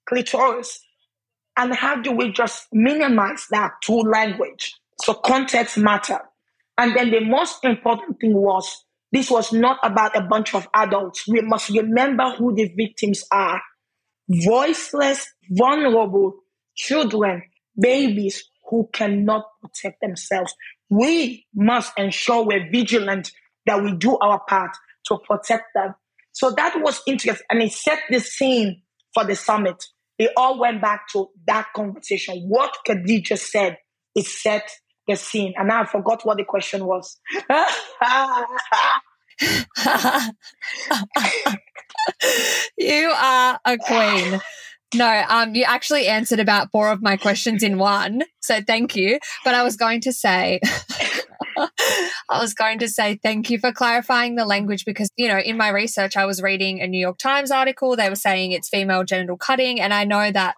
clitoris. 0.07 0.79
And 1.57 1.75
how 1.75 2.01
do 2.01 2.11
we 2.11 2.31
just 2.31 2.65
minimize 2.73 3.45
that 3.51 3.73
through 3.85 4.09
language? 4.09 4.73
So 5.03 5.13
context 5.13 5.77
matter. 5.77 6.21
And 6.79 6.95
then 6.95 7.11
the 7.11 7.19
most 7.19 7.63
important 7.65 8.19
thing 8.19 8.33
was 8.33 8.83
this 9.11 9.31
was 9.31 9.51
not 9.51 9.77
about 9.83 10.15
a 10.15 10.21
bunch 10.21 10.53
of 10.53 10.67
adults. 10.73 11.27
We 11.27 11.41
must 11.41 11.69
remember 11.69 12.35
who 12.37 12.53
the 12.53 12.71
victims 12.75 13.23
are. 13.31 13.61
Voiceless, 14.27 15.27
vulnerable 15.49 16.35
children, 16.75 17.41
babies 17.79 18.43
who 18.69 18.87
cannot 18.93 19.45
protect 19.61 20.01
themselves. 20.01 20.53
We 20.89 21.47
must 21.53 21.93
ensure 21.97 22.45
we're 22.45 22.69
vigilant 22.71 23.31
that 23.65 23.83
we 23.83 23.95
do 23.95 24.17
our 24.19 24.41
part 24.47 24.71
to 25.07 25.17
protect 25.27 25.65
them. 25.73 25.95
So 26.31 26.51
that 26.51 26.75
was 26.77 27.01
interesting. 27.07 27.45
And 27.49 27.63
it 27.63 27.71
set 27.71 27.99
the 28.09 28.19
scene 28.19 28.83
for 29.13 29.23
the 29.23 29.35
summit. 29.35 29.83
It 30.19 30.31
all 30.37 30.59
went 30.59 30.81
back 30.81 31.07
to 31.13 31.29
that 31.47 31.67
conversation. 31.75 32.43
What 32.47 32.75
Khadija 32.87 33.37
said, 33.39 33.77
it 34.13 34.25
set 34.25 34.69
the 35.09 35.15
scene. 35.15 35.53
And 35.57 35.67
now 35.67 35.81
I 35.81 35.85
forgot 35.85 36.25
what 36.25 36.37
the 36.37 36.45
question 36.45 36.85
was. 36.85 37.19
you 42.77 43.11
are 43.15 43.59
a 43.65 43.77
queen. 43.77 44.39
No, 44.95 45.23
um, 45.29 45.53
you 45.53 45.65
actually 45.65 46.07
answered 46.07 46.39
about 46.39 46.71
four 46.71 46.91
of 46.91 47.01
my 47.01 47.15
questions 47.15 47.61
in 47.61 47.77
one. 47.77 48.23
So 48.39 48.61
thank 48.65 48.95
you. 48.95 49.19
But 49.43 49.53
I 49.53 49.63
was 49.63 49.75
going 49.75 50.01
to 50.01 50.13
say, 50.13 50.59
I 51.57 52.41
was 52.41 52.55
going 52.55 52.79
to 52.79 52.87
say 52.87 53.19
thank 53.21 53.51
you 53.51 53.59
for 53.59 53.71
clarifying 53.71 54.35
the 54.35 54.45
language 54.45 54.85
because, 54.85 55.09
you 55.15 55.27
know, 55.27 55.37
in 55.37 55.57
my 55.57 55.69
research, 55.69 56.17
I 56.17 56.25
was 56.25 56.41
reading 56.41 56.81
a 56.81 56.87
New 56.87 56.99
York 56.99 57.19
Times 57.19 57.51
article. 57.51 57.95
They 57.95 58.09
were 58.09 58.15
saying 58.15 58.51
it's 58.51 58.69
female 58.69 59.03
genital 59.03 59.37
cutting. 59.37 59.79
And 59.79 59.93
I 59.93 60.05
know 60.05 60.31
that, 60.31 60.55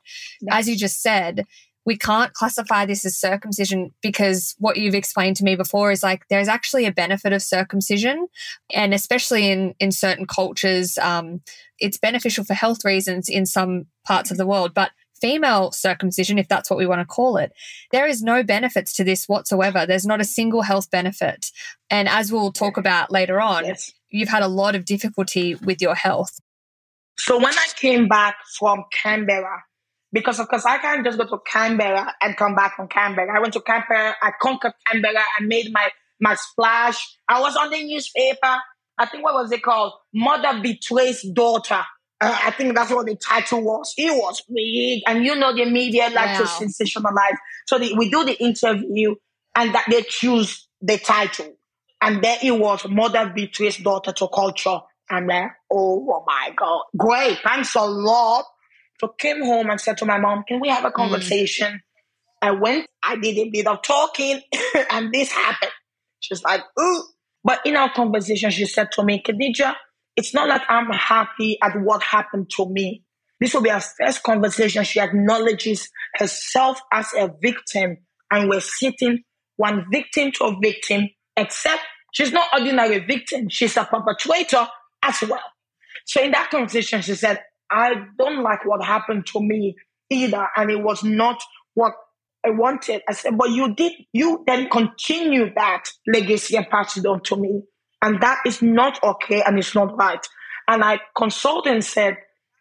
as 0.50 0.70
you 0.70 0.78
just 0.78 1.02
said, 1.02 1.46
we 1.86 1.98
can't 1.98 2.34
classify 2.34 2.86
this 2.86 3.06
as 3.06 3.18
circumcision 3.18 3.94
because 4.02 4.56
what 4.60 4.78
you've 4.78 4.96
explained 4.96 5.36
to 5.38 5.44
me 5.44 5.56
before 5.56 5.92
is 5.92 6.04
like 6.04 6.28
there's 6.30 6.48
actually 6.48 6.86
a 6.86 6.92
benefit 6.92 7.34
of 7.34 7.42
circumcision 7.42 8.28
and 8.74 8.94
especially 8.94 9.50
in 9.50 9.74
in 9.80 9.92
certain 9.92 10.26
cultures 10.26 10.98
um, 11.00 11.42
it's 11.80 11.98
beneficial 11.98 12.44
for 12.44 12.54
health 12.54 12.86
reasons 12.86 13.30
in 13.30 13.46
some 13.46 13.86
parts 14.06 14.32
of 14.32 14.38
the 14.38 14.48
world 14.48 14.74
but 14.74 14.92
female 15.20 15.72
circumcision 15.72 16.40
if 16.40 16.48
that's 16.48 16.70
what 16.70 16.78
we 16.78 16.88
want 16.88 17.00
to 17.00 17.06
call 17.06 17.38
it 17.38 17.52
there 17.92 18.08
is 18.08 18.24
no 18.24 18.42
benefits 18.42 18.94
to 18.94 19.04
this 19.04 19.28
whatsoever. 19.28 19.86
There's 19.86 20.06
not 20.06 20.22
a 20.22 20.26
single 20.26 20.64
health 20.64 20.90
benefit. 20.90 21.52
And 21.90 22.10
as 22.10 22.32
we'll 22.32 22.52
talk 22.52 22.78
about 22.78 23.12
later 23.12 23.40
on 23.40 23.66
yes. 23.66 23.92
you've 24.10 24.30
had 24.30 24.42
a 24.42 24.48
lot 24.48 24.76
of 24.76 24.86
difficulty 24.86 25.56
with 25.56 25.82
your 25.82 25.96
health. 25.96 26.40
So 27.20 27.38
when 27.38 27.54
i 27.54 27.68
came 27.76 28.08
back 28.08 28.36
from 28.58 28.84
canberra 28.92 29.64
because 30.12 30.40
of 30.40 30.48
course 30.48 30.66
I 30.66 30.78
can't 30.78 31.06
just 31.06 31.18
go 31.18 31.26
to 31.26 31.40
Canberra 31.46 32.14
and 32.22 32.36
come 32.36 32.56
back 32.56 32.76
from 32.76 32.88
Canberra. 32.88 33.36
I 33.36 33.40
went 33.40 33.54
to 33.54 33.62
Canberra, 33.62 34.16
I 34.22 34.32
conquered 34.42 34.74
Canberra, 34.88 35.20
I 35.40 35.44
made 35.44 35.72
my 35.72 35.90
my 36.20 36.36
splash. 36.36 37.18
I 37.28 37.42
was 37.42 37.56
on 37.56 37.72
the 37.72 37.84
newspaper. 37.84 38.56
I 38.98 39.06
think 39.08 39.24
what 39.24 39.34
was 39.34 39.52
it 39.52 39.64
called? 39.64 39.94
Mother 40.14 40.62
betrays 40.62 41.26
daughter. 41.34 41.82
Uh, 42.22 42.38
I 42.44 42.52
think 42.52 42.76
that's 42.76 42.92
what 42.92 43.08
the 43.08 43.16
title 43.16 43.64
was. 43.64 43.94
It 43.98 44.12
was 44.12 44.44
big, 44.54 45.02
and 45.08 45.26
you 45.26 45.36
know 45.36 45.56
the 45.56 45.66
media 45.66 46.04
like 46.14 46.40
wow. 46.40 46.42
to 46.42 46.44
sensationalize. 46.44 47.38
So 47.66 47.80
the, 47.80 47.96
we 47.98 48.12
do 48.12 48.24
the 48.24 48.40
interview, 48.40 49.16
and 49.56 49.74
that 49.74 49.86
they 49.90 50.04
choose 50.04 50.68
the 50.82 51.00
title, 51.00 51.56
and 52.00 52.24
then 52.24 52.38
it 52.44 52.52
was 52.52 52.88
Mother 52.88 53.32
betrays 53.36 53.78
daughter 53.78 54.12
to 54.12 54.28
culture. 54.28 54.80
And 55.10 55.30
then, 55.30 55.50
oh, 55.70 56.08
oh 56.10 56.24
my 56.26 56.54
God, 56.56 56.84
great! 56.96 57.40
Thanks 57.44 57.74
a 57.74 57.82
lot 57.82 58.46
so 59.02 59.08
came 59.08 59.44
home 59.44 59.70
and 59.72 59.82
said 59.82 59.98
to 59.98 60.06
my 60.06 60.20
mom, 60.20 60.44
can 60.48 60.60
we 60.60 60.70
have 60.70 60.86
a 60.86 60.92
mm. 60.92 60.94
conversation? 60.94 61.74
Mm. 61.74 61.80
I 62.44 62.52
went, 62.52 62.88
I 63.04 63.16
did 63.16 63.38
a 63.38 63.50
bit 63.50 63.68
of 63.68 63.82
talking 63.82 64.42
and 64.92 65.12
this 65.12 65.32
happened. 65.32 65.72
She's 66.20 66.44
like, 66.44 66.62
ooh. 66.80 67.04
But 67.44 67.66
in 67.66 67.76
our 67.76 67.92
conversation, 67.92 68.52
she 68.52 68.66
said 68.68 68.92
to 68.94 69.04
me, 69.04 69.24
Khadija, 69.26 69.74
it's 70.16 70.34
not 70.36 70.48
like 70.48 70.62
I'm 70.70 70.92
happy 70.92 71.58
at 71.64 71.82
what 71.82 72.04
happened 72.04 72.52
to 72.58 72.70
me. 72.70 73.04
This 73.40 73.56
will 73.56 73.62
be 73.62 73.72
our 73.72 73.82
first 73.82 74.22
conversation. 74.22 74.84
She 74.84 75.00
acknowledges 75.00 75.90
herself 76.16 76.80
as 76.94 77.08
a 77.18 77.32
victim, 77.42 77.98
and 78.30 78.48
we're 78.48 78.62
sitting 78.62 79.24
one 79.56 79.86
victim 79.92 80.32
to 80.34 80.44
a 80.44 80.56
victim, 80.62 81.10
except 81.36 81.82
she's 82.14 82.32
not 82.32 82.50
ordinary 82.54 83.00
victim. 83.00 83.50
She's 83.50 83.76
a 83.78 83.86
perpetrator 83.86 84.68
as 85.02 85.24
well. 85.28 85.42
So 86.06 86.22
in 86.22 86.32
that 86.32 86.52
conversation, 86.52 87.02
she 87.02 87.16
said, 87.16 87.40
I 87.72 87.94
don't 88.18 88.44
like 88.44 88.66
what 88.66 88.84
happened 88.84 89.26
to 89.28 89.40
me 89.40 89.76
either. 90.10 90.48
And 90.56 90.70
it 90.70 90.82
was 90.82 91.04
not 91.04 91.42
what 91.74 91.94
I 92.46 92.50
wanted. 92.50 93.02
I 93.08 93.14
said, 93.14 93.38
but 93.38 93.52
you 93.52 93.74
did, 93.76 93.94
you 94.14 94.44
then 94.46 94.70
continue 94.70 95.54
that 95.56 95.86
legacy 96.08 96.58
and 96.58 96.70
pass 96.70 96.98
it 96.98 97.06
on 97.06 97.22
to 97.24 97.36
me. 97.36 97.62
And 98.02 98.22
that 98.22 98.40
is 98.46 98.62
not 98.62 99.02
okay 99.04 99.44
and 99.44 99.58
it's 99.60 99.76
not 99.76 99.96
right. 99.98 100.26
And 100.68 100.84
I 100.84 101.00
consulted 101.16 101.72
and 101.72 101.84
said, 101.84 102.18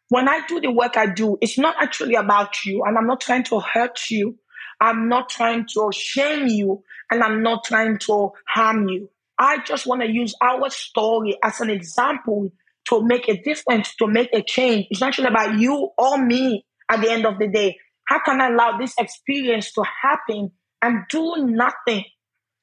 when 0.09 0.29
I 0.29 0.43
do 0.47 0.61
the 0.61 0.71
work 0.71 0.97
I 0.97 1.07
do, 1.07 1.39
it's 1.41 1.57
not 1.57 1.77
actually 1.81 2.15
about 2.15 2.65
you. 2.65 2.83
And 2.85 2.99
I'm 2.99 3.07
not 3.07 3.21
trying 3.21 3.45
to 3.45 3.61
hurt 3.61 4.11
you. 4.11 4.37
I'm 4.81 5.09
not 5.09 5.29
trying 5.29 5.67
to 5.75 5.91
shame 5.93 6.47
you. 6.49 6.83
And 7.11 7.23
I'm 7.23 7.43
not 7.43 7.65
trying 7.65 7.99
to 8.01 8.31
harm 8.47 8.89
you. 8.89 9.09
I 9.39 9.59
just 9.65 9.87
want 9.87 10.03
to 10.03 10.11
use 10.11 10.35
our 10.43 10.69
story 10.69 11.39
as 11.43 11.61
an 11.61 11.71
example 11.71 12.53
to 12.91 13.03
make 13.03 13.28
a 13.28 13.41
difference, 13.41 13.95
to 13.97 14.07
make 14.07 14.28
a 14.34 14.43
change. 14.43 14.86
It's 14.91 15.01
not 15.01 15.14
just 15.14 15.28
about 15.28 15.59
you 15.59 15.91
or 15.97 16.18
me 16.18 16.64
at 16.91 17.01
the 17.01 17.11
end 17.11 17.24
of 17.24 17.38
the 17.38 17.49
day. 17.49 17.78
How 18.05 18.20
can 18.20 18.41
I 18.41 18.49
allow 18.49 18.76
this 18.76 18.95
experience 18.99 19.72
to 19.72 19.84
happen 20.03 20.51
and 20.82 21.05
do 21.09 21.36
nothing? 21.38 22.05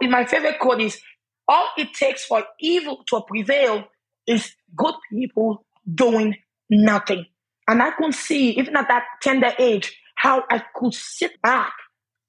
And 0.02 0.12
my 0.12 0.26
favorite 0.26 0.60
quote 0.60 0.82
is 0.82 1.00
all 1.48 1.68
it 1.78 1.94
takes 1.94 2.26
for 2.26 2.44
evil 2.60 3.04
to 3.08 3.22
prevail 3.26 3.86
is 4.28 4.54
good 4.76 4.96
people 5.10 5.66
doing 5.92 6.36
nothing. 6.70 7.26
And 7.70 7.82
I 7.82 7.92
couldn't 7.92 8.14
see, 8.14 8.52
even 8.52 8.76
at 8.76 8.90
that 8.90 9.04
tender 9.22 9.54
age, 9.58 9.98
how 10.16 10.44
I 10.50 10.62
could 10.76 10.94
sit 10.94 11.42
back 11.42 11.74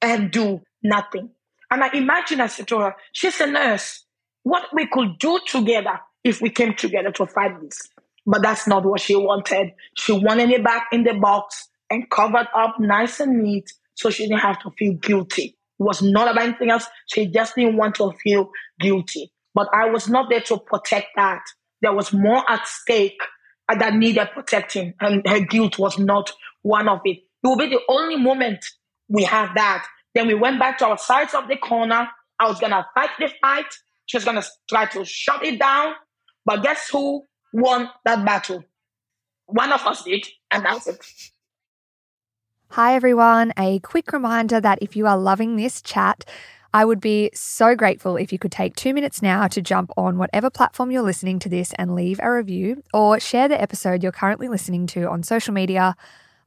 and 0.01 0.31
do 0.31 0.61
nothing. 0.83 1.31
And 1.71 1.83
I 1.83 1.91
imagine 1.93 2.41
I 2.41 2.47
said 2.47 2.69
to 2.69 2.79
her, 2.79 2.97
she's 3.13 3.41
a 3.41 3.47
nurse. 3.47 4.05
What 4.45 4.67
we 4.73 4.87
could 4.87 5.19
do 5.19 5.41
together 5.47 5.99
if 6.25 6.41
we 6.41 6.51
came 6.51 6.75
together 6.75 7.11
to 7.13 7.27
fight 7.27 7.61
this. 7.61 7.89
But 8.27 8.43
that's 8.43 8.67
not 8.67 8.85
what 8.85 9.01
she 9.01 9.17
wanted. 9.17 9.73
She 9.97 10.13
wanted 10.13 10.51
it 10.51 10.63
back 10.63 10.89
in 10.93 11.05
the 11.05 11.15
box 11.15 11.69
and 11.91 12.09
covered 12.11 12.49
up 12.55 12.79
nice 12.79 13.21
and 13.21 13.43
neat 13.43 13.73
so 13.95 14.11
she 14.11 14.29
didn't 14.29 14.41
have 14.41 14.61
to 14.61 14.71
feel 14.79 14.95
guilty. 14.95 15.57
It 15.81 15.83
was 15.83 16.03
not 16.03 16.31
about 16.31 16.45
anything 16.45 16.71
else. 16.71 16.87
She 17.07 17.27
just 17.27 17.55
didn't 17.55 17.77
want 17.77 17.95
to 17.97 18.13
feel 18.23 18.51
guilty. 18.79 19.33
But 19.55 19.69
I 19.73 19.91
was 19.91 20.09
not 20.09 20.29
there 20.29 20.41
to 20.43 20.59
protect 20.59 21.09
that. 21.17 21.43
There 21.81 21.93
was 21.93 22.13
more 22.13 22.45
at 22.51 22.67
stake 22.67 23.21
that 23.69 23.95
needed 23.95 24.29
protecting, 24.33 24.95
and 25.01 25.27
her 25.27 25.41
guilt 25.41 25.79
was 25.79 25.99
not 25.99 26.33
one 26.63 26.89
of 26.89 27.01
it. 27.05 27.19
It 27.19 27.47
will 27.47 27.57
be 27.57 27.69
the 27.69 27.81
only 27.89 28.17
moment 28.17 28.65
we 29.09 29.25
have 29.25 29.55
that. 29.55 29.87
Then 30.15 30.27
we 30.27 30.35
went 30.35 30.59
back 30.59 30.79
to 30.79 30.87
our 30.87 30.99
sides 30.99 31.35
of 31.35 31.49
the 31.49 31.57
corner. 31.57 32.09
I 32.39 32.49
was 32.49 32.61
gonna 32.61 32.87
fight 32.95 33.11
the 33.19 33.31
fight. 33.41 33.67
She 34.07 34.17
was 34.17 34.25
gonna 34.25 34.45
try 34.69 34.87
to 34.87 35.05
shut 35.05 35.45
it 35.45 35.59
down. 35.59 35.95
But 36.49 36.63
guess 36.63 36.89
who 36.89 37.25
won 37.53 37.91
that 38.07 38.25
battle? 38.25 38.65
One 39.45 39.71
of 39.71 39.87
us 39.87 40.03
did, 40.03 40.27
and 40.51 40.65
that's 40.65 40.87
it. 40.87 41.05
Hi, 42.71 42.95
everyone. 42.95 43.53
A 43.59 43.81
quick 43.81 44.15
reminder 44.15 44.59
that 44.59 44.79
if 44.81 44.97
you 44.97 45.07
are 45.07 45.19
loving 45.19 45.57
this 45.57 45.83
chat, 45.83 46.25
I 46.73 46.87
would 46.87 47.01
be 47.01 47.29
so 47.35 47.75
grateful 47.75 48.17
if 48.17 48.33
you 48.33 48.39
could 48.39 48.51
take 48.51 48.77
two 48.77 48.95
minutes 48.95 49.21
now 49.21 49.47
to 49.47 49.61
jump 49.61 49.91
on 49.95 50.17
whatever 50.17 50.49
platform 50.49 50.91
you're 50.91 51.03
listening 51.03 51.39
to 51.41 51.51
this 51.51 51.75
and 51.75 51.95
leave 51.95 52.19
a 52.23 52.33
review 52.33 52.83
or 52.95 53.21
share 53.21 53.49
the 53.49 53.61
episode 53.61 54.03
you're 54.03 54.11
currently 54.11 54.49
listening 54.49 54.87
to 54.87 55.07
on 55.07 55.23
social 55.23 55.53
media. 55.53 55.97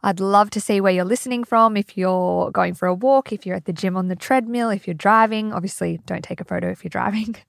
I'd 0.01 0.19
love 0.19 0.49
to 0.51 0.59
see 0.59 0.81
where 0.81 0.91
you're 0.91 1.05
listening 1.05 1.43
from. 1.43 1.77
If 1.77 1.95
you're 1.95 2.49
going 2.49 2.73
for 2.73 2.87
a 2.87 2.95
walk, 2.95 3.31
if 3.31 3.45
you're 3.45 3.55
at 3.55 3.65
the 3.65 3.73
gym 3.73 3.95
on 3.95 4.07
the 4.07 4.15
treadmill, 4.15 4.71
if 4.71 4.87
you're 4.87 4.95
driving, 4.95 5.53
obviously 5.53 5.99
don't 6.07 6.23
take 6.23 6.41
a 6.41 6.45
photo 6.45 6.71
if 6.71 6.83
you're 6.83 6.89
driving. 6.89 7.35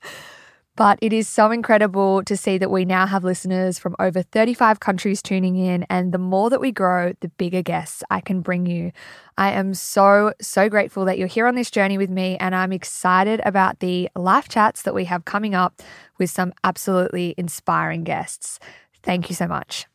But 0.75 0.99
it 1.03 1.13
is 1.13 1.29
so 1.29 1.51
incredible 1.51 2.25
to 2.25 2.35
see 2.35 2.57
that 2.57 2.71
we 2.71 2.87
now 2.87 3.07
have 3.07 3.25
listeners 3.25 3.79
from 3.79 3.95
over 3.99 4.23
35 4.23 4.81
countries 4.81 5.21
tuning 5.21 5.57
in. 5.57 5.85
And 5.91 6.13
the 6.13 6.19
more 6.19 6.49
that 6.49 6.63
we 6.63 6.73
grow, 6.73 7.13
the 7.21 7.29
bigger 7.29 7.63
guests 7.63 8.03
I 8.11 8.23
can 8.23 8.41
bring 8.41 8.65
you. 8.65 8.91
I 9.37 9.53
am 9.53 9.75
so, 9.75 10.33
so 10.41 10.71
grateful 10.71 11.05
that 11.05 11.19
you're 11.19 11.29
here 11.29 11.47
on 11.47 11.57
this 11.57 11.71
journey 11.71 11.99
with 11.99 12.11
me. 12.11 12.39
And 12.39 12.55
I'm 12.55 12.73
excited 12.73 13.43
about 13.45 13.81
the 13.81 14.09
live 14.17 14.49
chats 14.49 14.83
that 14.83 14.95
we 14.95 15.05
have 15.05 15.27
coming 15.27 15.55
up 15.55 15.83
with 16.19 16.31
some 16.31 16.55
absolutely 16.65 17.35
inspiring 17.37 18.03
guests. 18.03 18.59
Thank 19.03 19.29
you 19.29 19.35
so 19.35 19.47
much. 19.47 19.92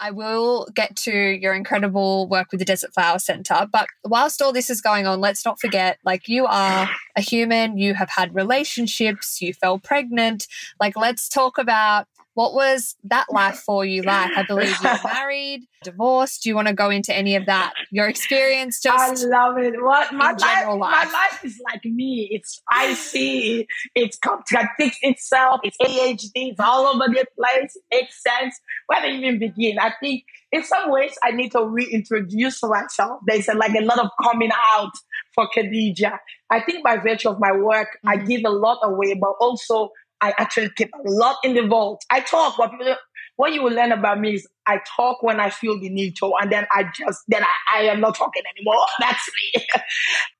I 0.00 0.10
will 0.10 0.66
get 0.74 0.96
to 0.96 1.12
your 1.12 1.52
incredible 1.54 2.26
work 2.28 2.48
with 2.50 2.58
the 2.58 2.64
Desert 2.64 2.94
Flower 2.94 3.18
Center. 3.18 3.68
But 3.70 3.86
whilst 4.04 4.40
all 4.40 4.52
this 4.52 4.70
is 4.70 4.80
going 4.80 5.06
on, 5.06 5.20
let's 5.20 5.44
not 5.44 5.60
forget 5.60 5.98
like, 6.04 6.26
you 6.26 6.46
are 6.46 6.88
a 7.16 7.20
human, 7.20 7.76
you 7.76 7.94
have 7.94 8.08
had 8.08 8.34
relationships, 8.34 9.42
you 9.42 9.52
fell 9.52 9.78
pregnant. 9.78 10.46
Like, 10.80 10.96
let's 10.96 11.28
talk 11.28 11.58
about 11.58 12.06
what 12.34 12.54
was 12.54 12.96
that 13.04 13.26
life 13.30 13.56
for 13.66 13.84
you 13.84 14.02
like? 14.02 14.36
I 14.36 14.44
believe 14.44 14.74
you're 14.82 14.98
married, 15.04 15.62
divorced. 15.82 16.42
Do 16.42 16.48
you 16.48 16.54
want 16.54 16.68
to 16.68 16.74
go 16.74 16.90
into 16.90 17.14
any 17.14 17.36
of 17.36 17.46
that? 17.46 17.72
Your 17.90 18.08
experience 18.08 18.80
just 18.80 19.24
I 19.24 19.28
love 19.28 19.58
it. 19.58 19.74
What 19.82 20.12
my 20.12 20.32
life, 20.32 20.40
life, 20.40 20.78
my 20.78 21.04
life 21.04 21.44
is 21.44 21.60
like 21.70 21.84
me. 21.84 22.28
It's 22.30 22.62
spicy, 22.62 23.66
it 23.94 24.16
contradicts 24.22 24.98
itself, 25.02 25.60
it's 25.62 25.76
ADHD, 25.78 26.30
it's 26.34 26.60
all 26.60 26.86
over 26.86 27.04
the 27.08 27.26
place, 27.36 27.76
it 27.76 27.82
makes 27.90 28.22
sense. 28.22 28.58
Where 28.86 29.02
do 29.02 29.08
you 29.08 29.26
even 29.26 29.38
begin? 29.38 29.78
I 29.78 29.92
think 30.00 30.24
in 30.52 30.64
some 30.64 30.90
ways 30.90 31.16
I 31.22 31.30
need 31.30 31.52
to 31.52 31.64
reintroduce 31.64 32.62
myself. 32.62 33.20
There's 33.26 33.48
a, 33.48 33.54
like 33.54 33.74
a 33.74 33.82
lot 33.84 33.98
of 33.98 34.10
coming 34.22 34.50
out 34.74 34.92
for 35.34 35.48
Khadija. 35.48 36.18
I 36.50 36.60
think 36.60 36.84
by 36.84 36.96
virtue 36.96 37.28
of 37.28 37.38
my 37.38 37.52
work, 37.52 37.88
mm-hmm. 38.04 38.08
I 38.08 38.16
give 38.16 38.42
a 38.44 38.50
lot 38.50 38.78
away, 38.82 39.14
but 39.14 39.34
also 39.40 39.90
I 40.20 40.34
actually 40.38 40.70
keep 40.76 40.90
a 40.94 41.10
lot 41.10 41.36
in 41.44 41.54
the 41.54 41.66
vault. 41.66 42.04
I 42.10 42.20
talk, 42.20 42.56
but 42.58 42.70
people, 42.72 42.96
what 43.36 43.52
you 43.54 43.62
will 43.62 43.72
learn 43.72 43.92
about 43.92 44.20
me 44.20 44.34
is 44.34 44.46
I 44.66 44.80
talk 44.96 45.22
when 45.22 45.40
I 45.40 45.50
feel 45.50 45.80
the 45.80 45.88
need 45.88 46.16
to, 46.16 46.32
and 46.40 46.52
then 46.52 46.66
I 46.70 46.84
just, 46.94 47.20
then 47.28 47.42
I, 47.42 47.78
I 47.78 47.82
am 47.84 48.00
not 48.00 48.14
talking 48.16 48.42
anymore. 48.56 48.84
That's 49.00 49.30
me. 49.54 49.66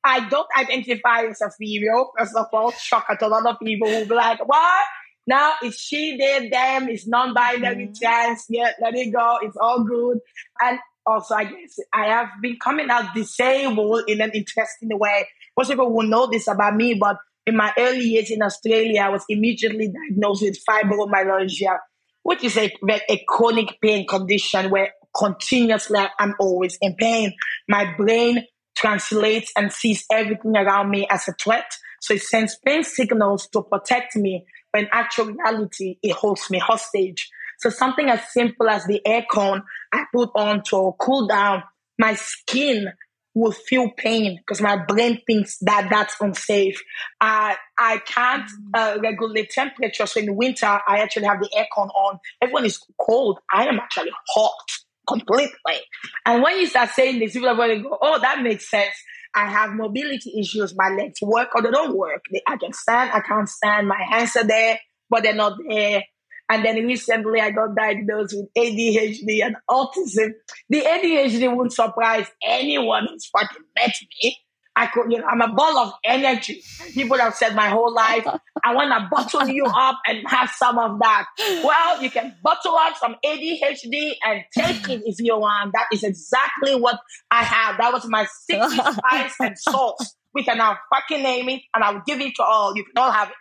I 0.04 0.28
don't 0.28 0.48
identify 0.56 1.22
as 1.22 1.40
a 1.40 1.50
female, 1.58 2.10
first 2.18 2.36
of 2.36 2.46
all, 2.52 2.72
shock 2.72 3.06
at 3.08 3.22
a 3.22 3.28
lot 3.28 3.46
of 3.46 3.56
people 3.58 3.88
who 3.88 4.04
be 4.04 4.14
like, 4.14 4.46
what? 4.46 4.84
Now 5.26 5.54
it's 5.62 5.80
she, 5.80 6.16
they, 6.18 6.48
them, 6.48 6.88
it's 6.88 7.06
non-binary 7.06 7.86
mm-hmm. 7.86 7.92
trans, 8.02 8.44
yeah, 8.48 8.72
let 8.82 8.94
it 8.94 9.12
go, 9.12 9.38
it's 9.42 9.56
all 9.56 9.84
good. 9.84 10.18
And 10.60 10.78
also, 11.06 11.34
I 11.34 11.44
guess 11.44 11.78
I 11.92 12.06
have 12.06 12.28
been 12.42 12.58
coming 12.62 12.90
out 12.90 13.14
disabled 13.14 14.04
in 14.08 14.20
an 14.20 14.30
interesting 14.34 14.90
way. 14.92 15.28
Most 15.56 15.70
people 15.70 15.92
will 15.92 16.06
know 16.06 16.26
this 16.26 16.46
about 16.48 16.76
me, 16.76 16.94
but 16.94 17.16
in 17.50 17.56
my 17.56 17.72
early 17.76 18.04
years 18.04 18.30
in 18.30 18.42
Australia, 18.42 19.02
I 19.02 19.08
was 19.08 19.24
immediately 19.28 19.92
diagnosed 19.92 20.42
with 20.42 20.64
fibromyalgia, 20.64 21.78
which 22.22 22.44
is 22.44 22.56
a, 22.56 22.72
a 23.08 23.24
chronic 23.26 23.78
pain 23.82 24.06
condition 24.06 24.70
where 24.70 24.92
continuously 25.16 25.98
I'm 26.18 26.34
always 26.38 26.78
in 26.80 26.94
pain. 26.94 27.34
My 27.68 27.92
brain 27.96 28.46
translates 28.76 29.52
and 29.56 29.72
sees 29.72 30.04
everything 30.12 30.56
around 30.56 30.90
me 30.90 31.06
as 31.10 31.28
a 31.28 31.32
threat. 31.32 31.70
So 32.00 32.14
it 32.14 32.22
sends 32.22 32.56
pain 32.64 32.84
signals 32.84 33.48
to 33.48 33.62
protect 33.62 34.16
me, 34.16 34.46
when 34.70 34.88
actual 34.92 35.26
reality, 35.26 35.98
it 36.02 36.12
holds 36.12 36.48
me 36.50 36.58
hostage. 36.60 37.28
So 37.58 37.68
something 37.68 38.08
as 38.08 38.20
simple 38.32 38.68
as 38.68 38.84
the 38.86 39.00
aircon 39.04 39.62
I 39.92 40.04
put 40.14 40.30
on 40.36 40.62
to 40.70 40.92
cool 40.98 41.26
down 41.26 41.64
my 41.98 42.14
skin 42.14 42.92
will 43.34 43.52
feel 43.52 43.90
pain 43.96 44.38
because 44.38 44.60
my 44.60 44.76
brain 44.76 45.20
thinks 45.26 45.58
that 45.60 45.88
that's 45.90 46.14
unsafe. 46.20 46.82
I 47.20 47.56
I 47.78 47.98
can't 47.98 48.44
mm. 48.44 48.96
uh, 48.96 49.00
regulate 49.00 49.50
temperature. 49.50 50.06
So 50.06 50.20
in 50.20 50.26
the 50.26 50.32
winter, 50.32 50.66
I 50.66 50.98
actually 50.98 51.26
have 51.26 51.40
the 51.40 51.50
aircon 51.56 51.88
on. 51.88 52.18
Everyone 52.42 52.66
is 52.66 52.80
cold. 53.00 53.38
I 53.52 53.66
am 53.66 53.78
actually 53.78 54.10
hot 54.34 54.64
completely. 55.08 55.80
And 56.26 56.42
when 56.42 56.58
you 56.58 56.66
start 56.66 56.90
saying 56.90 57.18
this, 57.18 57.32
people 57.32 57.48
are 57.48 57.56
going 57.56 57.76
to 57.76 57.82
go, 57.82 57.98
oh, 58.00 58.18
that 58.20 58.42
makes 58.42 58.70
sense. 58.70 58.94
I 59.34 59.46
have 59.46 59.70
mobility 59.70 60.40
issues. 60.40 60.74
My 60.76 60.88
legs 60.88 61.20
work 61.22 61.54
or 61.54 61.62
they 61.62 61.70
don't 61.70 61.96
work. 61.96 62.24
I 62.46 62.56
can 62.56 62.72
stand, 62.72 63.10
I 63.12 63.20
can't 63.20 63.48
stand. 63.48 63.86
My 63.86 64.02
hands 64.08 64.36
are 64.36 64.44
there, 64.44 64.78
but 65.08 65.22
they're 65.22 65.34
not 65.34 65.58
there. 65.68 66.02
And 66.50 66.64
then 66.64 66.84
recently 66.84 67.40
I 67.40 67.52
got 67.52 67.76
diagnosed 67.76 68.34
with 68.36 68.48
ADHD 68.58 69.44
and 69.44 69.56
autism. 69.70 70.32
The 70.68 70.80
ADHD 70.80 71.48
wouldn't 71.56 71.72
surprise 71.72 72.26
anyone 72.42 73.06
who's 73.08 73.26
fucking 73.26 73.64
met 73.76 73.94
me. 74.22 74.36
I 74.74 74.86
could, 74.86 75.12
you 75.12 75.18
know, 75.18 75.26
I'm 75.26 75.40
a 75.42 75.52
ball 75.52 75.78
of 75.78 75.92
energy. 76.04 76.62
People 76.92 77.18
have 77.18 77.34
said 77.34 77.54
my 77.54 77.68
whole 77.68 77.92
life, 77.92 78.26
I 78.64 78.74
want 78.74 78.90
to 78.90 79.08
bottle 79.10 79.48
you 79.48 79.64
up 79.66 80.00
and 80.06 80.26
have 80.26 80.50
some 80.50 80.78
of 80.78 80.98
that. 81.00 81.26
Well, 81.38 82.02
you 82.02 82.10
can 82.10 82.34
bottle 82.42 82.74
up 82.74 82.96
some 82.96 83.16
ADHD 83.24 84.14
and 84.24 84.44
take 84.56 84.88
it 84.88 85.02
if 85.04 85.16
you 85.20 85.38
want. 85.38 85.72
That 85.74 85.86
is 85.92 86.02
exactly 86.02 86.74
what 86.74 86.98
I 87.30 87.44
have. 87.44 87.78
That 87.78 87.92
was 87.92 88.08
my 88.08 88.26
secret 88.26 88.70
spice 88.94 89.34
and 89.40 89.58
sauce. 89.58 90.16
We 90.34 90.44
can 90.44 90.58
now 90.58 90.78
fucking 90.94 91.22
name 91.22 91.48
it 91.48 91.62
and 91.74 91.84
I'll 91.84 92.02
give 92.06 92.20
it 92.20 92.34
to 92.36 92.42
all. 92.42 92.76
You 92.76 92.84
can 92.84 92.96
all 92.96 93.12
have 93.12 93.28
it. 93.28 93.36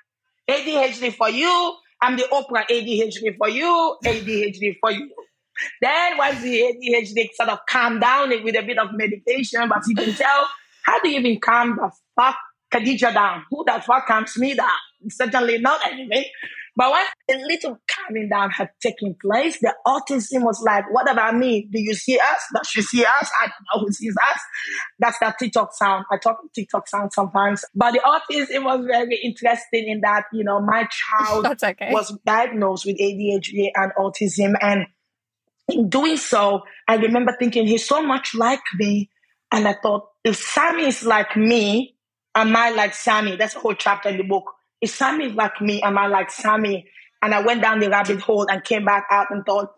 ADHD 0.50 1.14
for 1.14 1.30
you, 1.30 1.76
I'm 2.02 2.16
the 2.18 2.24
Oprah 2.32 2.66
ADHD 2.70 3.38
for 3.38 3.50
you, 3.50 3.98
ADHD 4.06 4.76
for 4.80 4.92
you. 4.92 5.10
Then 5.82 6.18
once 6.18 6.42
the 6.42 6.62
ADHD 6.62 7.30
sort 7.34 7.50
of 7.50 7.60
calm 7.70 8.00
down 8.00 8.30
with 8.44 8.56
a 8.56 8.62
bit 8.62 8.78
of 8.78 8.90
medication, 8.94 9.68
but 9.68 9.82
you 9.88 9.96
can 9.96 10.14
tell, 10.14 10.48
how 10.84 11.00
do 11.02 11.10
you 11.10 11.20
even 11.20 11.40
calm 11.40 11.76
the 11.76 11.92
fuck 12.16 12.38
Khadija 12.74 13.14
down? 13.14 13.44
Who 13.52 13.64
the 13.66 13.84
fuck 13.86 14.08
calms 14.08 14.38
me 14.38 14.56
down? 14.56 14.70
Certainly 15.10 15.60
not 15.60 15.86
anything. 15.86 16.26
But 16.80 16.92
once 16.92 17.10
a 17.30 17.36
little 17.46 17.78
calming 17.90 18.30
down 18.30 18.52
had 18.52 18.70
taken 18.82 19.14
place, 19.22 19.60
the 19.60 19.76
autism 19.86 20.46
was 20.46 20.64
like, 20.66 20.86
what 20.90 21.12
about 21.12 21.36
me? 21.36 21.68
Do 21.70 21.78
you 21.78 21.94
see 21.94 22.18
us? 22.18 22.42
Does 22.56 22.70
she 22.70 22.82
see 22.82 23.04
us? 23.04 23.30
I 23.42 23.48
don't 23.48 23.66
know 23.82 23.86
who 23.86 23.92
sees 23.92 24.16
us. 24.16 24.40
That's 24.98 25.20
that 25.20 25.38
TikTok 25.38 25.74
sound. 25.74 26.06
I 26.10 26.16
talk 26.16 26.40
TikTok 26.56 26.88
sound 26.88 27.12
sometimes. 27.12 27.66
But 27.76 27.96
the 27.96 28.00
autism 28.00 28.64
was 28.64 28.86
very 28.86 29.20
interesting 29.22 29.90
in 29.90 30.00
that, 30.06 30.28
you 30.32 30.46
know, 30.46 30.62
my 30.62 30.88
child 30.90 31.48
okay. 31.64 31.90
was 31.92 32.18
diagnosed 32.26 32.86
with 32.86 32.98
ADHD 32.98 33.72
and 33.76 33.92
autism. 34.00 34.54
And 34.62 34.86
in 35.68 35.90
doing 35.90 36.16
so, 36.16 36.62
I 36.88 36.96
remember 36.96 37.36
thinking, 37.38 37.68
he's 37.68 37.86
so 37.86 38.02
much 38.02 38.34
like 38.34 38.62
me. 38.76 39.10
And 39.52 39.68
I 39.68 39.74
thought, 39.74 40.08
if 40.24 40.38
Sammy 40.38 40.86
is 40.86 41.04
like 41.04 41.36
me, 41.36 41.98
am 42.36 42.56
I 42.56 42.70
like 42.70 42.94
Sammy? 42.94 43.36
That's 43.36 43.58
a 43.58 43.60
whole 43.60 43.76
chapter 43.76 44.08
in 44.08 44.16
the 44.16 44.24
book 44.24 44.46
is 44.82 44.94
Sammy 44.94 45.30
like 45.30 45.62
me? 45.62 45.82
Am 45.82 45.98
I 45.98 46.08
like 46.08 46.32
Sammy? 46.32 46.88
And 47.22 47.36
I 47.36 47.42
went 47.42 47.62
down 47.62 47.80
the 47.80 47.90
rabbit 47.90 48.22
hole 48.22 48.48
and 48.50 48.64
came 48.64 48.86
back 48.86 49.06
out 49.12 49.28
and 49.30 49.46
thought, 49.46 49.70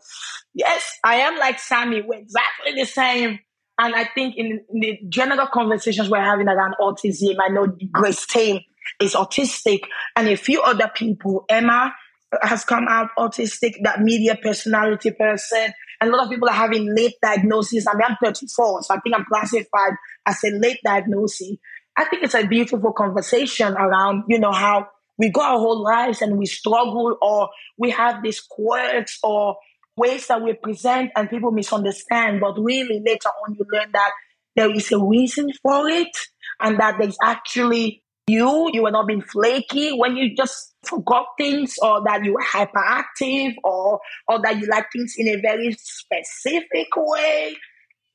yes, 0.54 1.00
I 1.04 1.16
am 1.16 1.38
like 1.40 1.60
Sammy. 1.60 2.02
We're 2.02 2.20
exactly 2.20 2.74
the 2.76 2.86
same. 2.86 3.40
And 3.80 3.96
I 3.96 4.04
think 4.14 4.36
in, 4.38 4.64
in 4.70 4.80
the 4.80 5.00
general 5.10 5.48
conversations 5.48 6.10
we're 6.10 6.22
having 6.22 6.48
around 6.48 6.76
autism, 6.80 7.38
I 7.42 7.48
know 7.48 7.68
Grace 7.92 8.28
Tame 8.28 8.60
is 9.02 9.16
autistic 9.16 9.82
and 10.16 10.28
a 10.28 10.38
few 10.38 10.62
other 10.62 10.92
people. 10.94 11.46
Emma 11.50 11.94
has 12.42 12.64
come 12.64 12.86
out 12.88 13.10
autistic, 13.18 13.74
that 13.84 14.02
media 14.02 14.38
personality 14.42 15.12
person. 15.12 15.74
A 16.02 16.08
lot 16.08 16.24
of 16.24 16.30
people 16.30 16.50
are 16.50 16.54
having 16.54 16.94
late 16.96 17.16
diagnosis. 17.22 17.88
I 17.88 17.94
mean, 17.94 18.04
I'm 18.08 18.18
34, 18.24 18.84
so 18.84 18.94
I 18.94 19.00
think 19.00 19.16
I'm 19.16 19.26
classified 19.26 19.94
as 20.26 20.44
a 20.44 20.52
late 20.52 20.80
diagnosis. 20.84 21.58
I 21.98 22.06
think 22.06 22.24
it's 22.24 22.36
a 22.36 22.48
beautiful 22.48 22.94
conversation 22.94 23.74
around, 23.74 24.24
you 24.28 24.40
know, 24.40 24.52
how 24.52 24.88
we 25.18 25.30
go 25.30 25.42
our 25.42 25.60
whole 25.60 25.84
lives 25.84 26.22
and 26.22 26.38
we 26.38 26.46
struggle 26.46 27.18
or 27.22 27.50
we 27.78 27.92
have 27.92 28.24
these 28.24 28.40
quirks 28.40 29.20
or 29.24 29.58
ways 29.98 30.28
that 30.28 30.42
we 30.42 30.54
present 30.54 31.12
and 31.16 31.30
people 31.30 31.52
misunderstand. 31.52 32.40
But 32.40 32.58
really 32.58 33.02
later 33.06 33.30
on 33.46 33.56
you 33.56 33.66
learn 33.72 33.92
that 33.94 34.12
there 34.56 34.72
is 34.74 34.92
a 34.92 35.00
reason 35.00 35.52
for 35.62 35.88
it 35.90 36.16
and 36.60 36.80
that 36.80 36.98
there's 37.00 37.18
actually 37.24 38.04
you, 38.28 38.70
you 38.72 38.84
were 38.84 38.92
not 38.92 39.08
being 39.08 39.22
flaky 39.22 39.92
when 39.92 40.16
you 40.16 40.36
just 40.36 40.74
forgot 40.84 41.26
things 41.38 41.76
or 41.82 42.04
that 42.06 42.24
you 42.24 42.34
were 42.34 42.44
hyperactive 42.44 43.56
or 43.64 44.00
or 44.28 44.42
that 44.42 44.58
you 44.58 44.68
like 44.68 44.86
things 44.92 45.16
in 45.18 45.28
a 45.28 45.42
very 45.42 45.74
specific 45.74 46.88
way. 46.96 47.56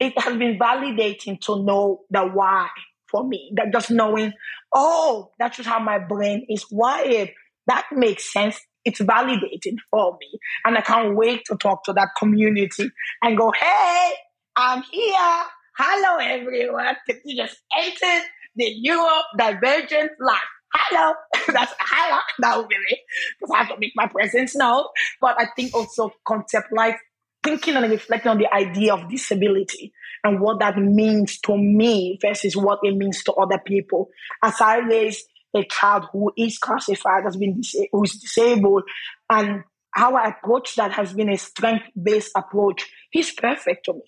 It 0.01 0.19
has 0.19 0.37
been 0.37 0.59
validating 0.59 1.41
to 1.43 1.63
know 1.63 2.01
the 2.11 2.23
why 2.23 2.69
for 3.11 3.27
me. 3.27 3.53
That 3.57 3.73
just 3.73 3.91
knowing, 3.91 4.33
oh, 4.75 5.31
that's 5.39 5.57
just 5.57 5.69
how 5.69 5.79
my 5.79 5.99
brain 5.99 6.47
is 6.49 6.65
wired. 6.71 7.31
That 7.67 7.87
makes 7.93 8.33
sense. 8.33 8.59
It's 8.85 9.01
validating 9.01 9.77
for 9.91 10.17
me. 10.21 10.39
And 10.65 10.79
I 10.79 10.81
can't 10.81 11.17
wait 11.17 11.45
to 11.47 11.57
talk 11.57 11.85
to 11.85 11.93
that 11.95 12.11
community 12.19 12.91
and 13.23 13.37
go, 13.37 13.53
hey, 13.53 14.13
I'm 14.57 14.83
here. 14.91 15.43
Hello, 15.77 16.19
everyone. 16.19 16.97
You 17.25 17.37
just 17.37 17.59
entered 17.77 18.25
the 18.55 18.75
neurodivergent 18.87 20.09
life. 20.21 20.39
Hello. 20.73 21.15
That's 21.49 21.75
hello. 21.79 22.21
That 22.39 22.59
would 22.59 22.69
be 22.69 22.77
me 22.77 22.99
because 23.41 23.55
I 23.55 23.59
have 23.59 23.69
to 23.69 23.77
make 23.79 23.93
my 23.97 24.07
presence 24.07 24.55
known. 24.55 24.85
But 25.21 25.41
I 25.41 25.49
think 25.57 25.75
also 25.75 26.11
concept 26.27 26.69
like 26.73 26.97
thinking 27.43 27.77
and 27.77 27.91
reflecting 27.91 28.31
on 28.31 28.39
the 28.39 28.53
idea 28.53 28.95
of 28.95 29.09
disability 29.09 29.93
and 30.25 30.41
what 30.41 30.59
that 30.61 30.79
means 30.79 31.39
to 31.41 31.57
me 31.57 32.19
versus 32.21 32.57
what 32.57 32.81
it 32.83 32.97
means 32.97 33.23
to 33.25 33.33
other 33.35 33.59
people. 33.59 34.09
As 34.43 34.61
I 34.61 34.79
raise 34.79 35.25
a 35.55 35.65
child 35.65 36.07
who 36.13 36.33
is 36.37 36.59
classified 36.59 37.25
as 37.27 37.37
being 37.37 37.63
who 37.93 38.05
is 38.05 38.13
disabled, 38.13 38.83
and 39.31 39.65
how 39.97 40.15
I 40.15 40.29
approach 40.29 40.77
that 40.77 40.93
has 40.93 41.15
been 41.15 41.31
a 41.31 41.39
strength 41.39 41.87
based 42.01 42.33
approach. 42.37 42.87
He's 43.11 43.33
perfect 43.33 43.87
to 43.87 43.95
me. 43.95 44.03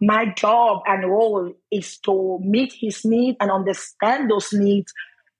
My 0.00 0.32
job 0.36 0.82
and 0.86 1.08
role 1.08 1.54
is 1.70 1.98
to 1.98 2.38
meet 2.42 2.72
his 2.72 3.04
needs 3.04 3.36
and 3.40 3.50
understand 3.50 4.30
those 4.30 4.52
needs 4.52 4.92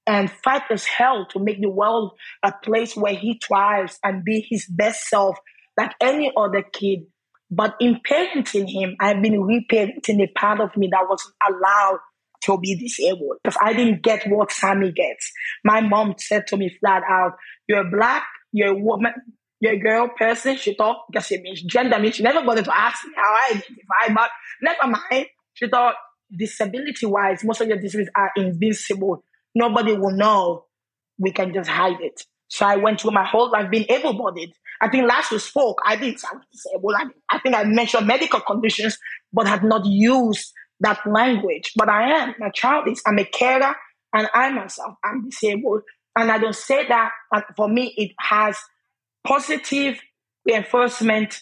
and 0.06 0.30
fight 0.30 0.62
as 0.70 0.84
hell 0.84 1.26
to 1.30 1.38
make 1.38 1.60
the 1.60 1.68
world 1.68 2.12
a 2.42 2.52
place 2.62 2.96
where 2.96 3.14
he 3.14 3.40
thrives 3.44 3.98
and 4.02 4.24
be 4.24 4.46
his 4.48 4.66
best 4.66 5.08
self 5.08 5.36
like 5.76 5.92
any 6.00 6.32
other 6.36 6.62
kid 6.62 7.06
but 7.51 7.74
in 7.80 8.01
parenting 8.09 8.68
him, 8.68 8.96
I've 9.01 9.22
been 9.22 9.40
reparenting 9.40 10.22
a 10.22 10.26
part 10.38 10.61
of 10.61 10.76
me 10.76 10.88
that 10.92 11.09
wasn't 11.09 11.34
allowed 11.49 11.99
to 12.44 12.59
be 12.59 12.76
disabled 12.76 13.38
because 13.42 13.59
I 13.61 13.72
didn't 13.72 14.03
get 14.03 14.28
what 14.28 14.53
Sammy 14.53 14.92
gets. 14.92 15.32
My 15.64 15.80
mom 15.80 16.14
said 16.18 16.46
to 16.49 16.57
me 16.57 16.76
flat 16.80 17.03
out, 17.09 17.32
You're 17.66 17.90
black, 17.90 18.24
you're 18.53 18.72
a 18.72 18.78
woman, 18.78 19.12
you're 19.61 19.72
a 19.72 19.78
girl 19.78 20.09
person. 20.09 20.57
She 20.57 20.74
thought, 20.74 21.05
because 21.11 21.26
she 21.26 21.40
means 21.40 21.62
gender 21.62 21.99
means 21.99 22.16
she 22.16 22.22
never 22.22 22.44
bothered 22.44 22.66
to 22.66 22.76
ask 22.76 23.05
me 23.05 23.12
how 23.16 23.22
I 23.22 23.51
identify, 23.51 24.14
but 24.14 24.30
never 24.62 24.86
mind. 25.11 25.26
She 25.55 25.68
thought, 25.68 25.94
disability 26.36 27.07
wise, 27.07 27.42
most 27.42 27.61
of 27.61 27.68
your 27.68 27.80
disabilities 27.80 28.12
are 28.14 28.30
invisible. 28.36 29.24
Nobody 29.55 29.94
will 29.94 30.12
know. 30.12 30.64
We 31.18 31.32
can 31.32 31.53
just 31.53 31.68
hide 31.68 32.01
it. 32.01 32.22
So 32.49 32.66
I 32.66 32.76
went 32.76 33.01
through 33.01 33.12
my 33.12 33.24
whole 33.24 33.51
life 33.51 33.70
being 33.70 33.86
able 33.88 34.14
bodied. 34.14 34.53
I 34.80 34.88
think 34.88 35.07
last 35.09 35.32
we 35.32 35.38
spoke, 35.38 35.80
I 35.84 35.96
didn't 35.96 36.20
sound 36.20 36.42
disabled. 36.53 36.94
I, 36.96 37.05
I 37.30 37.38
think 37.40 37.55
I 37.55 37.64
mentioned 37.64 38.07
medical 38.07 38.40
conditions, 38.40 38.99
but 39.32 39.46
had 39.46 39.64
not 39.64 39.84
used 39.84 40.53
that 40.80 41.01
language. 41.07 41.72
But 41.76 41.88
I 41.88 42.11
am. 42.11 42.34
My 42.38 42.51
child 42.51 42.88
is. 42.88 43.03
I'm 43.07 43.18
a 43.18 43.24
carer, 43.24 43.74
and 44.12 44.28
I 44.32 44.51
myself 44.51 44.94
am 45.05 45.28
disabled. 45.28 45.82
And 46.16 46.30
I 46.30 46.38
don't 46.38 46.55
say 46.55 46.86
that. 46.88 47.11
And 47.32 47.44
for 47.57 47.68
me, 47.68 47.94
it 47.96 48.12
has 48.18 48.57
positive 49.26 50.01
reinforcement. 50.44 51.40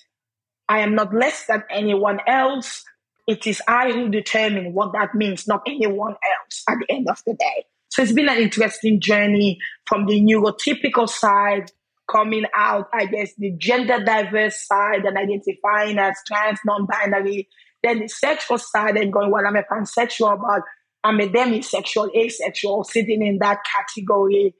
I 0.68 0.80
am 0.80 0.94
not 0.94 1.14
less 1.14 1.46
than 1.46 1.62
anyone 1.70 2.20
else. 2.26 2.84
It 3.26 3.46
is 3.46 3.61
I 3.68 3.92
who 3.92 4.09
determine 4.09 4.72
what 4.72 4.92
that 4.92 5.14
means, 5.14 5.46
not 5.46 5.62
anyone 5.66 6.12
else 6.12 6.62
at 6.68 6.78
the 6.78 6.94
end 6.94 7.09
of 7.09 7.22
the 7.26 7.34
day. 7.34 7.64
So 7.97 8.03
it's 8.03 8.12
been 8.12 8.28
an 8.28 8.36
interesting 8.36 9.01
journey 9.01 9.59
from 9.86 10.05
the 10.05 10.20
neurotypical 10.20 11.09
side 11.09 11.72
coming 12.07 12.44
out, 12.55 12.90
I 12.92 13.07
guess, 13.07 13.30
the 13.38 13.53
gender 13.53 14.05
diverse 14.05 14.66
side 14.66 15.07
and 15.07 15.16
identifying 15.16 15.99
as 15.99 16.14
trans, 16.26 16.59
non-binary, 16.66 17.49
then 17.82 18.01
the 18.01 18.09
sexual 18.09 18.59
side 18.59 18.99
and 18.99 19.11
going, 19.11 19.30
well, 19.30 19.47
I'm 19.47 19.57
a 19.57 19.62
pansexual, 19.62 20.38
but 20.38 20.61
I'm 21.05 21.20
a 21.20 21.26
demisexual, 21.26 22.14
asexual, 22.14 22.84
sitting 22.84 23.26
in 23.26 23.38
that 23.38 23.61
category, 23.64 24.55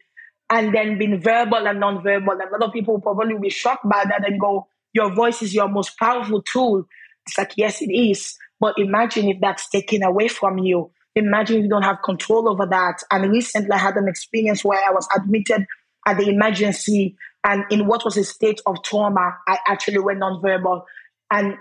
and 0.49 0.75
then 0.75 0.97
being 0.97 1.21
verbal 1.21 1.69
and 1.69 1.79
non-verbal. 1.79 2.33
A 2.33 2.49
lot 2.51 2.63
of 2.63 2.73
people 2.73 3.03
probably 3.03 3.35
will 3.35 3.43
be 3.43 3.51
shocked 3.51 3.87
by 3.87 4.05
that 4.09 4.27
and 4.27 4.41
go, 4.41 4.67
your 4.95 5.15
voice 5.15 5.43
is 5.43 5.53
your 5.53 5.69
most 5.69 5.99
powerful 5.99 6.41
tool. 6.41 6.87
It's 7.27 7.37
like, 7.37 7.53
yes, 7.59 7.83
it 7.83 7.93
is. 7.93 8.35
But 8.59 8.79
imagine 8.79 9.29
if 9.29 9.43
that's 9.43 9.69
taken 9.69 10.03
away 10.03 10.29
from 10.29 10.57
you. 10.57 10.91
Imagine 11.17 11.63
you 11.63 11.69
don't 11.69 11.83
have 11.83 12.03
control 12.05 12.49
over 12.49 12.67
that. 12.67 13.03
And 13.11 13.31
recently 13.33 13.73
I 13.73 13.79
had 13.79 13.97
an 13.97 14.07
experience 14.07 14.65
where 14.65 14.79
I 14.79 14.93
was 14.93 15.09
admitted 15.17 15.67
at 16.07 16.19
the 16.19 16.29
emergency 16.29 17.17
and 17.43 17.65
in 17.71 17.87
what 17.87 18.05
was 18.05 18.17
a 18.17 18.25
state 18.25 18.61
of 18.67 18.83
trauma, 18.83 19.39
I 19.47 19.59
actually 19.69 20.01
went 20.01 20.21
nonverbal. 20.21 20.83
And 21.31 21.55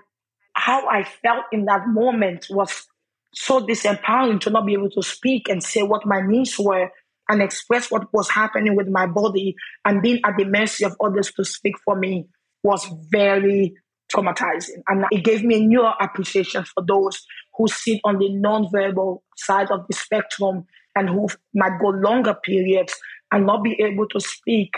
how 0.54 0.88
I 0.88 1.04
felt 1.04 1.46
in 1.52 1.66
that 1.66 1.88
moment 1.88 2.48
was 2.50 2.88
so 3.34 3.66
disempowering 3.66 4.40
to 4.42 4.50
not 4.50 4.66
be 4.66 4.74
able 4.74 4.90
to 4.92 5.04
speak 5.04 5.48
and 5.48 5.64
say 5.64 5.84
what 5.84 6.06
my 6.06 6.22
needs 6.22 6.58
were 6.58 6.90
and 7.30 7.42
express 7.42 7.92
what 7.92 8.12
was 8.14 8.30
happening 8.30 8.76
with 8.76 8.88
my 8.88 9.06
body 9.06 9.56
and 9.84 10.02
being 10.02 10.22
at 10.26 10.38
the 10.38 10.46
mercy 10.46 10.86
of 10.86 10.96
others 11.04 11.32
to 11.34 11.44
speak 11.44 11.76
for 11.84 11.96
me 11.96 12.28
was 12.64 12.88
very 13.10 13.76
traumatizing. 14.14 14.82
And 14.88 15.06
it 15.12 15.24
gave 15.24 15.44
me 15.44 15.58
a 15.58 15.66
new 15.66 15.84
appreciation 15.84 16.64
for 16.64 16.84
those 16.88 17.24
who 17.58 17.68
sit 17.68 18.00
on 18.04 18.18
the 18.18 18.30
nonverbal 18.30 19.20
side 19.38 19.72
of 19.72 19.86
the 19.88 19.96
spectrum 19.96 20.66
and 20.96 21.10
who 21.10 21.28
might 21.54 21.80
go 21.82 21.90
longer 21.90 22.34
periods 22.34 22.96
and 23.32 23.46
not 23.46 23.64
be 23.64 23.76
able 23.82 24.08
to 24.08 24.20
speak 24.20 24.72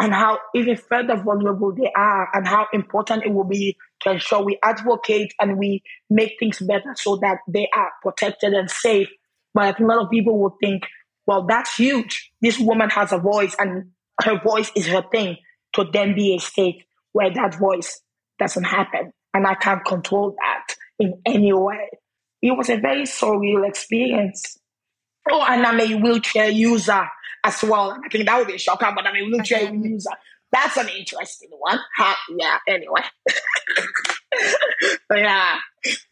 and 0.00 0.14
how 0.14 0.38
even 0.54 0.76
further 0.76 1.16
vulnerable 1.22 1.74
they 1.74 1.90
are 1.94 2.28
and 2.32 2.48
how 2.48 2.66
important 2.72 3.22
it 3.24 3.32
will 3.32 3.44
be 3.44 3.76
to 4.00 4.12
ensure 4.12 4.42
we 4.42 4.58
advocate 4.62 5.32
and 5.38 5.58
we 5.58 5.82
make 6.08 6.36
things 6.38 6.58
better 6.60 6.94
so 6.96 7.16
that 7.16 7.38
they 7.46 7.68
are 7.74 7.90
protected 8.02 8.54
and 8.54 8.70
safe. 8.70 9.08
But 9.52 9.78
a 9.78 9.86
lot 9.86 10.02
of 10.02 10.10
people 10.10 10.38
will 10.38 10.56
think, 10.62 10.84
well, 11.26 11.44
that's 11.46 11.76
huge. 11.76 12.30
This 12.40 12.58
woman 12.58 12.88
has 12.88 13.12
a 13.12 13.18
voice 13.18 13.54
and 13.58 13.90
her 14.22 14.40
voice 14.40 14.70
is 14.74 14.86
her 14.86 15.04
thing 15.12 15.36
to 15.74 15.84
then 15.92 16.14
be 16.14 16.34
a 16.34 16.40
state 16.40 16.84
where 17.12 17.32
that 17.34 17.58
voice 17.58 18.00
doesn't 18.38 18.64
happen. 18.64 19.12
And 19.34 19.46
I 19.46 19.54
can't 19.54 19.84
control 19.84 20.34
that 20.38 20.74
in 20.98 21.20
any 21.26 21.52
way. 21.52 21.90
It 22.42 22.56
was 22.56 22.70
a 22.70 22.76
very 22.76 23.02
surreal 23.02 23.68
experience. 23.68 24.58
Oh, 25.30 25.44
and 25.48 25.66
I'm 25.66 25.80
a 25.80 25.94
wheelchair 26.00 26.48
user 26.48 27.06
as 27.44 27.62
well. 27.62 27.98
I 28.04 28.08
think 28.08 28.26
that 28.26 28.38
would 28.38 28.48
be 28.48 28.54
a 28.54 28.58
shocker, 28.58 28.90
but 28.94 29.06
I'm 29.06 29.16
a 29.16 29.24
wheelchair 29.24 29.68
okay. 29.68 29.76
user. 29.76 30.10
That's 30.52 30.76
an 30.76 30.88
interesting 30.88 31.50
one. 31.58 31.78
Ha, 31.96 32.18
yeah, 32.36 32.58
anyway. 32.66 33.02
yeah. 35.14 35.58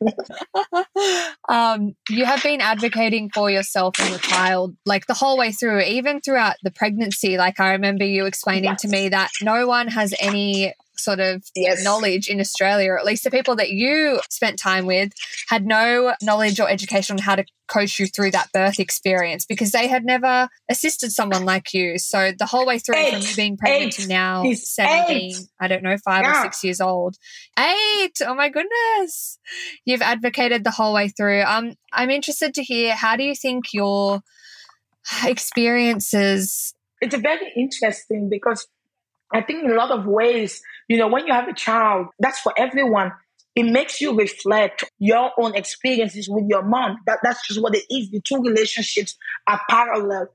um, 1.49 1.95
you 2.09 2.25
have 2.25 2.43
been 2.43 2.61
advocating 2.61 3.31
for 3.35 3.51
yourself 3.51 3.99
and 3.99 4.11
your 4.11 4.19
child 4.19 4.77
like 4.87 5.07
the 5.07 5.15
whole 5.15 5.37
way 5.37 5.51
through, 5.51 5.81
even 5.81 6.21
throughout 6.21 6.57
the 6.63 6.71
pregnancy. 6.71 7.37
Like 7.37 7.59
I 7.59 7.73
remember 7.73 8.05
you 8.05 8.27
explaining 8.27 8.65
yes. 8.65 8.83
to 8.83 8.89
me 8.89 9.09
that 9.09 9.31
no 9.43 9.67
one 9.67 9.89
has 9.89 10.15
any 10.21 10.73
sort 10.99 11.21
of 11.21 11.43
yes. 11.55 11.83
knowledge 11.83 12.29
in 12.29 12.41
Australia, 12.41 12.91
or 12.93 12.99
at 12.99 13.05
least 13.05 13.25
the 13.25 13.31
people 13.31 13.57
that 13.57 13.71
you 13.71 14.21
spent 14.31 14.59
time 14.59 14.87
with 14.87 15.13
had 15.49 15.67
no 15.67 16.15
knowledge 16.23 16.61
or 16.61 16.69
education 16.69 17.15
on 17.15 17.23
how 17.23 17.37
to 17.37 17.45
coach 17.69 17.99
you 17.99 18.07
through 18.07 18.31
that 18.31 18.51
birth 18.53 18.81
experience 18.81 19.45
because 19.45 19.73
they 19.73 19.89
had 19.89 20.05
never 20.05 20.49
assisted 20.71 21.11
someone 21.13 21.45
like 21.45 21.75
you. 21.75 21.99
So 21.99 22.33
the 22.39 22.47
whole 22.47 22.67
way 22.67 22.79
through 22.79 22.97
eight. 22.97 23.13
from 23.13 23.23
you 23.23 23.37
being 23.37 23.57
pregnant 23.57 23.99
eight. 23.99 24.03
to 24.03 24.09
now 24.09 24.43
He's 24.43 24.69
17, 24.71 25.17
eight. 25.17 25.37
I 25.61 25.69
don't 25.69 25.83
know, 25.83 25.97
five 25.99 26.23
yeah. 26.23 26.41
or 26.41 26.43
six 26.43 26.65
years 26.65 26.81
old. 26.81 27.17
Eight. 27.59 28.15
Oh 28.27 28.35
my 28.35 28.49
goodness. 28.49 29.39
You've 29.85 30.03
advocated 30.03 30.65
the 30.65 30.71
whole 30.71 30.95
way 30.95 31.09
through. 31.09 31.43
Um, 31.43 31.75
I'm 31.93 32.11
interested 32.11 32.55
to 32.55 32.63
hear 32.63 32.95
how 32.95 33.17
do 33.17 33.23
you 33.23 33.35
think 33.35 33.75
your 33.75 34.21
experiences 35.25 36.75
it's 37.01 37.15
very 37.15 37.53
interesting 37.57 38.29
because 38.29 38.67
I 39.33 39.43
think 39.43 39.65
in 39.65 39.71
a 39.71 39.75
lot 39.75 39.91
of 39.91 40.07
ways, 40.07 40.63
you 40.89 40.97
know, 40.97 41.09
when 41.09 41.27
you 41.27 41.33
have 41.33 41.49
a 41.49 41.55
child, 41.55 42.09
that's 42.19 42.41
for 42.41 42.53
everyone. 42.57 43.13
It 43.55 43.65
makes 43.65 44.01
you 44.01 44.17
reflect 44.17 44.85
your 44.99 45.33
own 45.39 45.55
experiences 45.55 46.29
with 46.29 46.45
your 46.49 46.63
mom. 46.63 46.99
That, 47.07 47.19
that's 47.23 47.47
just 47.47 47.61
what 47.61 47.75
it 47.75 47.85
is. 47.91 48.11
The 48.11 48.21
two 48.21 48.41
relationships 48.41 49.17
are 49.47 49.61
parallel. 49.69 50.29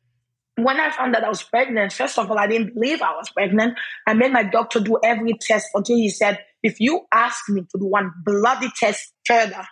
When 0.56 0.80
I 0.80 0.91
found 0.91 1.16
that 1.16 1.24
I 1.24 1.30
was 1.30 1.41
pregnant, 1.41 1.93
first 1.93 2.20
of 2.20 2.30
all, 2.30 2.38
I 2.38 2.47
didn't 2.47 2.76
believe 2.76 3.01
I 3.01 3.16
was 3.16 3.30
pregnant. 3.30 3.78
I 4.06 4.14
made 4.14 4.32
my 4.32 4.43
doctor 4.43 4.80
do 4.80 4.99
every 5.04 5.34
test 5.39 5.70
until 5.74 5.95
he 5.95 6.10
said, 6.10 6.39
if 6.62 6.80
you 6.80 7.01
ask 7.12 7.49
me 7.49 7.62
to 7.62 7.80
do 7.80 7.86
one 7.86 8.12
bloody 8.24 8.70
test 8.78 9.14
further, 9.26 9.66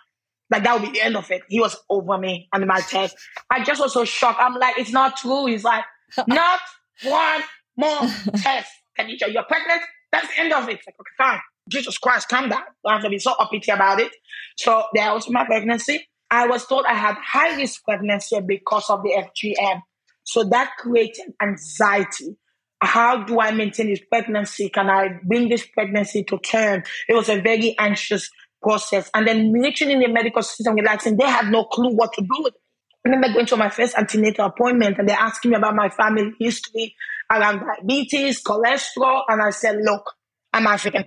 like 0.50 0.64
that 0.64 0.80
would 0.80 0.92
be 0.92 0.98
the 0.98 1.04
end 1.04 1.16
of 1.16 1.30
it. 1.30 1.42
He 1.48 1.60
was 1.60 1.76
over 1.88 2.18
me 2.18 2.48
on 2.52 2.66
my 2.66 2.80
test. 2.80 3.16
I 3.50 3.62
just 3.62 3.80
was 3.80 3.92
so 3.92 4.04
shocked. 4.04 4.40
I'm 4.40 4.54
like, 4.54 4.78
it's 4.78 4.92
not 4.92 5.16
true. 5.16 5.46
He's 5.46 5.64
like, 5.64 5.84
not 6.26 6.60
one 7.04 7.42
more 7.76 8.00
test. 8.36 8.70
Khadija, 8.98 9.32
you're 9.32 9.44
pregnant. 9.44 9.82
That's 10.12 10.28
the 10.28 10.40
end 10.40 10.52
of 10.52 10.68
it. 10.68 10.80
Like, 10.86 10.94
okay, 11.00 11.10
fine. 11.18 11.40
Jesus 11.68 11.98
Christ, 11.98 12.28
calm 12.28 12.48
down. 12.48 12.62
Don't 12.84 12.94
have 12.94 13.02
to 13.02 13.10
be 13.10 13.18
so 13.18 13.32
uppity 13.32 13.72
about 13.72 14.00
it. 14.00 14.12
So 14.56 14.84
there 14.94 15.12
was 15.12 15.28
my 15.30 15.44
pregnancy. 15.44 16.06
I 16.30 16.46
was 16.46 16.66
told 16.66 16.84
I 16.86 16.94
had 16.94 17.16
high 17.16 17.56
risk 17.56 17.84
pregnancy 17.84 18.40
because 18.46 18.88
of 18.90 19.02
the 19.02 19.10
FGM. 19.10 19.80
So 20.24 20.44
that 20.44 20.72
created 20.78 21.32
anxiety. 21.42 22.36
How 22.80 23.22
do 23.22 23.40
I 23.40 23.52
maintain 23.52 23.88
this 23.88 24.00
pregnancy? 24.10 24.68
Can 24.68 24.90
I 24.90 25.20
bring 25.24 25.48
this 25.48 25.66
pregnancy 25.66 26.24
to 26.24 26.38
term? 26.38 26.82
It 27.08 27.14
was 27.14 27.28
a 27.28 27.40
very 27.40 27.76
anxious 27.78 28.28
process. 28.62 29.10
And 29.14 29.26
then 29.26 29.52
reaching 29.52 29.90
in 29.90 30.00
the 30.00 30.08
medical 30.08 30.42
system, 30.42 30.74
relaxing, 30.74 31.16
they 31.16 31.26
had 31.26 31.50
no 31.50 31.64
clue 31.64 31.94
what 31.94 32.12
to 32.14 32.22
do 32.22 32.42
with 32.42 32.54
it. 32.54 32.61
I 33.04 33.08
remember 33.08 33.32
going 33.32 33.46
to 33.46 33.56
my 33.56 33.68
first 33.68 33.96
antenatal 33.96 34.46
appointment 34.46 34.98
and 34.98 35.08
they're 35.08 35.18
asking 35.18 35.50
me 35.50 35.56
about 35.56 35.74
my 35.74 35.88
family 35.88 36.32
history 36.38 36.94
around 37.30 37.60
diabetes, 37.60 38.42
cholesterol. 38.42 39.22
And 39.28 39.42
I 39.42 39.50
said, 39.50 39.78
look, 39.82 40.04
I'm 40.52 40.66
African. 40.66 41.04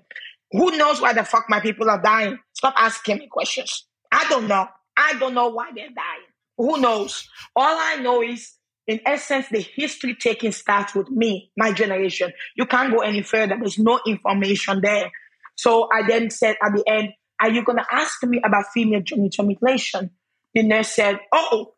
Who 0.52 0.78
knows 0.78 1.02
why 1.02 1.14
the 1.14 1.24
fuck 1.24 1.46
my 1.50 1.60
people 1.62 1.90
are 1.90 2.02
dying? 2.02 2.38
Stop 2.54 2.76
asking 2.78 3.20
me 3.20 3.28
questions. 3.28 3.88
I 4.12 4.28
don't 4.30 4.48
know. 4.48 4.68
I 4.98 5.14
don't 5.20 5.34
know 5.34 5.50
why 5.50 5.72
they're 5.76 5.88
dying. 5.88 6.28
Who 6.58 6.80
knows? 6.80 7.28
All 7.56 7.78
I 7.78 7.98
know 8.02 8.22
is, 8.22 8.54
in 8.88 9.00
essence, 9.06 9.48
the 9.50 9.60
history 9.60 10.16
taking 10.16 10.52
starts 10.52 10.96
with 10.96 11.10
me, 11.10 11.52
my 11.58 11.72
generation. 11.72 12.32
You 12.56 12.66
can't 12.66 12.94
go 12.94 13.00
any 13.00 13.22
further. 13.24 13.58
There's 13.60 13.80
no 13.80 14.00
information 14.06 14.82
there. 14.82 15.12
So 15.56 15.90
I 15.92 16.08
then 16.08 16.30
said 16.30 16.56
at 16.64 16.74
the 16.76 16.84
end, 16.88 17.10
are 17.42 17.50
you 17.50 17.64
going 17.64 17.78
to 17.78 17.86
ask 17.92 18.24
me 18.24 18.42
about 18.44 18.66
female 18.74 19.02
genital 19.02 19.46
mutilation? 19.46 20.12
The 20.54 20.64
nurse 20.64 20.90
said, 20.90 21.20
oh, 21.34 21.74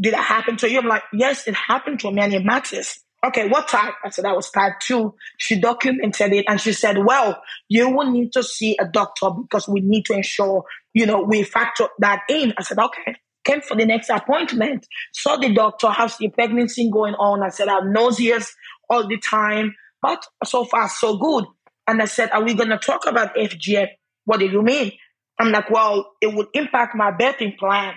did 0.00 0.14
that 0.14 0.24
happen 0.24 0.56
to 0.58 0.70
you? 0.70 0.78
I'm 0.78 0.86
like, 0.86 1.04
yes, 1.12 1.46
it 1.46 1.54
happened 1.54 2.00
to 2.00 2.10
me 2.10 2.22
and 2.22 2.34
it 2.34 2.44
matters. 2.44 2.98
Okay, 3.24 3.48
what 3.48 3.68
type? 3.68 3.94
I 4.04 4.10
said, 4.10 4.24
that 4.24 4.34
was 4.34 4.50
type 4.50 4.80
two. 4.80 5.14
She 5.38 5.60
documented 5.60 6.32
it 6.32 6.44
and 6.48 6.60
she 6.60 6.72
said, 6.72 6.98
well, 7.04 7.40
you 7.68 7.88
will 7.88 8.10
need 8.10 8.32
to 8.32 8.42
see 8.42 8.76
a 8.80 8.84
doctor 8.86 9.30
because 9.30 9.68
we 9.68 9.80
need 9.80 10.06
to 10.06 10.14
ensure, 10.14 10.64
you 10.92 11.06
know, 11.06 11.22
we 11.22 11.44
factor 11.44 11.86
that 12.00 12.22
in. 12.28 12.52
I 12.58 12.62
said, 12.62 12.78
okay. 12.78 13.16
Came 13.44 13.60
for 13.60 13.76
the 13.76 13.84
next 13.84 14.08
appointment. 14.08 14.86
Saw 15.12 15.36
the 15.36 15.52
doctor, 15.52 15.88
how's 15.88 16.16
the 16.16 16.28
pregnancy 16.28 16.88
going 16.90 17.14
on? 17.14 17.42
I 17.42 17.48
said, 17.48 17.68
I'm 17.68 17.92
nauseous 17.92 18.54
all 18.88 19.08
the 19.08 19.18
time, 19.18 19.74
but 20.00 20.24
so 20.44 20.64
far 20.64 20.88
so 20.88 21.16
good. 21.16 21.46
And 21.88 22.00
I 22.00 22.04
said, 22.04 22.30
are 22.30 22.42
we 22.42 22.54
going 22.54 22.70
to 22.70 22.78
talk 22.78 23.06
about 23.06 23.34
FGM? 23.34 23.88
What 24.24 24.38
do 24.38 24.46
you 24.46 24.62
mean? 24.62 24.92
I'm 25.38 25.50
like, 25.50 25.70
well, 25.70 26.12
it 26.20 26.32
would 26.32 26.48
impact 26.54 26.94
my 26.94 27.10
birthing 27.10 27.58
plan. 27.58 27.94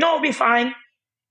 No, 0.00 0.14
it'll 0.14 0.22
be 0.22 0.32
fine. 0.32 0.74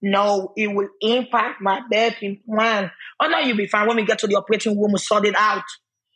No, 0.07 0.53
it 0.55 0.67
will 0.67 0.89
impact 1.01 1.61
my 1.61 1.81
birthing 1.91 2.45
plan. 2.45 2.91
Oh 3.19 3.27
no, 3.27 3.39
you'll 3.39 3.57
be 3.57 3.65
fine. 3.65 3.87
When 3.87 3.95
we 3.97 4.05
get 4.05 4.19
to 4.19 4.27
the 4.27 4.35
operating 4.35 4.79
room, 4.79 4.91
we 4.91 4.99
sort 4.99 5.25
it 5.25 5.33
out. 5.35 5.63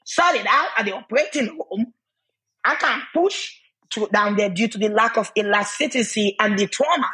Sort 0.05 0.35
it 0.35 0.45
out 0.47 0.67
at 0.77 0.85
the 0.85 0.93
operating 0.93 1.47
room. 1.47 1.91
I 2.63 2.75
can't 2.75 3.01
push 3.11 3.51
to, 3.89 4.07
down 4.13 4.35
there 4.35 4.51
due 4.51 4.67
to 4.67 4.77
the 4.77 4.89
lack 4.89 5.17
of 5.17 5.31
elasticity 5.35 6.35
and 6.39 6.59
the 6.59 6.67
trauma. 6.67 7.09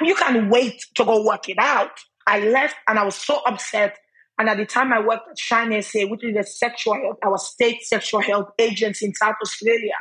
You 0.00 0.14
can 0.14 0.48
wait 0.48 0.82
to 0.94 1.04
go 1.04 1.22
work 1.26 1.50
it 1.50 1.58
out. 1.58 2.00
I 2.26 2.40
left 2.40 2.76
and 2.88 2.98
I 2.98 3.04
was 3.04 3.16
so 3.16 3.42
upset. 3.44 3.98
And 4.38 4.48
at 4.48 4.56
the 4.56 4.64
time 4.64 4.94
I 4.94 5.00
worked 5.00 5.28
at 5.30 5.38
Shine 5.38 5.82
SA, 5.82 6.06
which 6.06 6.24
is 6.24 6.34
a 6.38 6.42
sexual 6.42 6.94
health, 6.94 7.18
our 7.22 7.36
state 7.36 7.82
sexual 7.82 8.22
health 8.22 8.48
agency 8.58 9.04
in 9.04 9.12
South 9.12 9.36
Australia. 9.42 9.96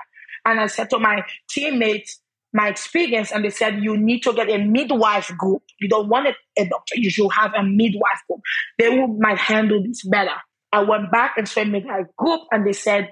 And 0.45 0.57
I 0.57 0.67
said 0.67 0.89
to 0.91 0.99
my 0.99 1.25
teammates, 1.49 2.21
my 2.57 2.69
experience 2.69 3.31
and 3.31 3.45
they 3.45 3.51
said 3.51 3.83
you 3.83 3.95
need 3.95 4.23
to 4.23 4.33
get 4.33 4.49
a 4.49 4.57
midwife 4.57 5.31
group. 5.37 5.61
You 5.79 5.87
don't 5.87 6.09
want 6.09 6.25
a, 6.57 6.65
doctor, 6.65 6.95
you 6.95 7.11
should 7.11 7.29
have 7.29 7.53
a 7.53 7.61
midwife 7.61 8.21
group. 8.27 8.41
They 8.79 8.89
will, 8.89 9.09
might 9.19 9.37
handle 9.37 9.83
this 9.83 10.03
better. 10.03 10.33
I 10.71 10.81
went 10.81 11.11
back 11.11 11.35
and 11.37 11.47
saw 11.47 11.61
a 11.61 11.65
midwife 11.65 12.07
group 12.17 12.41
and 12.51 12.65
they 12.65 12.73
said, 12.73 13.09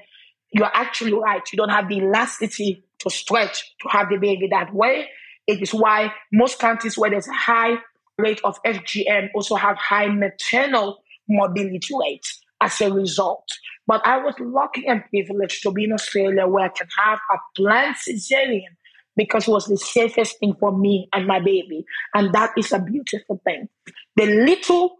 You're 0.52 0.72
actually 0.74 1.14
right. 1.14 1.44
You 1.54 1.58
don't 1.58 1.70
have 1.70 1.88
the 1.88 1.98
elasticity 1.98 2.84
to 3.00 3.12
stretch 3.12 3.72
to 3.84 3.90
have 3.90 4.10
the 4.10 4.18
baby 4.18 4.48
that 4.50 4.74
way. 4.74 5.10
It 5.46 5.62
is 5.62 5.76
why 5.76 6.12
most 6.34 6.58
countries 6.58 6.98
where 6.98 7.12
there's 7.12 7.28
a 7.28 7.34
high 7.34 7.76
rate 8.18 8.42
of 8.44 8.58
FGM 8.64 9.28
also 9.36 9.58
have 9.58 9.78
high 9.78 10.08
maternal 10.08 11.04
morbidity 11.30 11.94
rates 12.02 12.42
as 12.62 12.82
a 12.82 12.92
result. 12.92 13.48
But 13.86 14.02
I 14.08 14.18
was 14.18 14.34
lucky 14.40 14.88
and 14.88 15.04
privileged 15.12 15.62
to 15.62 15.72
be 15.72 15.84
in 15.84 15.92
Australia 15.92 16.48
where 16.48 16.66
I 16.66 16.70
can 16.70 16.88
have 16.98 17.20
a 17.32 17.38
planned 17.56 17.98
cesarean 17.98 18.74
because 19.16 19.48
it 19.48 19.52
was 19.52 19.66
the 19.66 19.78
safest 19.78 20.40
thing 20.40 20.56
for 20.60 20.78
me 20.78 21.08
and 21.14 21.28
my 21.28 21.40
baby. 21.40 21.86
And 22.14 22.34
that 22.34 22.52
is 22.58 22.72
a 22.72 22.80
beautiful 22.80 23.42
thing. 23.46 23.70
The 24.16 24.26
little 24.26 24.96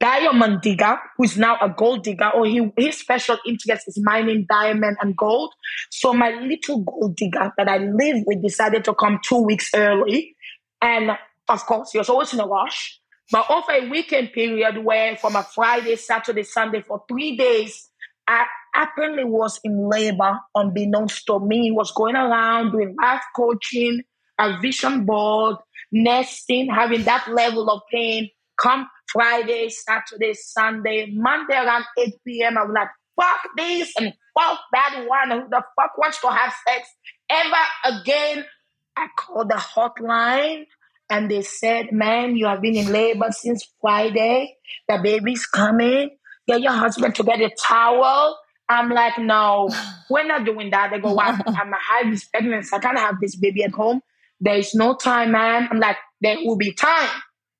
diamond 0.00 0.60
digger, 0.62 0.96
who 1.16 1.24
is 1.24 1.36
now 1.36 1.56
a 1.60 1.68
gold 1.68 2.04
digger, 2.04 2.30
or 2.30 2.46
he, 2.46 2.70
his 2.76 2.98
special 2.98 3.36
interest 3.46 3.88
is 3.88 4.00
mining 4.02 4.46
diamond 4.48 4.96
and 5.00 5.16
gold. 5.16 5.52
So 5.90 6.12
my 6.12 6.30
little 6.30 6.82
gold 6.82 7.16
digger 7.16 7.52
that 7.56 7.68
I 7.68 7.78
live 7.78 8.24
with 8.26 8.42
decided 8.42 8.84
to 8.84 8.94
come 8.94 9.18
two 9.24 9.42
weeks 9.42 9.70
early. 9.74 10.36
And 10.80 11.10
of 11.48 11.66
course, 11.66 11.92
he 11.92 11.98
was 11.98 12.08
always 12.08 12.32
in 12.32 12.40
a 12.40 12.46
rush. 12.46 13.00
But 13.30 13.50
over 13.50 13.72
a 13.72 13.88
weekend 13.90 14.32
period 14.32 14.82
where 14.82 15.16
from 15.16 15.36
a 15.36 15.42
Friday, 15.42 15.96
Saturday, 15.96 16.44
Sunday 16.44 16.80
for 16.80 17.04
three 17.08 17.36
days, 17.36 17.87
I 18.28 18.44
apparently 18.76 19.24
was 19.24 19.58
in 19.64 19.88
labor 19.88 20.38
unbeknownst 20.54 21.26
to 21.26 21.40
me, 21.40 21.70
was 21.72 21.92
going 21.92 22.14
around 22.14 22.72
doing 22.72 22.94
life 23.00 23.22
coaching, 23.34 24.02
a 24.38 24.60
vision 24.60 25.06
board, 25.06 25.56
nesting, 25.90 26.68
having 26.70 27.04
that 27.04 27.26
level 27.28 27.70
of 27.70 27.82
pain. 27.90 28.28
Come 28.60 28.86
Friday, 29.10 29.70
Saturday, 29.70 30.34
Sunday, 30.34 31.10
Monday 31.12 31.54
around 31.54 31.84
8 31.98 32.14
p.m. 32.26 32.58
I'm 32.58 32.72
like, 32.72 32.88
fuck 33.18 33.40
this 33.56 33.92
and 33.98 34.12
fuck 34.38 34.58
that 34.72 35.06
one. 35.06 35.30
Who 35.30 35.48
the 35.48 35.62
fuck 35.74 35.96
wants 35.96 36.20
to 36.20 36.28
have 36.28 36.52
sex 36.66 36.88
ever 37.30 37.96
again? 38.00 38.44
I 38.96 39.06
called 39.16 39.48
the 39.48 39.54
hotline 39.54 40.64
and 41.08 41.30
they 41.30 41.42
said, 41.42 41.92
man, 41.92 42.36
you 42.36 42.46
have 42.46 42.60
been 42.60 42.76
in 42.76 42.92
labor 42.92 43.28
since 43.30 43.66
Friday. 43.80 44.56
The 44.88 44.98
baby's 45.02 45.46
coming 45.46 46.17
get 46.48 46.62
your 46.62 46.72
husband 46.72 47.14
to 47.16 47.22
get 47.22 47.40
a 47.40 47.50
towel. 47.50 48.36
I'm 48.68 48.90
like, 48.90 49.18
no, 49.18 49.70
we're 50.10 50.26
not 50.26 50.44
doing 50.44 50.70
that. 50.70 50.90
They 50.90 50.98
go, 50.98 51.12
wow, 51.12 51.38
I'm 51.46 51.72
a 51.72 51.76
high 51.78 52.08
risk 52.08 52.30
pregnancy. 52.32 52.74
I 52.74 52.78
can't 52.80 52.98
have 52.98 53.16
this 53.20 53.36
baby 53.36 53.62
at 53.62 53.72
home. 53.72 54.00
There 54.40 54.56
is 54.56 54.74
no 54.74 54.94
time, 54.94 55.32
man. 55.32 55.68
I'm 55.70 55.78
like, 55.78 55.96
there 56.20 56.36
will 56.38 56.56
be 56.56 56.72
time. 56.72 57.10